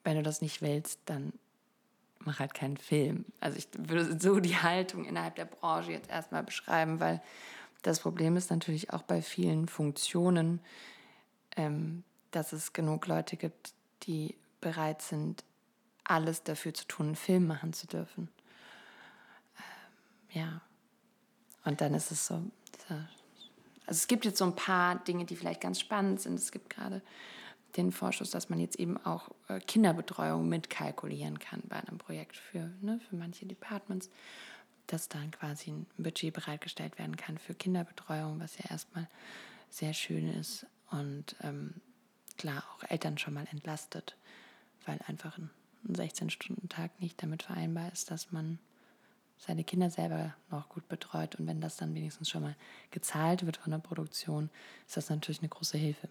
wenn 0.03 0.17
du 0.17 0.23
das 0.23 0.41
nicht 0.41 0.61
willst, 0.61 0.99
dann 1.05 1.33
mach 2.19 2.39
halt 2.39 2.53
keinen 2.53 2.77
Film. 2.77 3.25
Also 3.39 3.57
ich 3.57 3.67
würde 3.77 4.19
so 4.19 4.39
die 4.39 4.57
Haltung 4.57 5.05
innerhalb 5.05 5.35
der 5.35 5.45
Branche 5.45 5.91
jetzt 5.91 6.09
erstmal 6.09 6.43
beschreiben, 6.43 6.99
weil 6.99 7.21
das 7.81 7.99
Problem 7.99 8.37
ist 8.37 8.49
natürlich 8.49 8.91
auch 8.93 9.03
bei 9.03 9.21
vielen 9.21 9.67
Funktionen, 9.67 10.61
ähm, 11.55 12.03
dass 12.31 12.53
es 12.53 12.73
genug 12.73 13.07
Leute 13.07 13.37
gibt, 13.37 13.73
die 14.03 14.35
bereit 14.61 15.01
sind, 15.01 15.43
alles 16.03 16.43
dafür 16.43 16.73
zu 16.73 16.85
tun, 16.85 17.07
einen 17.07 17.15
Film 17.15 17.47
machen 17.47 17.73
zu 17.73 17.87
dürfen. 17.87 18.29
Ähm, 19.57 20.39
ja. 20.39 20.61
Und 21.65 21.81
dann 21.81 21.93
ist 21.93 22.11
es 22.11 22.27
so, 22.27 22.35
Also 22.89 23.05
es 23.87 24.07
gibt 24.07 24.25
jetzt 24.25 24.37
so 24.37 24.45
ein 24.45 24.55
paar 24.55 25.03
Dinge, 25.03 25.25
die 25.25 25.35
vielleicht 25.35 25.61
ganz 25.61 25.79
spannend 25.79 26.21
sind. 26.21 26.35
Es 26.35 26.51
gibt 26.51 26.69
gerade 26.69 27.01
den 27.77 27.91
Vorschuss, 27.91 28.29
dass 28.29 28.49
man 28.49 28.59
jetzt 28.59 28.79
eben 28.79 28.97
auch 29.03 29.29
äh, 29.47 29.59
Kinderbetreuung 29.59 30.47
mitkalkulieren 30.47 31.39
kann 31.39 31.61
bei 31.67 31.77
einem 31.77 31.97
Projekt 31.97 32.37
für, 32.37 32.69
ne, 32.81 32.99
für 33.09 33.15
manche 33.15 33.45
Departments, 33.45 34.09
dass 34.87 35.09
dann 35.09 35.31
quasi 35.31 35.71
ein 35.71 35.87
Budget 35.97 36.33
bereitgestellt 36.33 36.99
werden 36.99 37.17
kann 37.17 37.37
für 37.37 37.55
Kinderbetreuung, 37.55 38.39
was 38.39 38.57
ja 38.57 38.69
erstmal 38.69 39.07
sehr 39.69 39.93
schön 39.93 40.27
ist 40.33 40.67
und 40.91 41.35
ähm, 41.41 41.73
klar 42.37 42.63
auch 42.75 42.83
Eltern 42.89 43.17
schon 43.17 43.33
mal 43.33 43.47
entlastet, 43.51 44.15
weil 44.85 44.99
einfach 45.07 45.37
ein, 45.37 45.49
ein 45.87 45.95
16-Stunden-Tag 45.95 46.99
nicht 46.99 47.21
damit 47.23 47.43
vereinbar 47.43 47.91
ist, 47.91 48.11
dass 48.11 48.31
man 48.31 48.59
seine 49.45 49.63
Kinder 49.63 49.89
selber 49.89 50.33
noch 50.49 50.69
gut 50.69 50.87
betreut. 50.87 51.35
Und 51.35 51.47
wenn 51.47 51.59
das 51.59 51.75
dann 51.75 51.93
wenigstens 51.95 52.29
schon 52.29 52.43
mal 52.43 52.55
gezahlt 52.91 53.45
wird 53.45 53.57
von 53.57 53.71
der 53.71 53.79
Produktion, 53.79 54.49
ist 54.87 54.97
das 54.97 55.09
natürlich 55.09 55.39
eine 55.39 55.49
große 55.49 55.77
Hilfe. 55.77 56.07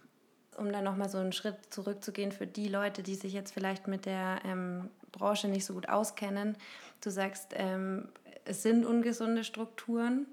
Um 0.57 0.71
dann 0.71 0.83
nochmal 0.83 1.09
so 1.09 1.17
einen 1.17 1.33
Schritt 1.33 1.73
zurückzugehen 1.73 2.31
für 2.31 2.45
die 2.45 2.67
Leute, 2.67 3.01
die 3.01 3.15
sich 3.15 3.33
jetzt 3.33 3.51
vielleicht 3.51 3.87
mit 3.87 4.05
der 4.05 4.39
ähm, 4.45 4.89
Branche 5.11 5.47
nicht 5.47 5.65
so 5.65 5.73
gut 5.73 5.89
auskennen. 5.89 6.55
Du 7.01 7.09
sagst, 7.09 7.53
ähm, 7.55 8.07
es 8.45 8.61
sind 8.61 8.85
ungesunde 8.85 9.43
Strukturen. 9.43 10.27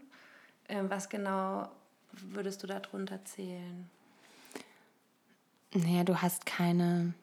Ähm, 0.69 0.91
was 0.91 1.09
genau 1.09 1.71
würdest 2.13 2.63
du 2.63 2.67
darunter 2.67 3.25
zählen? 3.25 3.89
Naja, 5.73 6.05
du 6.05 6.21
hast 6.21 6.45
keine 6.45 7.15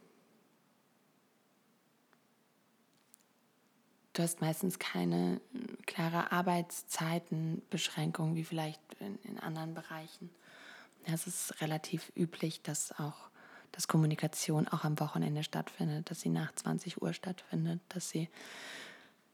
Du 4.17 4.23
hast 4.23 4.41
meistens 4.41 4.79
keine 4.79 5.39
hm, 5.51 5.77
klare 5.85 6.31
Arbeitszeitenbeschränkung 6.31 8.33
wie 8.33 8.43
vielleicht 8.43 8.81
in, 8.99 9.19
in 9.19 9.37
anderen 9.37 9.75
Bereichen. 9.75 10.31
Es 11.03 11.27
ist 11.27 11.61
relativ 11.61 12.11
üblich, 12.15 12.63
dass 12.63 12.97
auch 12.99 13.29
dass 13.73 13.87
Kommunikation 13.87 14.67
auch 14.67 14.83
am 14.83 14.99
Wochenende 14.99 15.43
stattfindet, 15.43 16.09
dass 16.09 16.21
sie 16.21 16.29
nach 16.29 16.51
20 16.55 16.99
Uhr 16.99 17.13
stattfindet, 17.13 17.79
dass 17.89 18.09
sie 18.09 18.27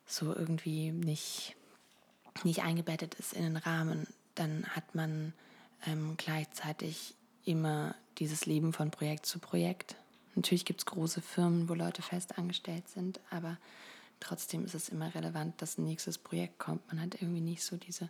so 0.05 0.35
irgendwie 0.35 0.91
nicht, 0.91 1.55
nicht 2.43 2.63
eingebettet 2.63 3.15
ist 3.15 3.31
in 3.31 3.43
den 3.43 3.55
Rahmen. 3.55 4.05
Dann 4.35 4.65
hat 4.67 4.95
man 4.95 5.31
ähm, 5.87 6.15
gleichzeitig 6.17 7.15
immer 7.45 7.95
dieses 8.17 8.45
Leben 8.45 8.73
von 8.73 8.91
Projekt 8.91 9.27
zu 9.27 9.39
Projekt. 9.39 9.95
Natürlich 10.35 10.65
gibt 10.65 10.81
es 10.81 10.87
große 10.87 11.21
Firmen, 11.21 11.69
wo 11.69 11.73
Leute 11.73 12.01
fest 12.01 12.37
angestellt 12.37 12.89
sind, 12.89 13.21
aber 13.29 13.57
trotzdem 14.23 14.65
ist 14.65 14.75
es 14.75 14.89
immer 14.89 15.13
relevant, 15.13 15.61
dass 15.61 15.77
ein 15.77 15.83
nächstes 15.83 16.17
Projekt 16.17 16.59
kommt. 16.59 16.87
Man 16.87 17.01
hat 17.01 17.21
irgendwie 17.21 17.41
nicht 17.41 17.63
so 17.63 17.77
diese 17.77 18.09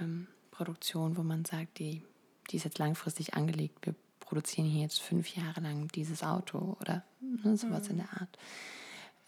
ähm, 0.00 0.28
Produktion, 0.50 1.16
wo 1.16 1.22
man 1.22 1.44
sagt, 1.44 1.78
die, 1.78 2.02
die 2.50 2.56
ist 2.56 2.64
jetzt 2.64 2.78
langfristig 2.78 3.34
angelegt. 3.34 3.84
Wir 3.84 3.94
produzieren 4.20 4.66
hier 4.66 4.82
jetzt 4.82 5.00
fünf 5.00 5.34
Jahre 5.34 5.60
lang 5.60 5.88
dieses 5.88 6.22
Auto 6.22 6.76
oder 6.80 7.04
ne, 7.20 7.56
sowas 7.56 7.84
mhm. 7.84 7.90
in 7.90 7.96
der 7.98 8.12
Art. 8.20 8.38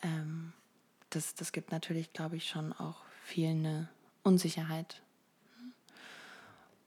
Ähm, 0.03 0.53
das, 1.11 1.35
das 1.35 1.53
gibt 1.53 1.73
natürlich, 1.73 2.13
glaube 2.13 2.37
ich, 2.37 2.49
schon 2.49 2.73
auch 2.73 3.03
viel 3.25 3.49
eine 3.49 3.89
Unsicherheit. 4.23 5.03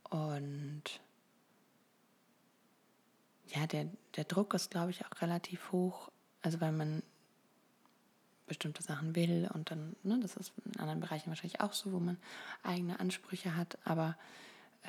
Und 0.10 0.84
ja, 3.48 3.68
der, 3.68 3.90
der 4.16 4.24
Druck 4.24 4.54
ist, 4.54 4.72
glaube 4.72 4.92
ich, 4.92 5.06
auch 5.06 5.22
relativ 5.22 5.72
hoch. 5.72 6.10
Also 6.42 6.62
weil 6.62 6.72
man 6.72 7.04
bestimmte 8.54 8.84
Sachen 8.84 9.16
will 9.16 9.50
und 9.52 9.72
dann, 9.72 9.96
ne, 10.04 10.20
das 10.22 10.36
ist 10.36 10.54
in 10.64 10.80
anderen 10.80 11.00
Bereichen 11.00 11.30
wahrscheinlich 11.30 11.60
auch 11.60 11.74
so, 11.74 11.92
wo 11.92 12.00
man 12.00 12.18
eigene 12.62 13.00
Ansprüche 13.00 13.56
hat, 13.56 13.80
aber 13.84 14.16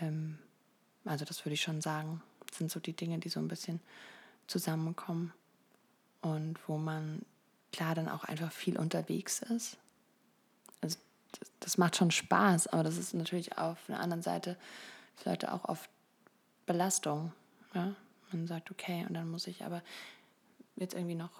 ähm, 0.00 0.38
also 1.06 1.24
das 1.24 1.44
würde 1.44 1.54
ich 1.54 1.62
schon 1.62 1.80
sagen, 1.80 2.22
sind 2.52 2.70
so 2.70 2.78
die 2.78 2.92
Dinge, 2.92 3.18
die 3.18 3.30
so 3.30 3.40
ein 3.40 3.48
bisschen 3.48 3.80
zusammenkommen 4.46 5.32
und 6.20 6.58
wo 6.68 6.76
man 6.76 7.22
klar 7.72 7.94
dann 7.94 8.08
auch 8.08 8.24
einfach 8.24 8.52
viel 8.52 8.78
unterwegs 8.78 9.40
ist. 9.40 9.78
Also 10.82 10.98
das, 11.32 11.50
das 11.60 11.78
macht 11.78 11.96
schon 11.96 12.10
Spaß, 12.10 12.66
aber 12.68 12.84
das 12.84 12.98
ist 12.98 13.14
natürlich 13.14 13.56
auf 13.56 13.78
der 13.88 13.98
anderen 13.98 14.22
Seite 14.22 14.58
vielleicht 15.16 15.48
auch 15.48 15.64
oft 15.64 15.88
Belastung. 16.66 17.32
Ja? 17.74 17.94
Man 18.30 18.46
sagt, 18.46 18.70
okay, 18.70 19.06
und 19.08 19.14
dann 19.14 19.30
muss 19.30 19.46
ich 19.46 19.64
aber 19.64 19.82
jetzt 20.76 20.94
irgendwie 20.94 21.14
noch 21.14 21.30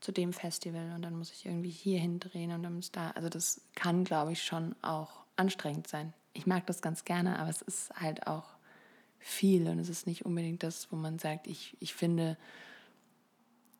zu 0.00 0.12
dem 0.12 0.32
Festival 0.32 0.92
und 0.94 1.02
dann 1.02 1.16
muss 1.16 1.32
ich 1.32 1.46
irgendwie 1.46 1.70
hier 1.70 1.98
hindrehen 1.98 2.52
und 2.52 2.62
dann 2.62 2.74
muss 2.74 2.90
da. 2.90 3.10
Also 3.12 3.28
das 3.28 3.60
kann, 3.74 4.04
glaube 4.04 4.32
ich, 4.32 4.42
schon 4.42 4.74
auch 4.82 5.20
anstrengend 5.36 5.88
sein. 5.88 6.12
Ich 6.32 6.46
mag 6.46 6.66
das 6.66 6.80
ganz 6.80 7.04
gerne, 7.04 7.38
aber 7.38 7.50
es 7.50 7.62
ist 7.62 7.90
halt 7.94 8.26
auch 8.26 8.44
viel 9.18 9.68
und 9.68 9.78
es 9.78 9.88
ist 9.88 10.06
nicht 10.06 10.24
unbedingt 10.24 10.62
das, 10.62 10.90
wo 10.90 10.96
man 10.96 11.18
sagt, 11.18 11.46
ich, 11.46 11.76
ich 11.80 11.94
finde, 11.94 12.38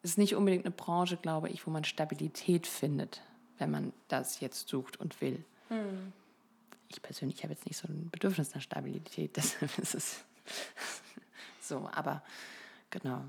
es 0.03 0.11
ist 0.11 0.19
nicht 0.19 0.35
unbedingt 0.35 0.67
eine 0.67 0.75
Branche, 0.75 1.17
glaube 1.17 1.49
ich, 1.49 1.67
wo 1.67 1.71
man 1.71 1.85
Stabilität 1.85 2.67
findet, 2.67 3.23
wenn 3.59 3.71
man 3.71 3.93
das 4.09 4.41
jetzt 4.41 4.69
sucht 4.69 4.99
und 4.99 5.21
will. 5.21 5.45
Hm. 5.69 6.13
Ich 6.89 7.01
persönlich 7.01 7.43
habe 7.43 7.55
jetzt 7.55 7.67
nicht 7.67 7.77
so 7.77 7.89
ein 7.89 8.11
Bedürfnis 8.11 8.55
nach 8.55 8.63
Stabilität, 8.63 9.37
deshalb 9.37 9.79
ist 9.79 9.95
es 9.95 10.25
so, 11.61 11.89
aber 11.93 12.23
genau. 12.91 13.25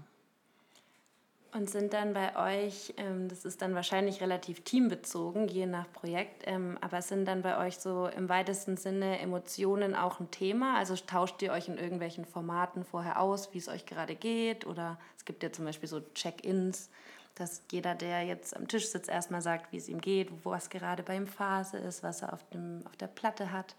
Und 1.54 1.70
sind 1.70 1.92
dann 1.92 2.14
bei 2.14 2.64
euch, 2.64 2.94
ähm, 2.96 3.28
das 3.28 3.44
ist 3.44 3.62
dann 3.62 3.76
wahrscheinlich 3.76 4.22
relativ 4.22 4.64
teambezogen, 4.64 5.50
je 5.50 5.66
nach 5.66 5.92
Projekt, 5.92 6.44
ähm, 6.46 6.78
aber 6.80 7.02
sind 7.02 7.26
dann 7.26 7.42
bei 7.42 7.58
euch 7.58 7.78
so 7.78 8.08
im 8.08 8.30
weitesten 8.30 8.78
Sinne 8.78 9.20
Emotionen 9.20 9.94
auch 9.94 10.22
ein 10.22 10.32
Thema? 10.32 10.78
Also 10.78 10.96
tauscht 10.96 11.42
ihr 11.42 11.52
euch 11.52 11.68
in 11.68 11.78
irgendwelchen 11.78 12.24
Formaten 12.24 12.86
vorher 12.86 13.20
aus, 13.20 13.54
wie 13.54 13.58
es 13.58 13.68
euch 13.68 13.86
gerade 13.86 14.16
geht? 14.16 14.66
Oder 14.66 14.98
es 15.18 15.26
gibt 15.26 15.44
ja 15.44 15.52
zum 15.52 15.66
Beispiel 15.66 15.90
so 15.90 16.00
Check-ins, 16.14 16.90
dass 17.36 17.64
jeder, 17.70 17.96
der 17.96 18.24
jetzt 18.24 18.56
am 18.56 18.70
Tisch 18.70 18.88
sitzt, 18.88 19.10
erstmal 19.10 19.42
sagt, 19.42 19.74
wie 19.74 19.78
es 19.78 19.90
ihm 19.90 20.00
geht, 20.00 20.30
was 20.46 20.70
gerade 20.70 21.04
bei 21.04 21.18
ihm 21.18 21.28
Phase 21.28 21.78
ist, 21.78 22.02
was 22.02 22.22
er 22.22 22.32
auf, 22.32 22.48
dem, 22.52 22.82
auf 22.86 22.96
der 22.96 23.08
Platte 23.08 23.52
hat, 23.52 23.76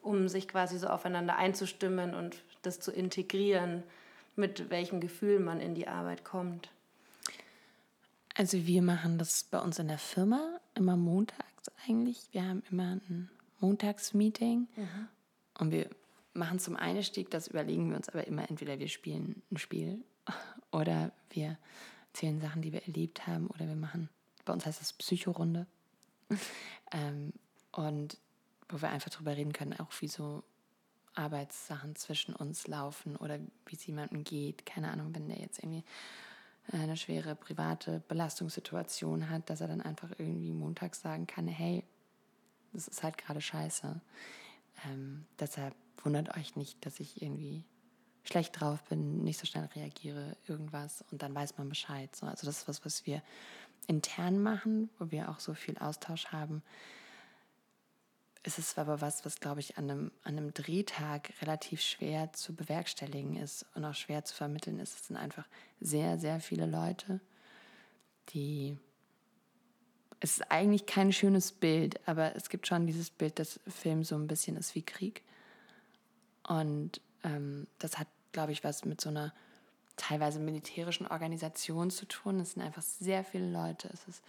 um 0.00 0.26
sich 0.28 0.48
quasi 0.48 0.78
so 0.78 0.86
aufeinander 0.86 1.36
einzustimmen 1.36 2.14
und 2.14 2.42
das 2.62 2.80
zu 2.80 2.92
integrieren, 2.92 3.82
mit 4.36 4.70
welchem 4.70 5.00
Gefühl 5.00 5.38
man 5.38 5.60
in 5.60 5.74
die 5.74 5.86
Arbeit 5.86 6.24
kommt. 6.24 6.70
Also 8.40 8.66
wir 8.66 8.80
machen 8.80 9.18
das 9.18 9.44
bei 9.44 9.58
uns 9.58 9.78
in 9.78 9.88
der 9.88 9.98
Firma 9.98 10.58
immer 10.74 10.96
montags 10.96 11.70
eigentlich. 11.86 12.26
Wir 12.32 12.42
haben 12.48 12.62
immer 12.70 12.92
ein 12.92 13.28
Montagsmeeting 13.58 14.66
mhm. 14.76 15.08
und 15.58 15.70
wir 15.72 15.90
machen 16.32 16.58
zum 16.58 16.74
Einstieg, 16.74 17.28
das 17.28 17.48
überlegen 17.48 17.90
wir 17.90 17.98
uns 17.98 18.08
aber 18.08 18.26
immer, 18.26 18.48
entweder 18.48 18.78
wir 18.78 18.88
spielen 18.88 19.42
ein 19.52 19.58
Spiel 19.58 20.02
oder 20.72 21.12
wir 21.28 21.58
erzählen 22.14 22.40
Sachen, 22.40 22.62
die 22.62 22.72
wir 22.72 22.82
erlebt 22.86 23.26
haben 23.26 23.46
oder 23.48 23.68
wir 23.68 23.76
machen, 23.76 24.08
bei 24.46 24.54
uns 24.54 24.64
heißt 24.64 24.80
das 24.80 24.94
Psychorunde. 24.94 25.66
ähm, 26.92 27.34
und 27.72 28.16
wo 28.70 28.80
wir 28.80 28.88
einfach 28.88 29.10
drüber 29.10 29.36
reden 29.36 29.52
können, 29.52 29.78
auch 29.78 29.92
wie 30.00 30.08
so 30.08 30.44
Arbeitssachen 31.12 31.94
zwischen 31.94 32.34
uns 32.34 32.66
laufen 32.66 33.16
oder 33.16 33.38
wie 33.66 33.76
es 33.76 33.84
jemandem 33.84 34.24
geht. 34.24 34.64
Keine 34.64 34.90
Ahnung, 34.90 35.14
wenn 35.14 35.28
der 35.28 35.40
jetzt 35.40 35.58
irgendwie 35.58 35.84
eine 36.72 36.96
schwere 36.96 37.34
private 37.34 38.02
Belastungssituation 38.08 39.28
hat, 39.28 39.50
dass 39.50 39.60
er 39.60 39.68
dann 39.68 39.80
einfach 39.80 40.10
irgendwie 40.18 40.52
montags 40.52 41.00
sagen 41.00 41.26
kann, 41.26 41.48
hey, 41.48 41.84
das 42.72 42.88
ist 42.88 43.02
halt 43.02 43.18
gerade 43.18 43.40
scheiße. 43.40 44.00
Ähm, 44.86 45.26
deshalb 45.38 45.74
wundert 46.02 46.36
euch 46.36 46.56
nicht, 46.56 46.84
dass 46.86 47.00
ich 47.00 47.20
irgendwie 47.22 47.64
schlecht 48.22 48.60
drauf 48.60 48.82
bin, 48.84 49.24
nicht 49.24 49.38
so 49.38 49.46
schnell 49.46 49.68
reagiere, 49.74 50.36
irgendwas 50.46 51.04
und 51.10 51.22
dann 51.22 51.34
weiß 51.34 51.58
man 51.58 51.68
Bescheid. 51.68 52.14
So, 52.14 52.26
also 52.26 52.46
das 52.46 52.58
ist 52.58 52.68
was, 52.68 52.84
was 52.84 53.06
wir 53.06 53.22
intern 53.86 54.40
machen, 54.40 54.90
wo 54.98 55.10
wir 55.10 55.30
auch 55.30 55.40
so 55.40 55.54
viel 55.54 55.76
Austausch 55.78 56.26
haben 56.26 56.62
es 58.42 58.58
ist 58.58 58.78
aber 58.78 59.00
was, 59.00 59.24
was, 59.24 59.40
glaube 59.40 59.60
ich, 59.60 59.76
an 59.76 59.90
einem, 59.90 60.10
an 60.24 60.38
einem 60.38 60.54
Drehtag 60.54 61.32
relativ 61.42 61.82
schwer 61.82 62.32
zu 62.32 62.54
bewerkstelligen 62.54 63.36
ist 63.36 63.66
und 63.74 63.84
auch 63.84 63.94
schwer 63.94 64.24
zu 64.24 64.34
vermitteln 64.34 64.78
ist. 64.78 64.94
Es 64.94 65.06
sind 65.08 65.16
einfach 65.16 65.46
sehr, 65.80 66.18
sehr 66.18 66.40
viele 66.40 66.66
Leute, 66.66 67.20
die. 68.30 68.76
Es 70.22 70.32
ist 70.32 70.50
eigentlich 70.50 70.84
kein 70.84 71.12
schönes 71.12 71.50
Bild, 71.50 71.98
aber 72.06 72.36
es 72.36 72.50
gibt 72.50 72.66
schon 72.66 72.86
dieses 72.86 73.08
Bild, 73.08 73.38
dass 73.38 73.58
Film 73.66 74.04
so 74.04 74.16
ein 74.16 74.26
bisschen 74.26 74.56
ist 74.56 74.74
wie 74.74 74.82
Krieg. 74.82 75.22
Und 76.46 77.00
ähm, 77.24 77.66
das 77.78 77.98
hat, 77.98 78.06
glaube 78.32 78.52
ich, 78.52 78.62
was 78.62 78.84
mit 78.84 79.00
so 79.00 79.08
einer 79.08 79.32
teilweise 79.96 80.38
militärischen 80.38 81.06
Organisation 81.06 81.90
zu 81.90 82.06
tun. 82.06 82.40
Es 82.40 82.52
sind 82.52 82.62
einfach 82.62 82.82
sehr 82.82 83.24
viele 83.24 83.50
Leute. 83.50 83.88
Es 83.92 84.06
ist 84.08 84.22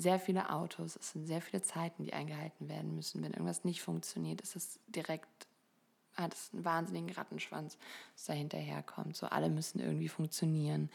sehr 0.00 0.18
viele 0.18 0.50
Autos, 0.50 0.96
es 0.96 1.12
sind 1.12 1.26
sehr 1.26 1.40
viele 1.40 1.62
Zeiten, 1.62 2.04
die 2.04 2.12
eingehalten 2.12 2.68
werden 2.68 2.94
müssen. 2.94 3.22
Wenn 3.22 3.32
irgendwas 3.32 3.64
nicht 3.64 3.82
funktioniert, 3.82 4.40
ist 4.40 4.56
es 4.56 4.78
direkt, 4.86 5.28
hat 6.14 6.34
es 6.34 6.50
einen 6.52 6.64
wahnsinnigen 6.64 7.14
Rattenschwanz, 7.14 7.76
was 8.14 8.24
da 8.26 8.32
hinterherkommt. 8.32 9.16
So 9.16 9.26
alle 9.26 9.50
müssen 9.50 9.80
irgendwie 9.80 10.08
funktionieren. 10.08 10.90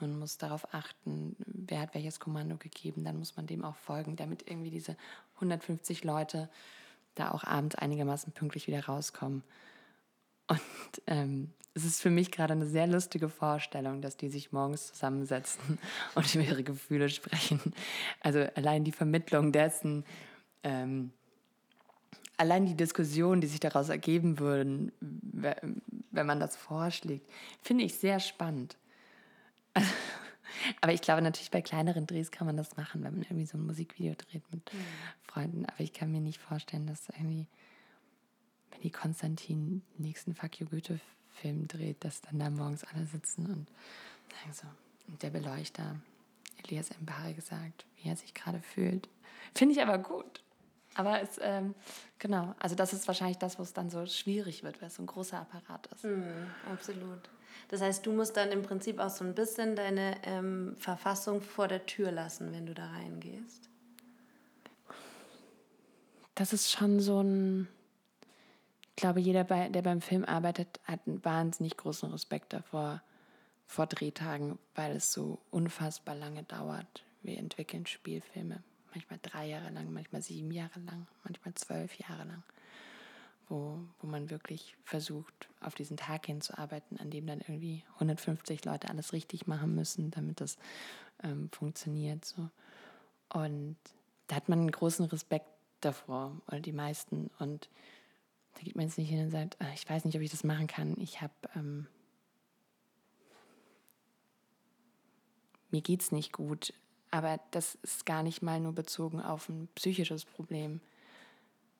Man 0.00 0.18
muss 0.18 0.38
darauf 0.38 0.74
achten, 0.74 1.36
wer 1.46 1.80
hat 1.80 1.94
welches 1.94 2.20
Kommando 2.20 2.56
gegeben, 2.56 3.04
dann 3.04 3.18
muss 3.18 3.36
man 3.36 3.46
dem 3.46 3.64
auch 3.64 3.76
folgen, 3.76 4.16
damit 4.16 4.48
irgendwie 4.48 4.70
diese 4.70 4.96
150 5.36 6.04
Leute 6.04 6.50
da 7.14 7.30
auch 7.30 7.44
abends 7.44 7.76
einigermaßen 7.76 8.32
pünktlich 8.32 8.66
wieder 8.66 8.84
rauskommen. 8.84 9.42
Und 10.48 10.60
ähm, 11.06 11.52
es 11.74 11.84
ist 11.84 12.00
für 12.00 12.10
mich 12.10 12.30
gerade 12.30 12.54
eine 12.54 12.66
sehr 12.66 12.86
lustige 12.86 13.28
Vorstellung, 13.28 14.00
dass 14.00 14.16
die 14.16 14.28
sich 14.28 14.52
morgens 14.52 14.88
zusammensetzen 14.88 15.78
und 16.14 16.34
über 16.34 16.44
ihre 16.44 16.62
Gefühle 16.62 17.08
sprechen. 17.08 17.60
Also 18.20 18.40
allein 18.54 18.84
die 18.84 18.92
Vermittlung 18.92 19.52
dessen, 19.52 20.04
ähm, 20.62 21.12
allein 22.36 22.66
die 22.66 22.76
Diskussionen, 22.76 23.40
die 23.40 23.46
sich 23.46 23.60
daraus 23.60 23.88
ergeben 23.88 24.38
würden, 24.38 24.92
wenn 25.00 26.26
man 26.26 26.40
das 26.40 26.56
vorschlägt, 26.56 27.30
finde 27.62 27.84
ich 27.84 27.98
sehr 27.98 28.20
spannend. 28.20 28.76
aber 30.80 30.92
ich 30.92 31.02
glaube 31.02 31.22
natürlich 31.22 31.50
bei 31.50 31.62
kleineren 31.62 32.06
Drehs 32.06 32.30
kann 32.30 32.46
man 32.46 32.56
das 32.56 32.76
machen, 32.76 33.04
wenn 33.04 33.14
man 33.14 33.22
irgendwie 33.22 33.46
so 33.46 33.58
ein 33.58 33.66
Musikvideo 33.66 34.14
dreht 34.14 34.50
mit 34.50 34.72
mhm. 34.72 34.78
Freunden. 35.22 35.66
Aber 35.66 35.80
ich 35.80 35.92
kann 35.92 36.10
mir 36.10 36.20
nicht 36.20 36.40
vorstellen, 36.40 36.86
dass 36.86 37.08
irgendwie, 37.10 37.46
wenn 38.76 38.82
die 38.82 38.90
Konstantin 38.90 39.82
den 39.96 40.06
nächsten 40.06 40.34
Fuck 40.34 40.60
You 40.60 40.66
Goethe-Film 40.66 41.66
dreht, 41.68 42.04
dass 42.04 42.20
dann 42.20 42.38
da 42.38 42.50
morgens 42.50 42.84
alle 42.84 43.06
sitzen 43.06 43.46
und 43.46 43.68
sagen 44.30 44.52
so, 44.52 44.66
und 45.08 45.22
der 45.22 45.30
Beleuchter, 45.30 45.96
Elias 46.64 46.90
Mbare 47.00 47.34
gesagt, 47.34 47.86
wie 47.96 48.08
er 48.08 48.16
sich 48.16 48.34
gerade 48.34 48.60
fühlt. 48.60 49.08
Finde 49.54 49.74
ich 49.74 49.82
aber 49.82 49.98
gut. 49.98 50.42
Aber 50.94 51.20
es, 51.20 51.38
ähm, 51.42 51.74
genau, 52.18 52.54
also 52.58 52.74
das 52.74 52.92
ist 52.94 53.06
wahrscheinlich 53.06 53.36
das, 53.36 53.58
wo 53.58 53.62
es 53.62 53.74
dann 53.74 53.90
so 53.90 54.06
schwierig 54.06 54.62
wird, 54.62 54.80
weil 54.80 54.88
es 54.88 54.96
so 54.96 55.02
ein 55.02 55.06
großer 55.06 55.38
Apparat 55.38 55.86
ist. 55.88 56.04
Mm, 56.04 56.22
absolut. 56.72 57.20
Das 57.68 57.82
heißt, 57.82 58.06
du 58.06 58.12
musst 58.12 58.36
dann 58.36 58.50
im 58.50 58.62
Prinzip 58.62 58.98
auch 58.98 59.10
so 59.10 59.24
ein 59.24 59.34
bisschen 59.34 59.76
deine 59.76 60.16
ähm, 60.24 60.74
Verfassung 60.78 61.42
vor 61.42 61.68
der 61.68 61.84
Tür 61.84 62.12
lassen, 62.12 62.52
wenn 62.52 62.64
du 62.64 62.72
da 62.72 62.86
reingehst. 62.86 63.68
Das 66.34 66.52
ist 66.52 66.70
schon 66.70 67.00
so 67.00 67.22
ein, 67.22 67.68
ich 68.96 69.02
glaube, 69.02 69.20
jeder, 69.20 69.44
der 69.44 69.82
beim 69.82 70.00
Film 70.00 70.24
arbeitet, 70.24 70.80
hat 70.84 71.00
einen 71.06 71.22
wahnsinnig 71.22 71.76
großen 71.76 72.10
Respekt 72.10 72.54
davor, 72.54 73.02
vor 73.66 73.86
Drehtagen, 73.86 74.58
weil 74.74 74.96
es 74.96 75.12
so 75.12 75.38
unfassbar 75.50 76.14
lange 76.14 76.44
dauert. 76.44 77.04
Wir 77.20 77.36
entwickeln 77.36 77.84
Spielfilme 77.84 78.62
manchmal 78.96 79.18
drei 79.20 79.48
Jahre 79.48 79.68
lang, 79.68 79.92
manchmal 79.92 80.22
sieben 80.22 80.50
Jahre 80.50 80.80
lang, 80.80 81.06
manchmal 81.24 81.52
zwölf 81.52 81.98
Jahre 81.98 82.24
lang, 82.24 82.42
wo, 83.50 83.78
wo 84.00 84.06
man 84.06 84.30
wirklich 84.30 84.74
versucht, 84.84 85.50
auf 85.60 85.74
diesen 85.74 85.98
Tag 85.98 86.24
hinzuarbeiten, 86.24 86.98
an 86.98 87.10
dem 87.10 87.26
dann 87.26 87.40
irgendwie 87.40 87.84
150 87.96 88.64
Leute 88.64 88.88
alles 88.88 89.12
richtig 89.12 89.46
machen 89.46 89.74
müssen, 89.74 90.10
damit 90.10 90.40
das 90.40 90.56
ähm, 91.22 91.50
funktioniert. 91.52 92.24
So. 92.24 92.48
Und 93.28 93.76
da 94.28 94.36
hat 94.36 94.48
man 94.48 94.60
einen 94.60 94.70
großen 94.70 95.04
Respekt 95.04 95.50
davor, 95.82 96.40
oder 96.48 96.60
die 96.60 96.72
meisten. 96.72 97.30
Und 97.38 97.68
da 98.56 98.62
geht 98.62 98.74
man 98.74 98.86
jetzt 98.86 98.98
nicht 98.98 99.10
hin 99.10 99.20
und 99.20 99.30
sagt, 99.30 99.56
ah, 99.60 99.72
ich 99.74 99.88
weiß 99.88 100.04
nicht, 100.04 100.16
ob 100.16 100.22
ich 100.22 100.30
das 100.30 100.44
machen 100.44 100.66
kann. 100.66 100.96
Ich 100.98 101.20
habe 101.20 101.34
ähm, 101.54 101.86
mir 105.70 105.82
geht's 105.82 106.10
nicht 106.10 106.32
gut. 106.32 106.72
Aber 107.10 107.38
das 107.50 107.76
ist 107.82 108.06
gar 108.06 108.22
nicht 108.22 108.42
mal 108.42 108.60
nur 108.60 108.72
bezogen 108.72 109.20
auf 109.20 109.48
ein 109.48 109.68
psychisches 109.74 110.24
Problem, 110.24 110.80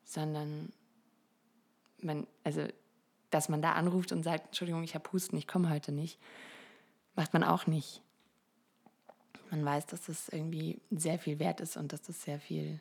sondern 0.04 0.72
man, 2.00 2.26
also, 2.44 2.66
dass 3.30 3.48
man 3.48 3.60
da 3.60 3.72
anruft 3.72 4.12
und 4.12 4.22
sagt, 4.22 4.46
Entschuldigung, 4.46 4.82
ich 4.82 4.94
habe 4.94 5.10
Husten, 5.12 5.36
ich 5.36 5.48
komme 5.48 5.70
heute 5.70 5.92
nicht, 5.92 6.18
macht 7.16 7.32
man 7.32 7.42
auch 7.42 7.66
nicht. 7.66 8.02
Man 9.50 9.64
weiß, 9.64 9.86
dass 9.86 10.02
das 10.02 10.28
irgendwie 10.28 10.80
sehr 10.90 11.18
viel 11.18 11.38
wert 11.38 11.60
ist 11.60 11.76
und 11.76 11.92
dass 11.92 12.02
das 12.02 12.22
sehr 12.22 12.38
viel 12.38 12.80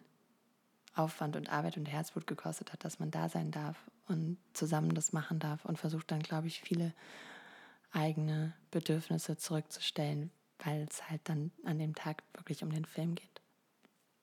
Aufwand 0.96 1.36
und 1.36 1.50
Arbeit 1.50 1.78
und 1.78 1.86
Herzblut 1.86 2.28
gekostet 2.28 2.74
hat, 2.74 2.84
dass 2.84 3.00
man 3.00 3.12
da 3.12 3.30
sein 3.30 3.52
darf 3.52 3.78
und 4.08 4.38
zusammen 4.54 4.96
das 4.96 5.14
machen 5.14 5.40
darf 5.40 5.66
und 5.66 5.78
versucht 5.78 6.12
dann, 6.12 6.22
glaube 6.22 6.48
ich, 6.48 6.62
viele 6.62 6.94
eigene 7.92 8.54
Bedürfnisse 8.72 9.38
zurückzustellen, 9.38 10.32
weil 10.60 10.86
es 10.90 11.10
halt 11.10 11.22
dann 11.26 11.52
an 11.64 11.80
dem 11.80 11.96
Tag 11.96 12.24
wirklich 12.34 12.64
um 12.64 12.72
den 12.72 12.86
Film 12.86 13.16
geht. 13.16 13.42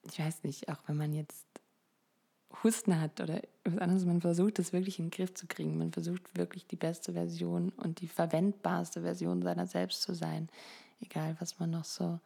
Ich 0.04 0.18
weiß 0.18 0.44
nicht, 0.44 0.68
auch 0.68 0.78
wenn 0.86 0.96
man 0.96 1.12
jetzt 1.12 1.46
Husten 2.62 3.00
hat 3.00 3.20
oder 3.20 3.40
was 3.64 3.78
anderes, 3.78 4.04
man 4.04 4.20
versucht 4.20 4.58
es 4.58 4.72
wirklich 4.72 4.98
in 4.98 5.06
den 5.06 5.10
Griff 5.10 5.34
zu 5.34 5.46
kriegen. 5.46 5.78
Man 5.78 5.92
versucht 5.92 6.36
wirklich 6.36 6.66
die 6.66 6.76
beste 6.76 7.12
Version 7.12 7.70
und 7.70 8.00
die 8.00 8.08
verwendbarste 8.08 9.02
Version 9.02 9.42
seiner 9.42 9.66
selbst 9.66 10.02
zu 10.02 10.14
sein, 10.14 10.48
egal 11.00 11.36
was 11.38 11.58
man 11.58 11.70
noch 11.70 11.84
so 11.84 12.20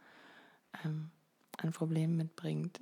ähm, 0.85 1.11
an 1.59 1.73
Problemen 1.73 2.17
mitbringt. 2.17 2.81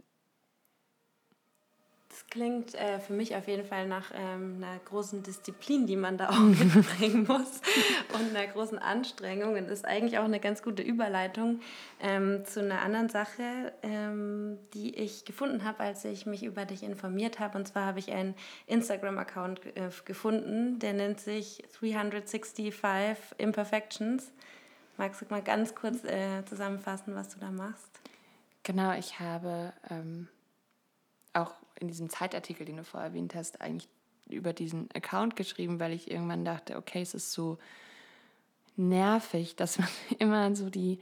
Klingt 2.34 2.74
äh, 2.74 2.98
für 2.98 3.12
mich 3.12 3.36
auf 3.36 3.46
jeden 3.46 3.64
Fall 3.64 3.86
nach 3.86 4.10
ähm, 4.12 4.56
einer 4.56 4.80
großen 4.86 5.22
Disziplin, 5.22 5.86
die 5.86 5.94
man 5.94 6.18
da 6.18 6.28
auch 6.30 6.40
mitbringen 6.40 7.28
muss 7.28 7.60
und 8.12 8.36
einer 8.36 8.48
großen 8.48 8.76
Anstrengung 8.76 9.54
und 9.54 9.68
ist 9.68 9.84
eigentlich 9.84 10.18
auch 10.18 10.24
eine 10.24 10.40
ganz 10.40 10.60
gute 10.60 10.82
Überleitung 10.82 11.60
ähm, 12.00 12.44
zu 12.44 12.58
einer 12.58 12.82
anderen 12.82 13.08
Sache, 13.08 13.72
ähm, 13.84 14.58
die 14.74 14.96
ich 14.96 15.24
gefunden 15.24 15.62
habe, 15.62 15.78
als 15.84 16.04
ich 16.04 16.26
mich 16.26 16.42
über 16.42 16.64
dich 16.64 16.82
informiert 16.82 17.38
habe. 17.38 17.56
Und 17.56 17.68
zwar 17.68 17.86
habe 17.86 18.00
ich 18.00 18.10
einen 18.10 18.34
Instagram-Account 18.66 19.64
äh, 19.76 19.90
gefunden, 20.04 20.80
der 20.80 20.94
nennt 20.94 21.20
sich 21.20 21.62
365 21.78 22.74
Imperfections. 23.38 24.32
Magst 24.96 25.20
du 25.20 25.26
mal 25.30 25.40
ganz 25.40 25.76
kurz 25.76 26.02
äh, 26.02 26.44
zusammenfassen, 26.46 27.14
was 27.14 27.28
du 27.28 27.38
da 27.38 27.52
machst? 27.52 28.00
Genau, 28.64 28.92
ich 28.98 29.20
habe 29.20 29.72
ähm, 29.88 30.26
auch 31.34 31.52
in 31.80 31.88
diesem 31.88 32.08
Zeitartikel, 32.08 32.64
den 32.66 32.76
du 32.76 32.84
vorher 32.84 33.10
erwähnt 33.10 33.34
hast, 33.34 33.60
eigentlich 33.60 33.88
über 34.28 34.52
diesen 34.52 34.88
Account 34.94 35.36
geschrieben, 35.36 35.80
weil 35.80 35.92
ich 35.92 36.10
irgendwann 36.10 36.44
dachte, 36.44 36.76
okay, 36.76 37.02
es 37.02 37.14
ist 37.14 37.32
so 37.32 37.58
nervig, 38.76 39.56
dass 39.56 39.78
man 39.78 39.88
immer 40.18 40.54
so 40.54 40.70
die, 40.70 41.00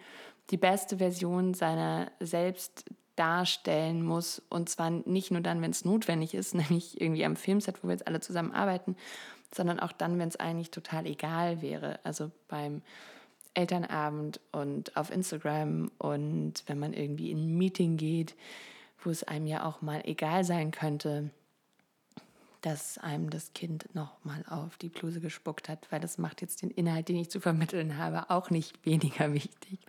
die 0.50 0.56
beste 0.56 0.98
Version 0.98 1.54
seiner 1.54 2.10
selbst 2.20 2.84
darstellen 3.16 4.02
muss. 4.02 4.42
Und 4.48 4.68
zwar 4.68 4.90
nicht 4.90 5.30
nur 5.30 5.42
dann, 5.42 5.60
wenn 5.62 5.70
es 5.70 5.84
notwendig 5.84 6.34
ist, 6.34 6.54
nämlich 6.54 7.00
irgendwie 7.00 7.24
am 7.24 7.36
Filmset, 7.36 7.82
wo 7.82 7.88
wir 7.88 7.92
jetzt 7.92 8.06
alle 8.06 8.20
zusammen 8.20 8.52
arbeiten, 8.52 8.96
sondern 9.54 9.80
auch 9.80 9.92
dann, 9.92 10.18
wenn 10.18 10.28
es 10.28 10.36
eigentlich 10.36 10.70
total 10.70 11.06
egal 11.06 11.60
wäre. 11.60 12.00
Also 12.04 12.30
beim 12.48 12.82
Elternabend 13.54 14.40
und 14.50 14.96
auf 14.96 15.10
Instagram 15.10 15.90
und 15.98 16.54
wenn 16.66 16.78
man 16.78 16.94
irgendwie 16.94 17.30
in 17.30 17.38
ein 17.38 17.58
Meeting 17.58 17.98
geht 17.98 18.34
wo 19.04 19.10
es 19.10 19.24
einem 19.24 19.46
ja 19.46 19.64
auch 19.64 19.82
mal 19.82 20.02
egal 20.04 20.44
sein 20.44 20.70
könnte, 20.70 21.30
dass 22.62 22.96
einem 22.98 23.28
das 23.30 23.52
Kind 23.52 23.92
noch 23.94 24.24
mal 24.24 24.44
auf 24.48 24.76
die 24.76 24.88
Bluse 24.88 25.20
gespuckt 25.20 25.68
hat, 25.68 25.90
weil 25.90 26.00
das 26.00 26.16
macht 26.16 26.40
jetzt 26.40 26.62
den 26.62 26.70
Inhalt, 26.70 27.08
den 27.08 27.16
ich 27.16 27.30
zu 27.30 27.40
vermitteln 27.40 27.98
habe, 27.98 28.30
auch 28.30 28.50
nicht 28.50 28.86
weniger 28.86 29.32
wichtig. 29.32 29.80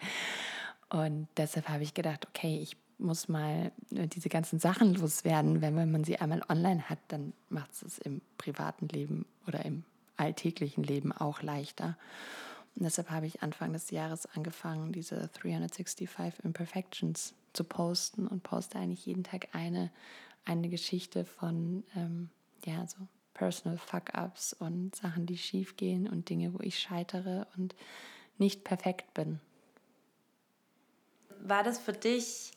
Und 0.89 1.27
deshalb 1.37 1.69
habe 1.69 1.83
ich 1.83 1.93
gedacht, 1.93 2.27
okay, 2.27 2.59
ich 2.61 2.75
muss 2.97 3.27
mal 3.27 3.71
äh, 3.91 4.07
diese 4.07 4.29
ganzen 4.29 4.59
Sachen 4.59 4.95
loswerden, 4.95 5.61
wenn, 5.61 5.91
man 5.91 6.03
sie 6.03 6.17
einmal 6.17 6.41
online 6.49 6.89
hat, 6.89 6.99
dann 7.07 7.33
macht 7.49 7.71
es 7.71 7.99
im 7.99 8.21
privaten 8.37 8.87
Leben 8.87 9.25
oder 9.47 9.65
im 9.65 9.83
alltäglichen 10.17 10.83
Leben 10.83 11.11
auch 11.11 11.41
leichter. 11.41 11.97
Und 12.75 12.83
deshalb 12.83 13.09
habe 13.11 13.27
ich 13.27 13.43
Anfang 13.43 13.73
des 13.73 13.91
Jahres 13.91 14.25
angefangen, 14.25 14.93
diese 14.93 15.27
365 15.27 16.09
Imperfections 16.43 17.33
zu 17.53 17.63
posten 17.63 18.27
und 18.27 18.43
poste 18.43 18.77
eigentlich 18.77 19.05
jeden 19.05 19.23
Tag 19.23 19.49
eine, 19.53 19.91
eine 20.45 20.69
Geschichte 20.69 21.25
von 21.25 21.83
ähm, 21.95 22.29
ja, 22.65 22.85
so 22.87 22.97
Personal 23.33 23.77
Fuck-Ups 23.77 24.53
und 24.53 24.95
Sachen, 24.95 25.25
die 25.25 25.37
schief 25.37 25.75
gehen 25.75 26.07
und 26.07 26.29
Dinge, 26.29 26.53
wo 26.53 26.59
ich 26.59 26.79
scheitere 26.79 27.47
und 27.57 27.75
nicht 28.37 28.63
perfekt 28.63 29.13
bin. 29.13 29.39
War 31.39 31.63
das 31.63 31.79
für 31.79 31.93
dich 31.93 32.51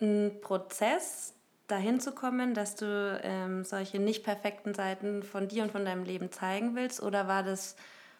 ein 0.00 0.40
Prozess, 0.40 1.34
dahin 1.72 2.00
zu 2.00 2.12
kommen, 2.12 2.54
dass 2.54 2.76
du 2.76 3.20
ähm, 3.22 3.64
solche 3.64 3.98
nicht 3.98 4.24
perfekten 4.24 4.74
Seiten 4.74 5.22
von 5.22 5.48
dir 5.48 5.62
und 5.62 5.72
von 5.72 5.84
deinem 5.84 6.04
Leben 6.04 6.30
zeigen 6.30 6.74
willst? 6.74 7.02
Oder 7.02 7.28
war 7.28 7.42
das 7.42 7.76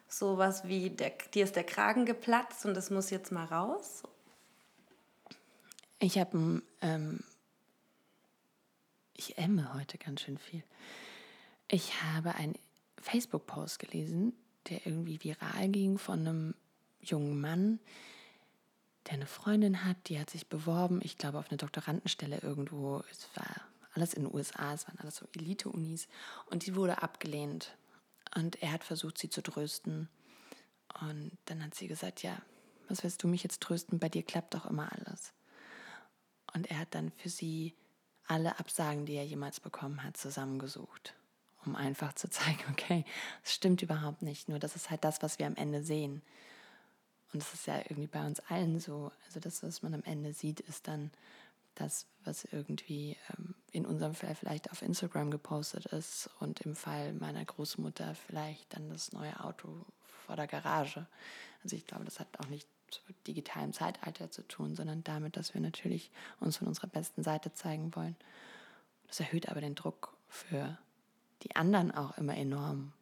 so 0.07 0.37
was 0.37 0.67
wie, 0.67 0.89
der, 0.89 1.11
dir 1.33 1.43
ist 1.43 1.55
der 1.55 1.63
Kragen 1.63 2.05
geplatzt 2.05 2.65
und 2.65 2.75
das 2.75 2.89
muss 2.89 3.09
jetzt 3.09 3.31
mal 3.31 3.45
raus? 3.45 4.03
Ich 6.03 6.17
habe 6.17 6.61
ähm, 6.81 7.23
ich 9.13 9.37
emme 9.37 9.73
heute 9.73 9.97
ganz 9.97 10.19
schön 10.19 10.37
viel. 10.37 10.61
Ich 11.69 12.03
habe 12.03 12.35
einen 12.35 12.55
Facebook-Post 13.01 13.79
gelesen, 13.79 14.33
der 14.67 14.85
irgendwie 14.85 15.23
viral 15.23 15.69
ging 15.69 15.97
von 15.97 16.19
einem 16.19 16.55
jungen 16.99 17.39
Mann, 17.39 17.79
der 19.07 19.13
eine 19.13 19.27
Freundin 19.27 19.85
hat, 19.85 19.95
die 20.09 20.19
hat 20.19 20.29
sich 20.29 20.47
beworben, 20.47 20.99
ich 21.01 21.17
glaube 21.17 21.39
auf 21.39 21.49
eine 21.49 21.57
Doktorandenstelle 21.57 22.39
irgendwo. 22.39 23.01
Es 23.09 23.29
war 23.35 23.61
alles 23.93 24.13
in 24.13 24.23
den 24.23 24.35
USA, 24.35 24.73
es 24.73 24.85
waren 24.89 24.99
alles 24.99 25.15
so 25.15 25.25
Elite-Unis 25.33 26.09
und 26.47 26.65
die 26.65 26.75
wurde 26.75 27.01
abgelehnt. 27.01 27.77
Und 28.35 28.61
er 28.61 28.73
hat 28.73 28.83
versucht, 28.83 29.17
sie 29.17 29.29
zu 29.29 29.41
trösten. 29.41 30.09
Und 30.99 31.31
dann 31.45 31.63
hat 31.63 31.75
sie 31.75 31.87
gesagt, 31.87 32.23
ja, 32.23 32.41
was 32.89 33.03
willst 33.03 33.23
du 33.23 33.29
mich 33.29 33.43
jetzt 33.43 33.61
trösten? 33.61 33.99
Bei 33.99 34.09
dir 34.09 34.23
klappt 34.23 34.53
doch 34.53 34.65
immer 34.65 34.91
alles. 34.91 35.31
Und 36.53 36.69
er 36.69 36.79
hat 36.79 36.95
dann 36.95 37.11
für 37.11 37.29
sie 37.29 37.73
alle 38.27 38.59
Absagen, 38.59 39.05
die 39.05 39.15
er 39.15 39.25
jemals 39.25 39.59
bekommen 39.59 40.03
hat, 40.03 40.17
zusammengesucht 40.17 41.13
um 41.65 41.75
einfach 41.75 42.13
zu 42.13 42.29
zeigen, 42.29 42.63
okay, 42.71 43.05
es 43.43 43.53
stimmt 43.53 43.81
überhaupt 43.81 44.21
nicht, 44.21 44.49
nur 44.49 44.59
das 44.59 44.75
ist 44.75 44.89
halt 44.89 45.03
das, 45.03 45.21
was 45.21 45.39
wir 45.39 45.47
am 45.47 45.55
Ende 45.55 45.83
sehen. 45.83 46.21
Und 47.31 47.41
das 47.41 47.53
ist 47.53 47.65
ja 47.65 47.77
irgendwie 47.77 48.07
bei 48.07 48.25
uns 48.25 48.39
allen 48.41 48.79
so. 48.79 49.11
Also 49.25 49.39
das, 49.39 49.63
was 49.63 49.81
man 49.81 49.95
am 49.95 50.03
Ende 50.03 50.33
sieht, 50.33 50.59
ist 50.59 50.87
dann 50.87 51.09
das, 51.73 52.05
was 52.23 52.45
irgendwie 52.45 53.17
ähm, 53.31 53.55
in 53.71 53.87
unserem 53.87 54.13
Fall 54.13 54.35
vielleicht 54.35 54.71
auf 54.71 54.83
Instagram 54.83 55.31
gepostet 55.31 55.87
ist 55.87 56.29
und 56.39 56.61
im 56.61 56.75
Fall 56.75 57.13
meiner 57.13 57.43
Großmutter 57.43 58.13
vielleicht 58.13 58.75
dann 58.75 58.89
das 58.89 59.13
neue 59.13 59.43
Auto 59.43 59.83
vor 60.27 60.35
der 60.35 60.45
Garage. 60.45 61.07
Also 61.63 61.75
ich 61.75 61.87
glaube, 61.87 62.05
das 62.05 62.19
hat 62.19 62.27
auch 62.39 62.49
nicht 62.49 62.67
digitalem 63.27 63.73
Zeitalter 63.73 64.31
zu 64.31 64.47
tun, 64.47 64.75
sondern 64.75 65.03
damit, 65.03 65.37
dass 65.37 65.53
wir 65.53 65.61
natürlich 65.61 66.11
uns 66.39 66.57
von 66.57 66.67
unserer 66.67 66.87
besten 66.87 67.23
Seite 67.23 67.53
zeigen 67.53 67.95
wollen. 67.95 68.15
Das 69.07 69.19
erhöht 69.19 69.49
aber 69.49 69.61
den 69.61 69.75
Druck 69.75 70.15
für 70.27 70.77
die 71.43 71.55
anderen 71.55 71.91
auch 71.91 72.17
immer 72.17 72.35
enorm. 72.35 72.93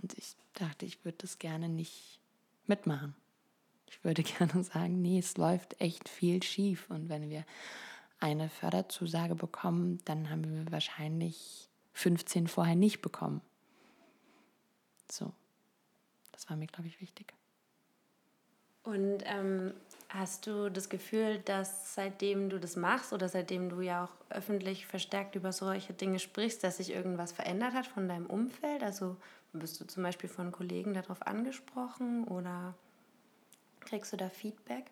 Und 0.00 0.16
ich 0.16 0.36
dachte, 0.54 0.86
ich 0.86 1.04
würde 1.04 1.18
das 1.18 1.38
gerne 1.38 1.68
nicht 1.68 2.20
mitmachen. 2.66 3.14
Ich 3.90 4.02
würde 4.04 4.22
gerne 4.38 4.62
sagen, 4.64 5.02
nee, 5.02 5.18
es 5.18 5.36
läuft 5.36 5.80
echt 5.80 6.08
viel 6.08 6.42
schief. 6.42 6.88
Und 6.90 7.08
wenn 7.08 7.30
wir 7.30 7.44
eine 8.20 8.48
Förderzusage 8.48 9.34
bekommen, 9.34 10.00
dann 10.04 10.30
haben 10.30 10.44
wir 10.44 10.72
wahrscheinlich 10.72 11.68
15 11.92 12.48
vorher 12.48 12.76
nicht 12.76 13.02
bekommen. 13.02 13.40
So, 15.10 15.32
das 16.32 16.48
war 16.48 16.56
mir, 16.56 16.66
glaube 16.66 16.88
ich, 16.88 17.00
wichtig. 17.00 17.34
Und 18.84 19.22
ähm, 19.26 19.74
hast 20.08 20.46
du 20.46 20.70
das 20.70 20.88
Gefühl, 20.88 21.38
dass 21.40 21.94
seitdem 21.94 22.48
du 22.48 22.58
das 22.58 22.76
machst 22.76 23.12
oder 23.12 23.28
seitdem 23.28 23.68
du 23.68 23.80
ja 23.80 24.04
auch 24.04 24.34
öffentlich 24.34 24.86
verstärkt 24.86 25.34
über 25.34 25.52
solche 25.52 25.92
Dinge 25.92 26.18
sprichst, 26.18 26.64
dass 26.64 26.78
sich 26.78 26.90
irgendwas 26.90 27.32
verändert 27.32 27.74
hat 27.74 27.86
von 27.86 28.08
deinem 28.08 28.26
Umfeld? 28.26 28.82
Also 28.82 29.16
bist 29.52 29.80
du 29.80 29.86
zum 29.86 30.02
Beispiel 30.02 30.28
von 30.28 30.52
Kollegen 30.52 30.94
darauf 30.94 31.26
angesprochen 31.26 32.24
oder 32.24 32.74
kriegst 33.80 34.12
du 34.12 34.16
da 34.16 34.28
Feedback? 34.28 34.86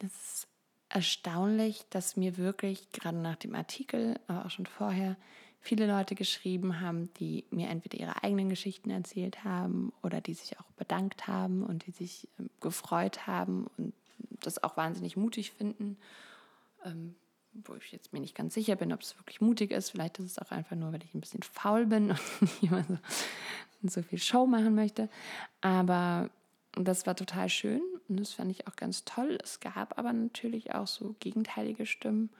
Das 0.00 0.10
ist 0.10 0.48
erstaunlich, 0.88 1.84
dass 1.90 2.16
mir 2.16 2.36
wirklich 2.36 2.90
gerade 2.92 3.18
nach 3.18 3.36
dem 3.36 3.54
Artikel, 3.54 4.18
aber 4.26 4.46
auch 4.46 4.50
schon 4.50 4.66
vorher, 4.66 5.16
viele 5.60 5.86
Leute 5.86 6.14
geschrieben 6.14 6.80
haben, 6.80 7.12
die 7.14 7.44
mir 7.50 7.68
entweder 7.68 7.98
ihre 7.98 8.22
eigenen 8.22 8.48
Geschichten 8.48 8.90
erzählt 8.90 9.44
haben 9.44 9.92
oder 10.02 10.20
die 10.20 10.34
sich 10.34 10.58
auch 10.58 10.70
bedankt 10.76 11.26
haben 11.26 11.62
und 11.62 11.86
die 11.86 11.90
sich 11.90 12.28
ähm, 12.38 12.50
gefreut 12.60 13.26
haben 13.26 13.66
und 13.76 13.92
das 14.40 14.62
auch 14.62 14.76
wahnsinnig 14.76 15.16
mutig 15.16 15.52
finden. 15.52 15.98
Ähm, 16.84 17.14
wo 17.52 17.74
ich 17.74 17.90
jetzt 17.90 18.12
mir 18.12 18.20
nicht 18.20 18.36
ganz 18.36 18.54
sicher 18.54 18.76
bin, 18.76 18.92
ob 18.92 19.02
es 19.02 19.18
wirklich 19.18 19.40
mutig 19.40 19.72
ist. 19.72 19.90
Vielleicht 19.90 20.18
ist 20.18 20.26
es 20.26 20.38
auch 20.38 20.50
einfach 20.50 20.76
nur, 20.76 20.92
weil 20.92 21.02
ich 21.02 21.14
ein 21.14 21.20
bisschen 21.20 21.42
faul 21.42 21.86
bin 21.86 22.10
und 22.10 22.20
nicht 22.40 22.62
immer 22.62 22.84
so, 22.84 22.98
so 23.82 24.02
viel 24.02 24.18
Show 24.18 24.46
machen 24.46 24.74
möchte. 24.74 25.08
Aber 25.60 26.30
das 26.72 27.06
war 27.06 27.16
total 27.16 27.48
schön 27.48 27.82
und 28.08 28.20
das 28.20 28.32
fand 28.32 28.50
ich 28.50 28.68
auch 28.68 28.76
ganz 28.76 29.04
toll. 29.04 29.36
Es 29.42 29.60
gab 29.60 29.98
aber 29.98 30.12
natürlich 30.12 30.74
auch 30.74 30.86
so 30.86 31.16
gegenteilige 31.18 31.86
Stimmen 31.86 32.30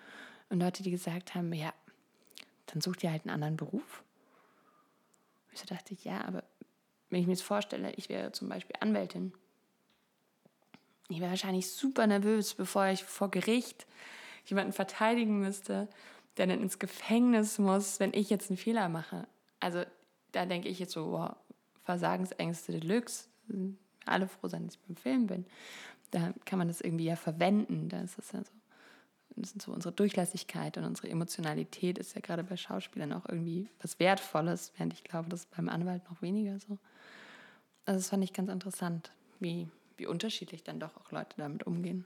und 0.49 0.61
Leute, 0.61 0.83
die 0.83 0.91
gesagt 0.91 1.35
haben, 1.35 1.53
ja, 1.53 1.73
dann 2.73 2.81
sucht 2.81 3.03
ihr 3.03 3.11
halt 3.11 3.23
einen 3.23 3.35
anderen 3.35 3.57
Beruf. 3.57 4.03
Und 5.51 5.59
so 5.59 5.66
dachte 5.66 5.95
ich, 5.95 6.05
ja, 6.05 6.25
aber 6.25 6.45
wenn 7.09 7.21
ich 7.21 7.27
mir 7.27 7.33
jetzt 7.33 7.43
vorstelle, 7.43 7.93
ich 7.95 8.09
wäre 8.09 8.33
zum 8.33 8.49
Beispiel 8.49 8.77
Anwältin, 8.81 9.33
ich 11.09 11.21
wäre 11.21 11.31
wahrscheinlich 11.31 11.71
super 11.71 12.07
nervös, 12.07 12.55
bevor 12.55 12.87
ich 12.87 13.03
vor 13.03 13.31
Gericht 13.31 13.87
jemanden 14.47 14.73
verteidigen 14.73 15.41
müsste, 15.41 15.89
der 16.37 16.47
dann 16.47 16.61
ins 16.61 16.79
Gefängnis 16.79 17.59
muss, 17.59 17.99
wenn 17.99 18.14
ich 18.14 18.31
jetzt 18.31 18.51
einen 18.51 18.57
Fehler 18.57 18.89
mache. 18.89 19.27
Also 19.59 19.85
da 20.33 20.47
denke 20.47 20.68
ich 20.68 20.79
jetzt 20.79 20.93
so, 20.93 21.11
wow, 21.11 21.35
Versagensängste 21.83 22.79
Deluxe. 22.79 23.29
Alle 24.07 24.29
froh 24.29 24.49
sein, 24.49 24.64
dass 24.66 24.77
ich 24.77 24.81
beim 24.83 24.97
Film 24.97 25.27
bin. 25.27 25.47
Da 26.12 26.33
kann 26.45 26.59
man 26.59 26.68
das 26.68 26.81
irgendwie 26.81 27.05
ja 27.05 27.16
verwenden. 27.16 27.89
Da 27.89 28.01
ist 28.01 28.16
das 28.16 28.31
ja 28.33 28.45
so 28.45 28.53
das 29.37 29.51
sind 29.51 29.62
so 29.62 29.72
unsere 29.72 29.93
Durchlässigkeit 29.93 30.76
und 30.76 30.85
unsere 30.85 31.09
Emotionalität 31.09 31.99
ist 31.99 32.14
ja 32.14 32.20
gerade 32.20 32.45
bei 32.45 32.57
Schauspielern 32.57 33.12
auch 33.12 33.26
irgendwie 33.28 33.68
was 33.81 33.99
Wertvolles, 33.99 34.72
während 34.76 34.93
ich 34.93 35.05
glaube, 35.05 35.28
das 35.28 35.41
ist 35.41 35.51
beim 35.57 35.68
Anwalt 35.68 36.03
noch 36.11 36.20
weniger 36.22 36.59
so. 36.59 36.78
Also 37.87 37.99
das 37.99 38.09
fand 38.11 38.24
ich 38.24 38.33
ganz 38.33 38.51
interessant, 38.51 39.12
wie, 39.39 39.68
wie 39.97 40.07
unterschiedlich 40.07 40.62
dann 40.62 40.81
doch 40.81 40.97
auch 40.97 41.12
Leute 41.12 41.37
damit 41.37 41.66
umgehen. 41.66 42.05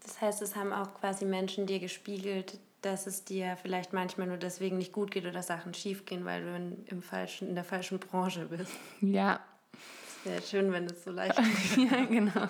Das 0.00 0.20
heißt, 0.20 0.42
es 0.42 0.54
haben 0.54 0.72
auch 0.72 0.94
quasi 0.94 1.24
Menschen 1.24 1.66
dir 1.66 1.80
gespiegelt, 1.80 2.58
dass 2.82 3.06
es 3.06 3.24
dir 3.24 3.56
vielleicht 3.60 3.92
manchmal 3.92 4.26
nur 4.26 4.36
deswegen 4.36 4.76
nicht 4.76 4.92
gut 4.92 5.10
geht 5.10 5.24
oder 5.24 5.42
Sachen 5.42 5.72
schief 5.72 6.04
gehen, 6.04 6.24
weil 6.24 6.44
du 6.44 6.54
in, 6.54 6.86
im 6.86 7.02
falschen, 7.02 7.48
in 7.48 7.54
der 7.54 7.64
falschen 7.64 7.98
Branche 7.98 8.46
bist. 8.46 8.72
Ja. 9.00 9.40
Es 9.72 10.26
wäre 10.26 10.42
schön, 10.42 10.72
wenn 10.72 10.86
das 10.86 11.02
so 11.04 11.10
leicht 11.10 11.36
wäre. 11.38 11.90
ja, 11.90 12.04
genau. 12.04 12.48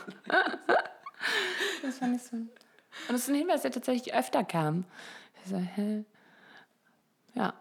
das 1.82 1.98
fand 1.98 2.16
ich 2.16 2.22
so 2.22 2.36
und 3.08 3.14
das 3.14 3.22
ist 3.22 3.28
ein 3.28 3.34
Hinweis, 3.34 3.62
der 3.62 3.70
tatsächlich 3.70 4.14
öfter 4.14 4.44
kam. 4.44 4.84
Ich 5.42 5.50
so, 5.50 5.56
hä? 5.56 6.04
Ja. 7.34 7.54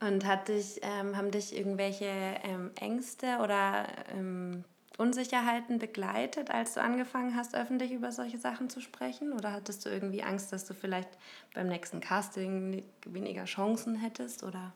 Und 0.00 0.26
hat 0.26 0.48
dich, 0.48 0.80
ähm, 0.82 1.16
haben 1.16 1.30
dich 1.30 1.56
irgendwelche 1.56 2.06
ähm, 2.42 2.72
Ängste 2.78 3.38
oder 3.40 3.86
ähm, 4.12 4.64
Unsicherheiten 4.96 5.78
begleitet, 5.78 6.50
als 6.50 6.74
du 6.74 6.82
angefangen 6.82 7.34
hast, 7.34 7.56
öffentlich 7.56 7.90
über 7.90 8.12
solche 8.12 8.38
Sachen 8.38 8.70
zu 8.70 8.80
sprechen? 8.80 9.32
Oder 9.32 9.52
hattest 9.52 9.84
du 9.84 9.88
irgendwie 9.88 10.22
Angst, 10.22 10.52
dass 10.52 10.66
du 10.66 10.74
vielleicht 10.74 11.08
beim 11.54 11.68
nächsten 11.68 12.00
Casting 12.00 12.84
weniger 13.06 13.44
Chancen 13.44 13.96
hättest 13.96 14.44
oder 14.44 14.72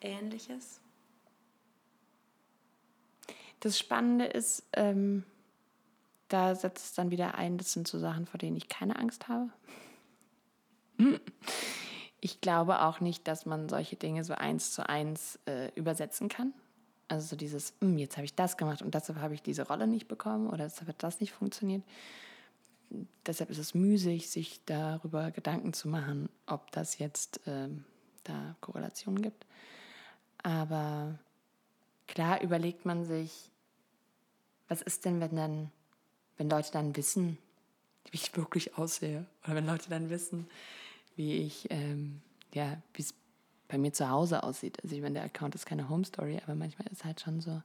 ähnliches? 0.00 0.80
Das 3.60 3.78
Spannende 3.78 4.26
ist, 4.26 4.64
ähm, 4.74 5.24
da 6.32 6.54
setzt 6.54 6.84
es 6.84 6.94
dann 6.94 7.10
wieder 7.10 7.34
ein, 7.34 7.58
das 7.58 7.72
sind 7.72 7.86
so 7.86 7.98
Sachen, 7.98 8.26
vor 8.26 8.38
denen 8.38 8.56
ich 8.56 8.68
keine 8.68 8.96
Angst 8.96 9.28
habe. 9.28 9.50
Ich 12.20 12.40
glaube 12.40 12.82
auch 12.82 13.00
nicht, 13.00 13.26
dass 13.26 13.46
man 13.46 13.68
solche 13.68 13.96
Dinge 13.96 14.24
so 14.24 14.34
eins 14.34 14.72
zu 14.72 14.88
eins 14.88 15.40
äh, 15.46 15.72
übersetzen 15.74 16.28
kann. 16.28 16.54
Also 17.08 17.26
so 17.26 17.36
dieses, 17.36 17.74
hm, 17.80 17.98
jetzt 17.98 18.16
habe 18.16 18.24
ich 18.24 18.34
das 18.34 18.56
gemacht 18.56 18.80
und 18.80 18.94
deshalb 18.94 19.18
habe 19.18 19.34
ich 19.34 19.42
diese 19.42 19.66
Rolle 19.66 19.86
nicht 19.86 20.08
bekommen 20.08 20.48
oder 20.48 20.64
deshalb 20.64 20.88
hat 20.88 21.02
das 21.02 21.20
nicht 21.20 21.32
funktioniert. 21.32 21.82
Deshalb 23.26 23.50
ist 23.50 23.58
es 23.58 23.74
müßig, 23.74 24.30
sich 24.30 24.64
darüber 24.64 25.30
Gedanken 25.30 25.72
zu 25.72 25.88
machen, 25.88 26.28
ob 26.46 26.70
das 26.72 26.98
jetzt 26.98 27.40
ähm, 27.46 27.84
da 28.24 28.54
Korrelationen 28.60 29.20
gibt. 29.20 29.46
Aber 30.42 31.18
klar 32.06 32.40
überlegt 32.42 32.84
man 32.84 33.04
sich, 33.04 33.50
was 34.68 34.80
ist 34.82 35.04
denn, 35.04 35.20
wenn 35.20 35.36
dann 35.36 35.72
wenn 36.36 36.50
Leute 36.50 36.72
dann 36.72 36.96
wissen, 36.96 37.38
wie 38.10 38.16
ich 38.16 38.36
wirklich 38.36 38.76
aussehe, 38.78 39.26
oder 39.44 39.56
wenn 39.56 39.66
Leute 39.66 39.88
dann 39.88 40.10
wissen, 40.10 40.48
wie 41.16 41.36
ich, 41.36 41.66
ähm, 41.70 42.20
ja, 42.52 42.80
wie 42.94 43.02
es 43.02 43.14
bei 43.68 43.78
mir 43.78 43.92
zu 43.92 44.08
Hause 44.10 44.42
aussieht. 44.42 44.82
Also 44.82 44.94
ich 44.94 45.02
meine, 45.02 45.14
der 45.14 45.24
Account 45.24 45.54
ist 45.54 45.66
keine 45.66 45.88
Home 45.88 46.04
Story, 46.04 46.40
aber 46.42 46.54
manchmal 46.54 46.86
ist 46.88 47.04
halt 47.04 47.20
schon 47.20 47.40
so 47.40 47.62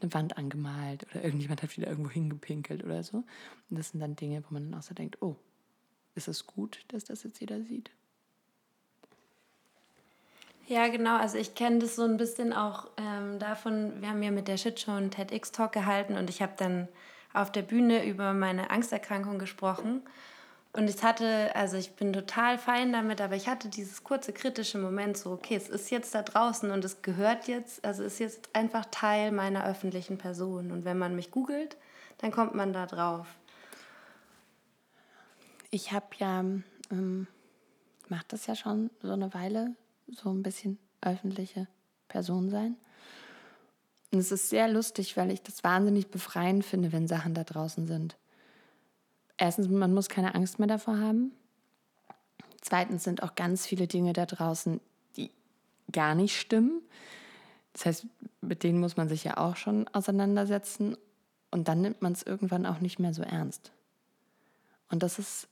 eine 0.00 0.14
Wand 0.14 0.38
angemalt 0.38 1.04
oder 1.10 1.24
irgendjemand 1.24 1.62
hat 1.62 1.76
wieder 1.76 1.88
irgendwo 1.88 2.10
hingepinkelt 2.10 2.84
oder 2.84 3.02
so. 3.02 3.18
Und 3.70 3.78
das 3.78 3.90
sind 3.90 4.00
dann 4.00 4.16
Dinge, 4.16 4.44
wo 4.44 4.54
man 4.54 4.70
dann 4.70 4.78
auch 4.78 4.84
so 4.84 4.94
denkt, 4.94 5.20
oh, 5.22 5.36
ist 6.14 6.28
es 6.28 6.46
gut, 6.46 6.84
dass 6.88 7.04
das 7.04 7.24
jetzt 7.24 7.40
jeder 7.40 7.60
sieht? 7.62 7.90
Ja, 10.66 10.88
genau. 10.88 11.16
Also 11.16 11.38
ich 11.38 11.54
kenne 11.54 11.80
das 11.80 11.96
so 11.96 12.04
ein 12.04 12.16
bisschen 12.16 12.52
auch 12.52 12.88
ähm, 12.96 13.38
davon, 13.38 14.00
wir 14.00 14.08
haben 14.08 14.22
ja 14.22 14.30
mit 14.30 14.48
der 14.48 14.56
Shitshow 14.56 14.92
einen 14.92 15.10
TEDx-Talk 15.10 15.72
gehalten 15.72 16.16
und 16.16 16.30
ich 16.30 16.40
habe 16.40 16.54
dann 16.56 16.88
auf 17.34 17.52
der 17.52 17.62
Bühne 17.62 18.06
über 18.06 18.32
meine 18.32 18.70
Angsterkrankung 18.70 19.38
gesprochen. 19.38 20.02
Und 20.72 20.88
ich 20.88 21.02
hatte, 21.04 21.54
also 21.54 21.76
ich 21.76 21.94
bin 21.94 22.12
total 22.12 22.58
fein 22.58 22.92
damit, 22.92 23.20
aber 23.20 23.36
ich 23.36 23.46
hatte 23.46 23.68
dieses 23.68 24.02
kurze 24.02 24.32
kritische 24.32 24.78
Moment 24.78 25.16
so, 25.16 25.30
okay, 25.30 25.54
es 25.54 25.68
ist 25.68 25.90
jetzt 25.90 26.14
da 26.14 26.22
draußen 26.22 26.70
und 26.70 26.84
es 26.84 27.02
gehört 27.02 27.46
jetzt, 27.46 27.84
also 27.84 28.02
ist 28.02 28.18
jetzt 28.18 28.48
einfach 28.54 28.86
Teil 28.90 29.30
meiner 29.30 29.64
öffentlichen 29.66 30.18
Person. 30.18 30.72
Und 30.72 30.84
wenn 30.84 30.98
man 30.98 31.14
mich 31.14 31.30
googelt, 31.30 31.76
dann 32.18 32.32
kommt 32.32 32.54
man 32.54 32.72
da 32.72 32.86
drauf. 32.86 33.26
Ich 35.70 35.92
habe 35.92 36.06
ja, 36.18 36.40
ähm, 36.90 37.26
mache 38.08 38.24
das 38.28 38.46
ja 38.46 38.56
schon 38.56 38.90
so 39.00 39.12
eine 39.12 39.32
Weile, 39.32 39.76
so 40.08 40.30
ein 40.30 40.42
bisschen 40.42 40.78
öffentliche 41.00 41.68
Person 42.08 42.50
sein. 42.50 42.76
Und 44.14 44.20
es 44.20 44.30
ist 44.30 44.48
sehr 44.48 44.68
lustig, 44.68 45.16
weil 45.16 45.32
ich 45.32 45.42
das 45.42 45.64
wahnsinnig 45.64 46.06
befreiend 46.06 46.64
finde, 46.64 46.92
wenn 46.92 47.08
Sachen 47.08 47.34
da 47.34 47.42
draußen 47.42 47.88
sind. 47.88 48.16
Erstens, 49.36 49.66
man 49.66 49.92
muss 49.92 50.08
keine 50.08 50.36
Angst 50.36 50.60
mehr 50.60 50.68
davor 50.68 51.00
haben. 51.00 51.32
Zweitens 52.60 53.02
sind 53.02 53.24
auch 53.24 53.34
ganz 53.34 53.66
viele 53.66 53.88
Dinge 53.88 54.12
da 54.12 54.24
draußen, 54.24 54.80
die 55.16 55.32
gar 55.90 56.14
nicht 56.14 56.38
stimmen. 56.38 56.80
Das 57.72 57.86
heißt, 57.86 58.06
mit 58.40 58.62
denen 58.62 58.78
muss 58.78 58.96
man 58.96 59.08
sich 59.08 59.24
ja 59.24 59.36
auch 59.36 59.56
schon 59.56 59.88
auseinandersetzen. 59.88 60.96
Und 61.50 61.66
dann 61.66 61.80
nimmt 61.80 62.00
man 62.00 62.12
es 62.12 62.22
irgendwann 62.22 62.66
auch 62.66 62.78
nicht 62.78 63.00
mehr 63.00 63.14
so 63.14 63.22
ernst. 63.24 63.72
Und 64.90 65.02
das 65.02 65.18
ist 65.18 65.48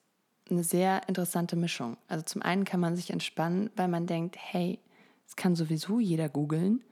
eine 0.49 0.63
sehr 0.63 1.09
interessante 1.09 1.57
Mischung. 1.57 1.97
Also 2.07 2.23
zum 2.23 2.43
einen 2.43 2.65
kann 2.65 2.79
man 2.79 2.95
sich 2.95 3.11
entspannen, 3.11 3.71
weil 3.75 3.89
man 3.89 4.07
denkt, 4.07 4.37
hey, 4.39 4.79
es 5.27 5.35
kann 5.35 5.57
sowieso 5.57 5.99
jeder 5.99 6.29
googeln. 6.29 6.85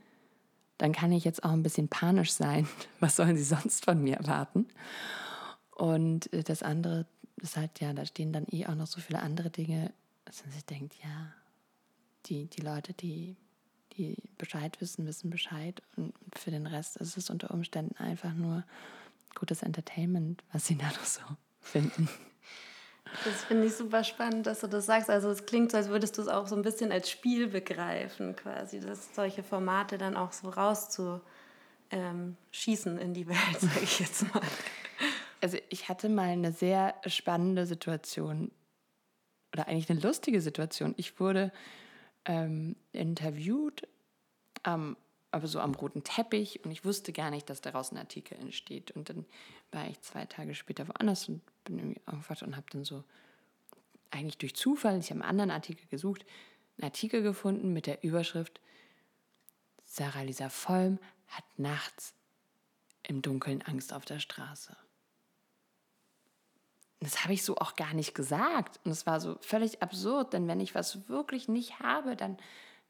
Dann 0.81 0.93
kann 0.93 1.13
ich 1.13 1.25
jetzt 1.25 1.45
auch 1.45 1.51
ein 1.51 1.63
bisschen 1.63 1.89
panisch 1.89 2.33
sein. 2.33 2.67
Was 3.01 3.17
sollen 3.17 3.37
sie 3.37 3.45
sonst 3.45 3.85
von 3.85 4.03
mir 4.03 4.17
erwarten? 4.17 4.67
Und 5.73 6.33
äh, 6.33 6.43
das 6.43 6.63
andere 6.63 7.05
ist 7.37 7.59
halt, 7.59 7.81
ja, 7.81 7.93
da 7.93 8.07
stehen 8.07 8.33
dann 8.33 8.47
eh 8.51 8.65
auch 8.65 8.75
noch 8.75 8.87
so 8.87 8.99
viele 8.99 9.21
andere 9.21 9.51
Dinge, 9.51 9.93
dass 10.25 10.43
man 10.43 10.53
sich 10.53 10.65
denkt, 10.65 10.95
ja, 11.05 11.35
die, 12.27 12.47
die 12.47 12.63
Leute, 12.63 12.95
die, 12.95 13.37
die 13.93 14.17
Bescheid 14.39 14.81
wissen, 14.81 15.07
wissen 15.07 15.29
Bescheid. 15.29 15.83
Und 15.97 16.15
für 16.35 16.51
den 16.51 16.67
Rest 16.67 16.97
ist 16.97 17.19
es 17.19 17.29
unter 17.29 17.51
Umständen 17.51 17.99
einfach 17.99 18.33
nur 18.33 18.65
gutes 19.35 19.63
Entertainment, 19.63 20.43
was 20.51 20.67
sie 20.67 20.77
da 20.79 20.87
noch 20.87 21.05
so 21.05 21.21
finden. 21.61 22.09
Das 23.25 23.45
finde 23.45 23.67
ich 23.67 23.75
super 23.75 24.05
spannend, 24.05 24.47
dass 24.47 24.61
du 24.61 24.67
das 24.67 24.87
sagst. 24.87 25.11
Also 25.11 25.31
es 25.31 25.47
klingt 25.47 25.73
so, 25.73 25.77
als 25.77 25.89
würdest 25.89 26.17
du 26.17 26.23
es 26.23 26.29
auch 26.29 26.47
so 26.47 26.57
ein 26.57 26.63
bisschen 26.63 26.93
als 26.93 27.11
Spiel 27.11 27.49
begreifen, 27.49 28.37
quasi, 28.37 28.81
dass 28.81 29.15
solche 29.15 29.43
Formate 29.43 29.99
dann 29.99 30.17
auch 30.17 30.33
so 30.33 30.49
rauszuschießen 30.49 31.23
ähm, 31.91 32.99
in 32.99 33.15
die 33.15 33.29
Welt, 33.29 33.39
sage 33.61 33.81
ich 33.83 34.01
jetzt 34.01 34.33
mal. 34.33 34.43
Also 35.41 35.59
ich 35.69 35.89
hatte 35.89 36.09
mal 36.09 36.29
eine 36.29 36.53
sehr 36.53 36.95
spannende 37.07 37.67
Situation 37.67 38.51
oder 39.53 39.69
eigentlich 39.69 39.91
eine 39.91 40.01
lustige 40.01 40.41
Situation. 40.41 40.95
Ich 40.97 41.19
wurde 41.19 41.53
ähm, 42.25 42.77
interviewt, 42.93 43.89
ähm, 44.67 44.97
aber 45.31 45.47
so 45.47 45.61
am 45.61 45.75
roten 45.75 46.03
Teppich 46.03 46.65
und 46.65 46.71
ich 46.71 46.85
wusste 46.85 47.13
gar 47.13 47.31
nicht, 47.31 47.49
dass 47.49 47.61
daraus 47.61 47.93
ein 47.93 47.99
Artikel 47.99 48.39
entsteht. 48.39 48.91
Und 48.91 49.09
dann 49.09 49.25
war 49.71 49.89
ich 49.89 50.01
zwei 50.01 50.25
Tage 50.27 50.55
später 50.55 50.89
woanders 50.89 51.29
und 51.29 51.41
bin 51.65 51.79
irgendwie 51.79 52.01
aufgewacht 52.07 52.43
und 52.43 52.57
habe 52.57 52.67
dann 52.71 52.85
so 52.85 53.05
eigentlich 54.11 54.39
durch 54.39 54.57
Zufall, 54.57 54.99
ich 54.99 55.11
habe 55.11 55.21
einen 55.21 55.31
anderen 55.31 55.51
Artikel 55.53 55.87
gesucht, 55.87 56.25
einen 56.79 56.87
Artikel 56.87 57.23
gefunden 57.23 57.73
mit 57.73 57.87
der 57.87 58.03
Überschrift 58.03 58.61
Sarah 59.91 60.23
Lisa 60.23 60.49
Vollm 60.49 61.01
hat 61.27 61.45
nachts 61.57 62.15
im 63.03 63.23
Dunkeln 63.23 63.61
Angst 63.63 63.93
auf 63.93 64.05
der 64.05 64.21
Straße. 64.21 64.77
Das 67.01 67.25
habe 67.25 67.33
ich 67.33 67.45
so 67.45 67.57
auch 67.57 67.75
gar 67.75 67.93
nicht 67.93 68.15
gesagt. 68.15 68.79
Und 68.85 68.93
es 68.93 69.05
war 69.05 69.21
so 69.21 69.37
völlig 69.41 69.83
absurd, 69.83 70.33
denn 70.33 70.47
wenn 70.47 70.61
ich 70.61 70.77
was 70.77 71.09
wirklich 71.09 71.49
nicht 71.49 71.81
habe, 71.81 72.15
dann 72.15 72.39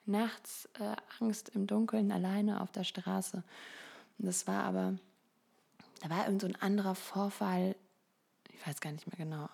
nachts 0.06 0.68
äh, 0.78 0.96
Angst 1.20 1.50
im 1.50 1.66
Dunkeln 1.66 2.12
alleine 2.12 2.60
auf 2.60 2.72
der 2.72 2.84
Straße. 2.84 3.42
Und 4.18 4.26
das 4.26 4.46
war 4.46 4.64
aber, 4.64 4.96
da 6.02 6.10
war 6.10 6.26
irgend 6.26 6.42
so 6.42 6.48
ein 6.48 6.56
anderer 6.56 6.94
Vorfall, 6.94 7.76
ich 8.52 8.66
weiß 8.66 8.80
gar 8.80 8.92
nicht 8.92 9.06
mehr 9.06 9.16
genau. 9.16 9.48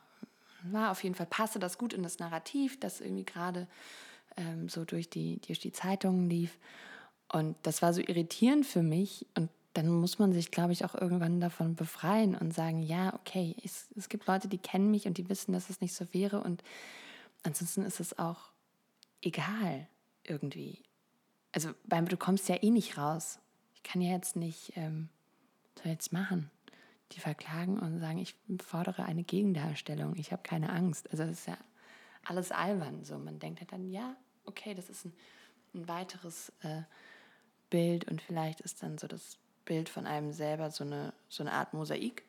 War 0.64 0.90
auf 0.90 1.04
jeden 1.04 1.14
Fall, 1.14 1.26
passte 1.26 1.58
das 1.58 1.78
gut 1.78 1.92
in 1.92 2.02
das 2.02 2.18
Narrativ, 2.18 2.80
das 2.80 3.00
irgendwie 3.00 3.24
gerade 3.24 3.68
ähm, 4.36 4.68
so 4.68 4.84
durch 4.84 5.08
die, 5.08 5.40
durch 5.46 5.60
die 5.60 5.72
Zeitungen 5.72 6.28
lief. 6.28 6.58
Und 7.32 7.56
das 7.62 7.82
war 7.82 7.92
so 7.92 8.00
irritierend 8.00 8.66
für 8.66 8.82
mich. 8.82 9.26
Und 9.36 9.50
dann 9.74 9.88
muss 9.88 10.18
man 10.18 10.32
sich, 10.32 10.50
glaube 10.50 10.72
ich, 10.72 10.84
auch 10.84 10.94
irgendwann 10.94 11.40
davon 11.40 11.74
befreien 11.76 12.34
und 12.34 12.54
sagen, 12.54 12.82
ja, 12.82 13.14
okay, 13.14 13.54
es, 13.62 13.88
es 13.94 14.08
gibt 14.08 14.26
Leute, 14.26 14.48
die 14.48 14.58
kennen 14.58 14.90
mich 14.90 15.06
und 15.06 15.18
die 15.18 15.28
wissen, 15.28 15.52
dass 15.52 15.70
es 15.70 15.80
nicht 15.80 15.94
so 15.94 16.12
wäre. 16.12 16.40
Und 16.40 16.62
ansonsten 17.42 17.82
ist 17.82 18.00
es 18.00 18.18
auch 18.18 18.50
egal 19.20 19.86
irgendwie. 20.28 20.82
Also, 21.52 21.70
weil 21.84 22.04
du 22.04 22.16
kommst 22.16 22.48
ja 22.48 22.62
eh 22.62 22.70
nicht 22.70 22.98
raus. 22.98 23.38
Ich 23.74 23.82
kann 23.82 24.00
ja 24.00 24.12
jetzt 24.12 24.36
nicht, 24.36 24.72
ähm, 24.76 25.08
was 25.74 25.82
soll 25.82 25.92
ich 25.92 25.98
jetzt 25.98 26.12
machen? 26.12 26.50
Die 27.12 27.20
verklagen 27.20 27.78
und 27.78 28.00
sagen, 28.00 28.18
ich 28.18 28.34
fordere 28.62 29.04
eine 29.04 29.22
Gegendarstellung, 29.22 30.16
ich 30.16 30.32
habe 30.32 30.42
keine 30.42 30.70
Angst. 30.70 31.08
Also 31.10 31.24
das 31.24 31.32
ist 31.32 31.46
ja 31.46 31.56
alles 32.24 32.50
albern. 32.50 33.04
So, 33.04 33.18
man 33.18 33.38
denkt 33.38 33.60
halt 33.60 33.72
dann, 33.72 33.88
ja, 33.90 34.16
okay, 34.44 34.74
das 34.74 34.88
ist 34.88 35.04
ein, 35.04 35.12
ein 35.74 35.88
weiteres 35.88 36.52
äh, 36.62 36.82
Bild 37.70 38.08
und 38.10 38.20
vielleicht 38.20 38.60
ist 38.60 38.82
dann 38.82 38.98
so 38.98 39.06
das 39.06 39.38
Bild 39.64 39.88
von 39.88 40.06
einem 40.06 40.32
selber 40.32 40.70
so 40.70 40.84
eine, 40.84 41.12
so 41.28 41.42
eine 41.42 41.52
Art 41.52 41.74
Mosaik, 41.74 42.24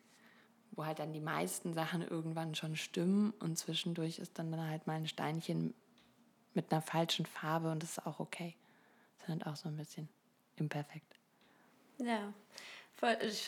wo 0.72 0.84
halt 0.84 0.98
dann 0.98 1.12
die 1.12 1.20
meisten 1.20 1.74
Sachen 1.74 2.02
irgendwann 2.02 2.54
schon 2.54 2.76
stimmen 2.76 3.32
und 3.40 3.58
zwischendurch 3.58 4.18
ist 4.18 4.38
dann, 4.38 4.50
dann 4.50 4.68
halt 4.68 4.86
mal 4.86 4.94
ein 4.94 5.06
Steinchen 5.06 5.74
mit 6.54 6.72
einer 6.72 6.82
falschen 6.82 7.26
Farbe 7.26 7.70
und 7.70 7.82
das 7.82 7.98
ist 7.98 8.06
auch 8.06 8.20
okay. 8.20 8.54
Das 9.18 9.28
ist 9.28 9.34
halt 9.34 9.46
auch 9.46 9.56
so 9.56 9.68
ein 9.68 9.76
bisschen 9.76 10.08
imperfekt. 10.56 11.14
Ja, 11.98 12.32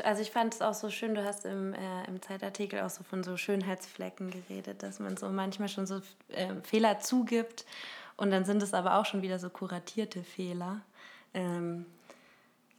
also 0.04 0.22
ich 0.22 0.30
fand 0.30 0.54
es 0.54 0.62
auch 0.62 0.74
so 0.74 0.90
schön, 0.90 1.14
du 1.14 1.24
hast 1.24 1.44
im, 1.44 1.74
äh, 1.74 2.04
im 2.04 2.22
Zeitartikel 2.22 2.80
auch 2.80 2.90
so 2.90 3.02
von 3.02 3.24
so 3.24 3.36
Schönheitsflecken 3.36 4.30
geredet, 4.30 4.82
dass 4.82 5.00
man 5.00 5.16
so 5.16 5.28
manchmal 5.28 5.68
schon 5.68 5.86
so 5.86 6.00
äh, 6.28 6.54
Fehler 6.62 7.00
zugibt 7.00 7.64
und 8.16 8.30
dann 8.30 8.44
sind 8.44 8.62
es 8.62 8.74
aber 8.74 8.96
auch 8.96 9.06
schon 9.06 9.22
wieder 9.22 9.38
so 9.38 9.50
kuratierte 9.50 10.22
Fehler. 10.22 10.82
Ähm, 11.34 11.86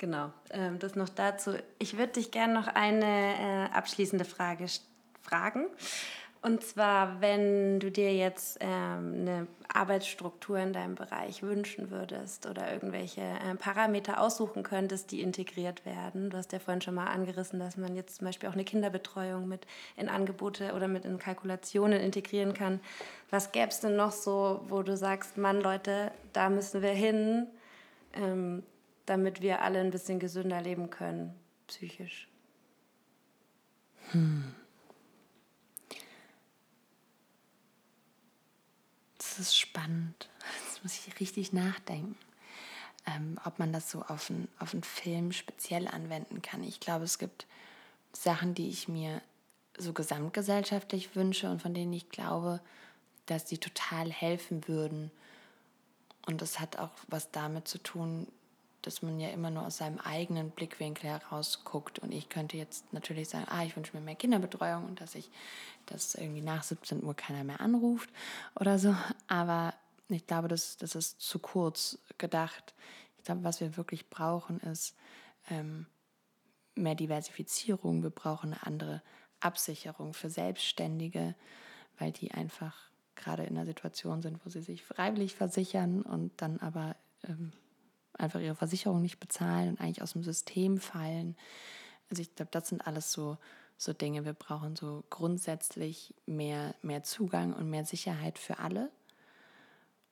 Genau, 0.01 0.31
ähm, 0.49 0.79
das 0.79 0.95
noch 0.95 1.09
dazu. 1.09 1.53
Ich 1.77 1.95
würde 1.95 2.13
dich 2.13 2.31
gerne 2.31 2.55
noch 2.55 2.65
eine 2.65 3.69
äh, 3.69 3.71
abschließende 3.71 4.25
Frage 4.25 4.65
fragen. 5.21 5.67
Und 6.43 6.63
zwar, 6.63 7.21
wenn 7.21 7.79
du 7.79 7.91
dir 7.91 8.15
jetzt 8.15 8.57
ähm, 8.61 9.13
eine 9.21 9.47
Arbeitsstruktur 9.67 10.57
in 10.57 10.73
deinem 10.73 10.95
Bereich 10.95 11.43
wünschen 11.43 11.91
würdest 11.91 12.47
oder 12.47 12.73
irgendwelche 12.73 13.21
äh, 13.21 13.55
Parameter 13.59 14.19
aussuchen 14.19 14.63
könntest, 14.63 15.11
die 15.11 15.21
integriert 15.21 15.85
werden. 15.85 16.31
Du 16.31 16.37
hast 16.37 16.51
ja 16.51 16.57
vorhin 16.57 16.81
schon 16.81 16.95
mal 16.95 17.05
angerissen, 17.05 17.59
dass 17.59 17.77
man 17.77 17.95
jetzt 17.95 18.17
zum 18.17 18.25
Beispiel 18.25 18.49
auch 18.49 18.53
eine 18.53 18.63
Kinderbetreuung 18.63 19.47
mit 19.47 19.67
in 19.97 20.09
Angebote 20.09 20.73
oder 20.73 20.87
mit 20.87 21.05
in 21.05 21.19
Kalkulationen 21.19 22.01
integrieren 22.01 22.55
kann. 22.55 22.79
Was 23.29 23.51
gäbe 23.51 23.69
es 23.69 23.79
denn 23.79 23.95
noch 23.95 24.11
so, 24.11 24.65
wo 24.67 24.81
du 24.81 24.97
sagst, 24.97 25.37
Mann, 25.37 25.61
Leute, 25.61 26.11
da 26.33 26.49
müssen 26.49 26.81
wir 26.81 26.89
hin? 26.89 27.47
Ähm, 28.13 28.63
damit 29.05 29.41
wir 29.41 29.61
alle 29.61 29.79
ein 29.79 29.91
bisschen 29.91 30.19
gesünder 30.19 30.61
leben 30.61 30.89
können, 30.89 31.33
psychisch? 31.67 32.27
Hm. 34.11 34.55
Das 39.31 39.39
ist 39.39 39.57
spannend. 39.57 40.27
Das 40.67 40.83
muss 40.83 41.07
ich 41.07 41.19
richtig 41.21 41.53
nachdenken. 41.53 42.17
Ähm, 43.07 43.39
ob 43.45 43.59
man 43.59 43.71
das 43.71 43.89
so 43.89 44.01
auf 44.01 44.29
einen, 44.29 44.49
auf 44.59 44.73
einen 44.73 44.83
Film 44.83 45.31
speziell 45.31 45.87
anwenden 45.87 46.41
kann. 46.41 46.63
Ich 46.63 46.81
glaube, 46.81 47.05
es 47.05 47.17
gibt 47.17 47.47
Sachen, 48.11 48.55
die 48.55 48.69
ich 48.69 48.89
mir 48.89 49.21
so 49.77 49.93
gesamtgesellschaftlich 49.93 51.15
wünsche 51.15 51.49
und 51.49 51.61
von 51.61 51.73
denen 51.73 51.93
ich 51.93 52.09
glaube, 52.09 52.59
dass 53.25 53.45
die 53.45 53.57
total 53.57 54.11
helfen 54.11 54.67
würden. 54.67 55.11
Und 56.25 56.41
das 56.41 56.59
hat 56.59 56.77
auch 56.77 56.91
was 57.07 57.31
damit 57.31 57.69
zu 57.69 57.77
tun, 57.77 58.27
dass 58.81 59.01
man 59.01 59.19
ja 59.19 59.29
immer 59.29 59.51
nur 59.51 59.65
aus 59.65 59.77
seinem 59.77 59.99
eigenen 59.99 60.49
Blickwinkel 60.51 61.09
heraus 61.09 61.63
guckt. 61.63 61.99
Und 61.99 62.11
ich 62.11 62.29
könnte 62.29 62.57
jetzt 62.57 62.91
natürlich 62.93 63.29
sagen, 63.29 63.45
ah, 63.49 63.63
ich 63.63 63.75
wünsche 63.75 63.95
mir 63.95 64.01
mehr 64.01 64.15
Kinderbetreuung 64.15 64.85
und 64.85 65.01
dass 65.01 65.15
ich, 65.15 65.29
dass 65.85 66.15
irgendwie 66.15 66.41
nach 66.41 66.63
17 66.63 67.03
Uhr 67.03 67.13
keiner 67.13 67.43
mehr 67.43 67.61
anruft 67.61 68.09
oder 68.59 68.79
so. 68.79 68.95
Aber 69.27 69.73
ich 70.09 70.25
glaube, 70.25 70.47
das, 70.47 70.77
das 70.77 70.95
ist 70.95 71.21
zu 71.21 71.39
kurz 71.39 71.99
gedacht. 72.17 72.73
Ich 73.17 73.25
glaube, 73.25 73.43
was 73.43 73.61
wir 73.61 73.77
wirklich 73.77 74.09
brauchen, 74.09 74.59
ist 74.61 74.95
ähm, 75.49 75.85
mehr 76.75 76.95
Diversifizierung. 76.95 78.03
Wir 78.03 78.09
brauchen 78.09 78.53
eine 78.53 78.65
andere 78.65 79.01
Absicherung 79.39 80.13
für 80.13 80.29
Selbstständige, 80.29 81.35
weil 81.97 82.11
die 82.11 82.31
einfach 82.31 82.75
gerade 83.15 83.43
in 83.43 83.55
einer 83.55 83.65
Situation 83.65 84.21
sind, 84.21 84.43
wo 84.43 84.49
sie 84.49 84.61
sich 84.61 84.83
freiwillig 84.83 85.35
versichern 85.35 86.01
und 86.01 86.31
dann 86.41 86.59
aber 86.59 86.95
ähm, 87.27 87.51
einfach 88.13 88.39
ihre 88.39 88.55
Versicherung 88.55 89.01
nicht 89.01 89.19
bezahlen 89.19 89.69
und 89.69 89.81
eigentlich 89.81 90.01
aus 90.01 90.13
dem 90.13 90.23
System 90.23 90.79
fallen. 90.79 91.35
Also 92.09 92.21
ich 92.21 92.35
glaube, 92.35 92.51
das 92.51 92.69
sind 92.69 92.85
alles 92.85 93.11
so, 93.11 93.37
so 93.77 93.93
Dinge. 93.93 94.25
Wir 94.25 94.33
brauchen 94.33 94.75
so 94.75 95.03
grundsätzlich 95.09 96.13
mehr, 96.25 96.75
mehr 96.81 97.03
Zugang 97.03 97.53
und 97.53 97.69
mehr 97.69 97.85
Sicherheit 97.85 98.37
für 98.37 98.59
alle. 98.59 98.89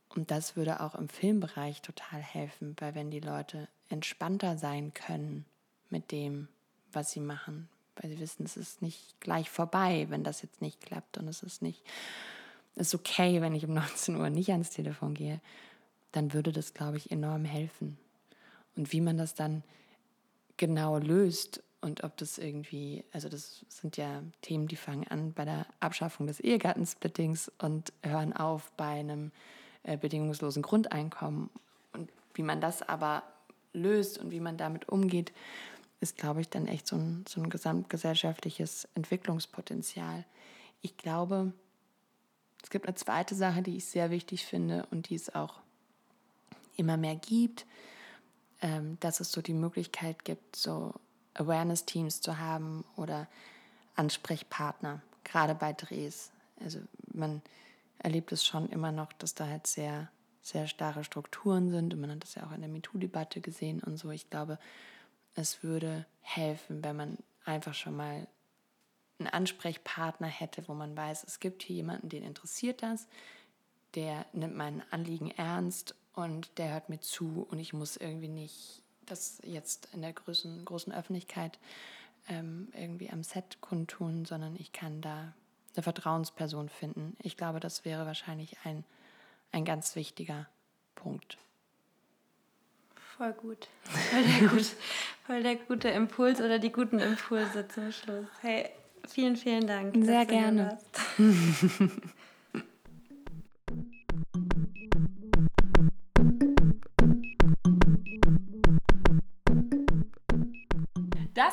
Und 0.10 0.32
das 0.32 0.56
würde 0.56 0.82
auch 0.82 0.96
im 0.96 1.08
Filmbereich 1.08 1.82
total 1.82 2.22
helfen, 2.22 2.76
weil 2.80 2.96
wenn 2.96 3.12
die 3.12 3.20
Leute 3.20 3.68
entspannter 3.90 4.58
sein 4.58 4.94
können 4.94 5.46
mit 5.90 6.12
dem, 6.12 6.48
was 6.92 7.12
sie 7.12 7.20
machen, 7.20 7.70
weil 7.96 8.10
sie 8.10 8.20
wissen, 8.20 8.46
es 8.46 8.58
ist 8.58 8.82
nicht 8.82 9.20
gleich 9.20 9.50
vorbei, 9.50 10.08
wenn 10.10 10.24
das 10.24 10.42
jetzt 10.42 10.62
nicht 10.62 10.82
klappt 10.82 11.18
und 11.18 11.28
es 11.28 11.44
ist 11.44 11.62
nicht, 11.62 11.84
es 12.76 12.88
ist 12.88 12.96
okay, 12.96 13.42
wenn 13.42 13.54
ich 13.54 13.66
um 13.66 13.74
19 13.76 14.16
Uhr 14.16 14.30
nicht 14.30 14.52
ans 14.52 14.72
Telefon 14.72 15.14
gehe, 15.14 15.40
dann 16.12 16.34
würde 16.34 16.52
das, 16.52 16.74
glaube 16.74 16.98
ich, 16.98 17.12
enorm 17.12 17.46
helfen. 17.46 17.98
Und 18.76 18.92
wie 18.92 19.02
man 19.02 19.18
das 19.18 19.36
dann 19.36 19.64
genau 20.58 20.98
löst 20.98 21.64
und 21.82 22.04
ob 22.04 22.18
das 22.18 22.38
irgendwie, 22.38 23.04
also 23.14 23.30
das 23.30 23.66
sind 23.70 23.98
ja 23.98 24.22
Themen, 24.42 24.68
die 24.68 24.76
fangen 24.76 25.08
an 25.08 25.34
bei 25.34 25.46
der 25.46 25.66
Abschaffung 25.80 26.28
des 26.28 26.40
Ehegattensplittings 26.40 27.52
und 27.60 27.94
hören 28.04 28.34
auf 28.34 28.72
bei 28.74 29.00
einem 29.00 29.32
äh, 29.84 29.98
bedingungslosen 29.98 30.62
Grundeinkommen. 30.62 31.50
Und 31.94 32.10
wie 32.34 32.44
man 32.44 32.60
das 32.60 32.82
aber 32.82 33.24
löst 33.74 34.18
und 34.18 34.32
wie 34.32 34.42
man 34.42 34.58
damit 34.58 34.90
umgeht, 34.90 35.32
ist, 36.02 36.18
glaube 36.18 36.42
ich, 36.42 36.50
dann 36.50 36.68
echt 36.68 36.88
so 36.88 36.96
ein, 36.96 37.26
so 37.28 37.42
ein 37.42 37.50
gesamtgesellschaftliches 37.50 38.88
Entwicklungspotenzial. 38.96 40.26
Ich 40.82 40.98
glaube, 40.98 41.54
es 42.64 42.70
gibt 42.70 42.88
eine 42.88 42.96
zweite 42.96 43.36
Sache, 43.36 43.62
die 43.62 43.78
ich 43.78 43.86
sehr 43.86 44.12
wichtig 44.12 44.46
finde 44.46 44.86
und 44.92 45.10
die 45.10 45.16
es 45.16 45.34
auch 45.34 45.60
immer 46.80 46.98
mehr 46.98 47.16
gibt, 47.16 47.66
ähm, 48.62 48.98
dass 49.00 49.20
es 49.20 49.32
so 49.32 49.42
die 49.42 49.54
Möglichkeit 49.54 50.26
gibt, 50.26 50.56
so 50.56 50.94
Awareness-Teams 51.36 52.22
zu 52.22 52.40
haben 52.40 52.84
oder 52.96 53.28
Ansprechpartner, 53.96 55.02
gerade 55.24 55.56
bei 55.56 55.74
Drehs. 55.74 56.32
Also 56.60 56.80
man 57.14 57.42
erlebt 58.00 58.32
es 58.32 58.46
schon 58.46 58.70
immer 58.70 58.92
noch, 58.92 59.14
dass 59.14 59.36
da 59.36 59.48
halt 59.48 59.68
sehr, 59.68 60.10
sehr 60.42 60.68
starre 60.68 61.04
Strukturen 61.04 61.70
sind 61.70 61.94
und 61.94 62.02
man 62.02 62.12
hat 62.12 62.24
das 62.24 62.36
ja 62.36 62.46
auch 62.46 62.52
in 62.52 62.62
der 62.62 62.70
MeToo-Debatte 62.70 63.42
gesehen 63.42 63.82
und 63.82 63.98
so. 63.98 64.10
Ich 64.10 64.30
glaube, 64.30 64.58
es 65.36 65.64
würde 65.64 66.06
helfen, 66.22 66.84
wenn 66.84 66.96
man 66.96 67.18
einfach 67.46 67.74
schon 67.74 67.96
mal 67.96 68.28
einen 69.20 69.28
Ansprechpartner 69.28 70.28
hätte, 70.28 70.68
wo 70.68 70.74
man 70.74 70.96
weiß, 70.96 71.24
es 71.26 71.40
gibt 71.40 71.64
hier 71.64 71.78
jemanden, 71.78 72.10
den 72.10 72.24
interessiert 72.24 72.82
das, 72.84 73.08
der 73.96 74.26
nimmt 74.34 74.56
mein 74.56 74.84
Anliegen 74.92 75.32
ernst 75.32 75.96
und 76.14 76.58
der 76.58 76.74
hört 76.74 76.90
mir 76.90 77.00
zu 77.00 77.48
und 77.50 77.60
ich 77.60 77.74
muss 77.74 77.98
irgendwie 77.98 78.28
nicht 78.28 78.82
das 79.06 79.40
jetzt 79.44 79.90
in 79.94 80.02
der 80.02 80.14
großen, 80.14 80.64
großen 80.66 80.94
Öffentlichkeit 80.94 81.60
ähm, 82.28 82.70
irgendwie 82.74 83.10
am 83.10 83.24
Set 83.24 83.60
kundtun, 83.62 84.26
sondern 84.26 84.56
ich 84.56 84.72
kann 84.72 85.02
da 85.02 85.34
eine 85.76 85.84
Vertrauensperson 85.84 86.70
finden. 86.70 87.16
Ich 87.22 87.38
glaube, 87.38 87.60
das 87.60 87.86
wäre 87.86 88.06
wahrscheinlich 88.06 88.58
ein, 88.64 88.84
ein 89.52 89.66
ganz 89.66 89.96
wichtiger 89.96 90.48
Punkt. 90.96 91.38
Voll 93.18 93.34
gut. 93.34 93.68
Voll 93.84 94.24
der, 94.24 94.48
gut. 94.48 94.66
voll 95.26 95.44
der 95.44 95.56
gute 95.56 95.90
Impuls 95.90 96.40
oder 96.40 96.60
die 96.60 96.72
guten 96.72 97.00
Impulse 97.00 97.68
zum 97.68 97.92
Schluss. 97.92 98.28
Hey, 98.42 98.70
vielen, 99.08 99.36
vielen 99.36 99.68
Dank. 99.68 99.96
Sehr 100.06 100.26
gerne. 100.26 100.78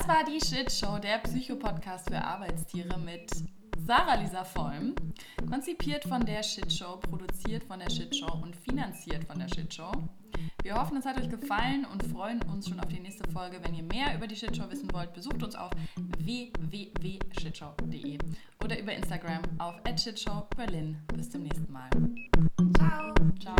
Das 0.06 0.18
war 0.18 0.24
die 0.24 0.38
Shit 0.38 0.70
Show, 0.70 1.00
der 1.00 1.18
Psycho-Podcast 1.18 2.08
für 2.08 2.22
Arbeitstiere 2.22 2.96
mit 2.96 3.28
Sarah 3.84 4.14
Lisa 4.14 4.44
Vollm. 4.44 4.94
Konzipiert 5.50 6.04
von 6.04 6.24
der 6.24 6.44
Shit 6.44 6.72
Show, 6.72 6.98
produziert 6.98 7.64
von 7.64 7.80
der 7.80 7.90
Shit 7.90 8.14
Show 8.14 8.32
und 8.40 8.54
finanziert 8.54 9.24
von 9.24 9.40
der 9.40 9.48
Shit 9.48 9.74
Show. 9.74 9.90
Wir 10.62 10.76
hoffen, 10.76 10.98
es 10.98 11.06
hat 11.06 11.18
euch 11.18 11.28
gefallen 11.28 11.84
und 11.92 12.04
freuen 12.04 12.40
uns 12.42 12.68
schon 12.68 12.78
auf 12.78 12.86
die 12.86 13.00
nächste 13.00 13.28
Folge. 13.32 13.58
Wenn 13.64 13.74
ihr 13.74 13.82
mehr 13.82 14.14
über 14.14 14.28
die 14.28 14.36
Shitshow 14.36 14.70
wissen 14.70 14.92
wollt, 14.92 15.12
besucht 15.12 15.42
uns 15.42 15.56
auf 15.56 15.72
www.shitshow.de 16.18 18.18
oder 18.62 18.78
über 18.78 18.92
Instagram 18.92 19.42
auf 19.58 19.74
@shitshowberlin. 19.96 21.02
Bis 21.16 21.30
zum 21.30 21.42
nächsten 21.42 21.72
Mal. 21.72 21.90
Ciao. 22.76 23.12
Ciao. 23.40 23.56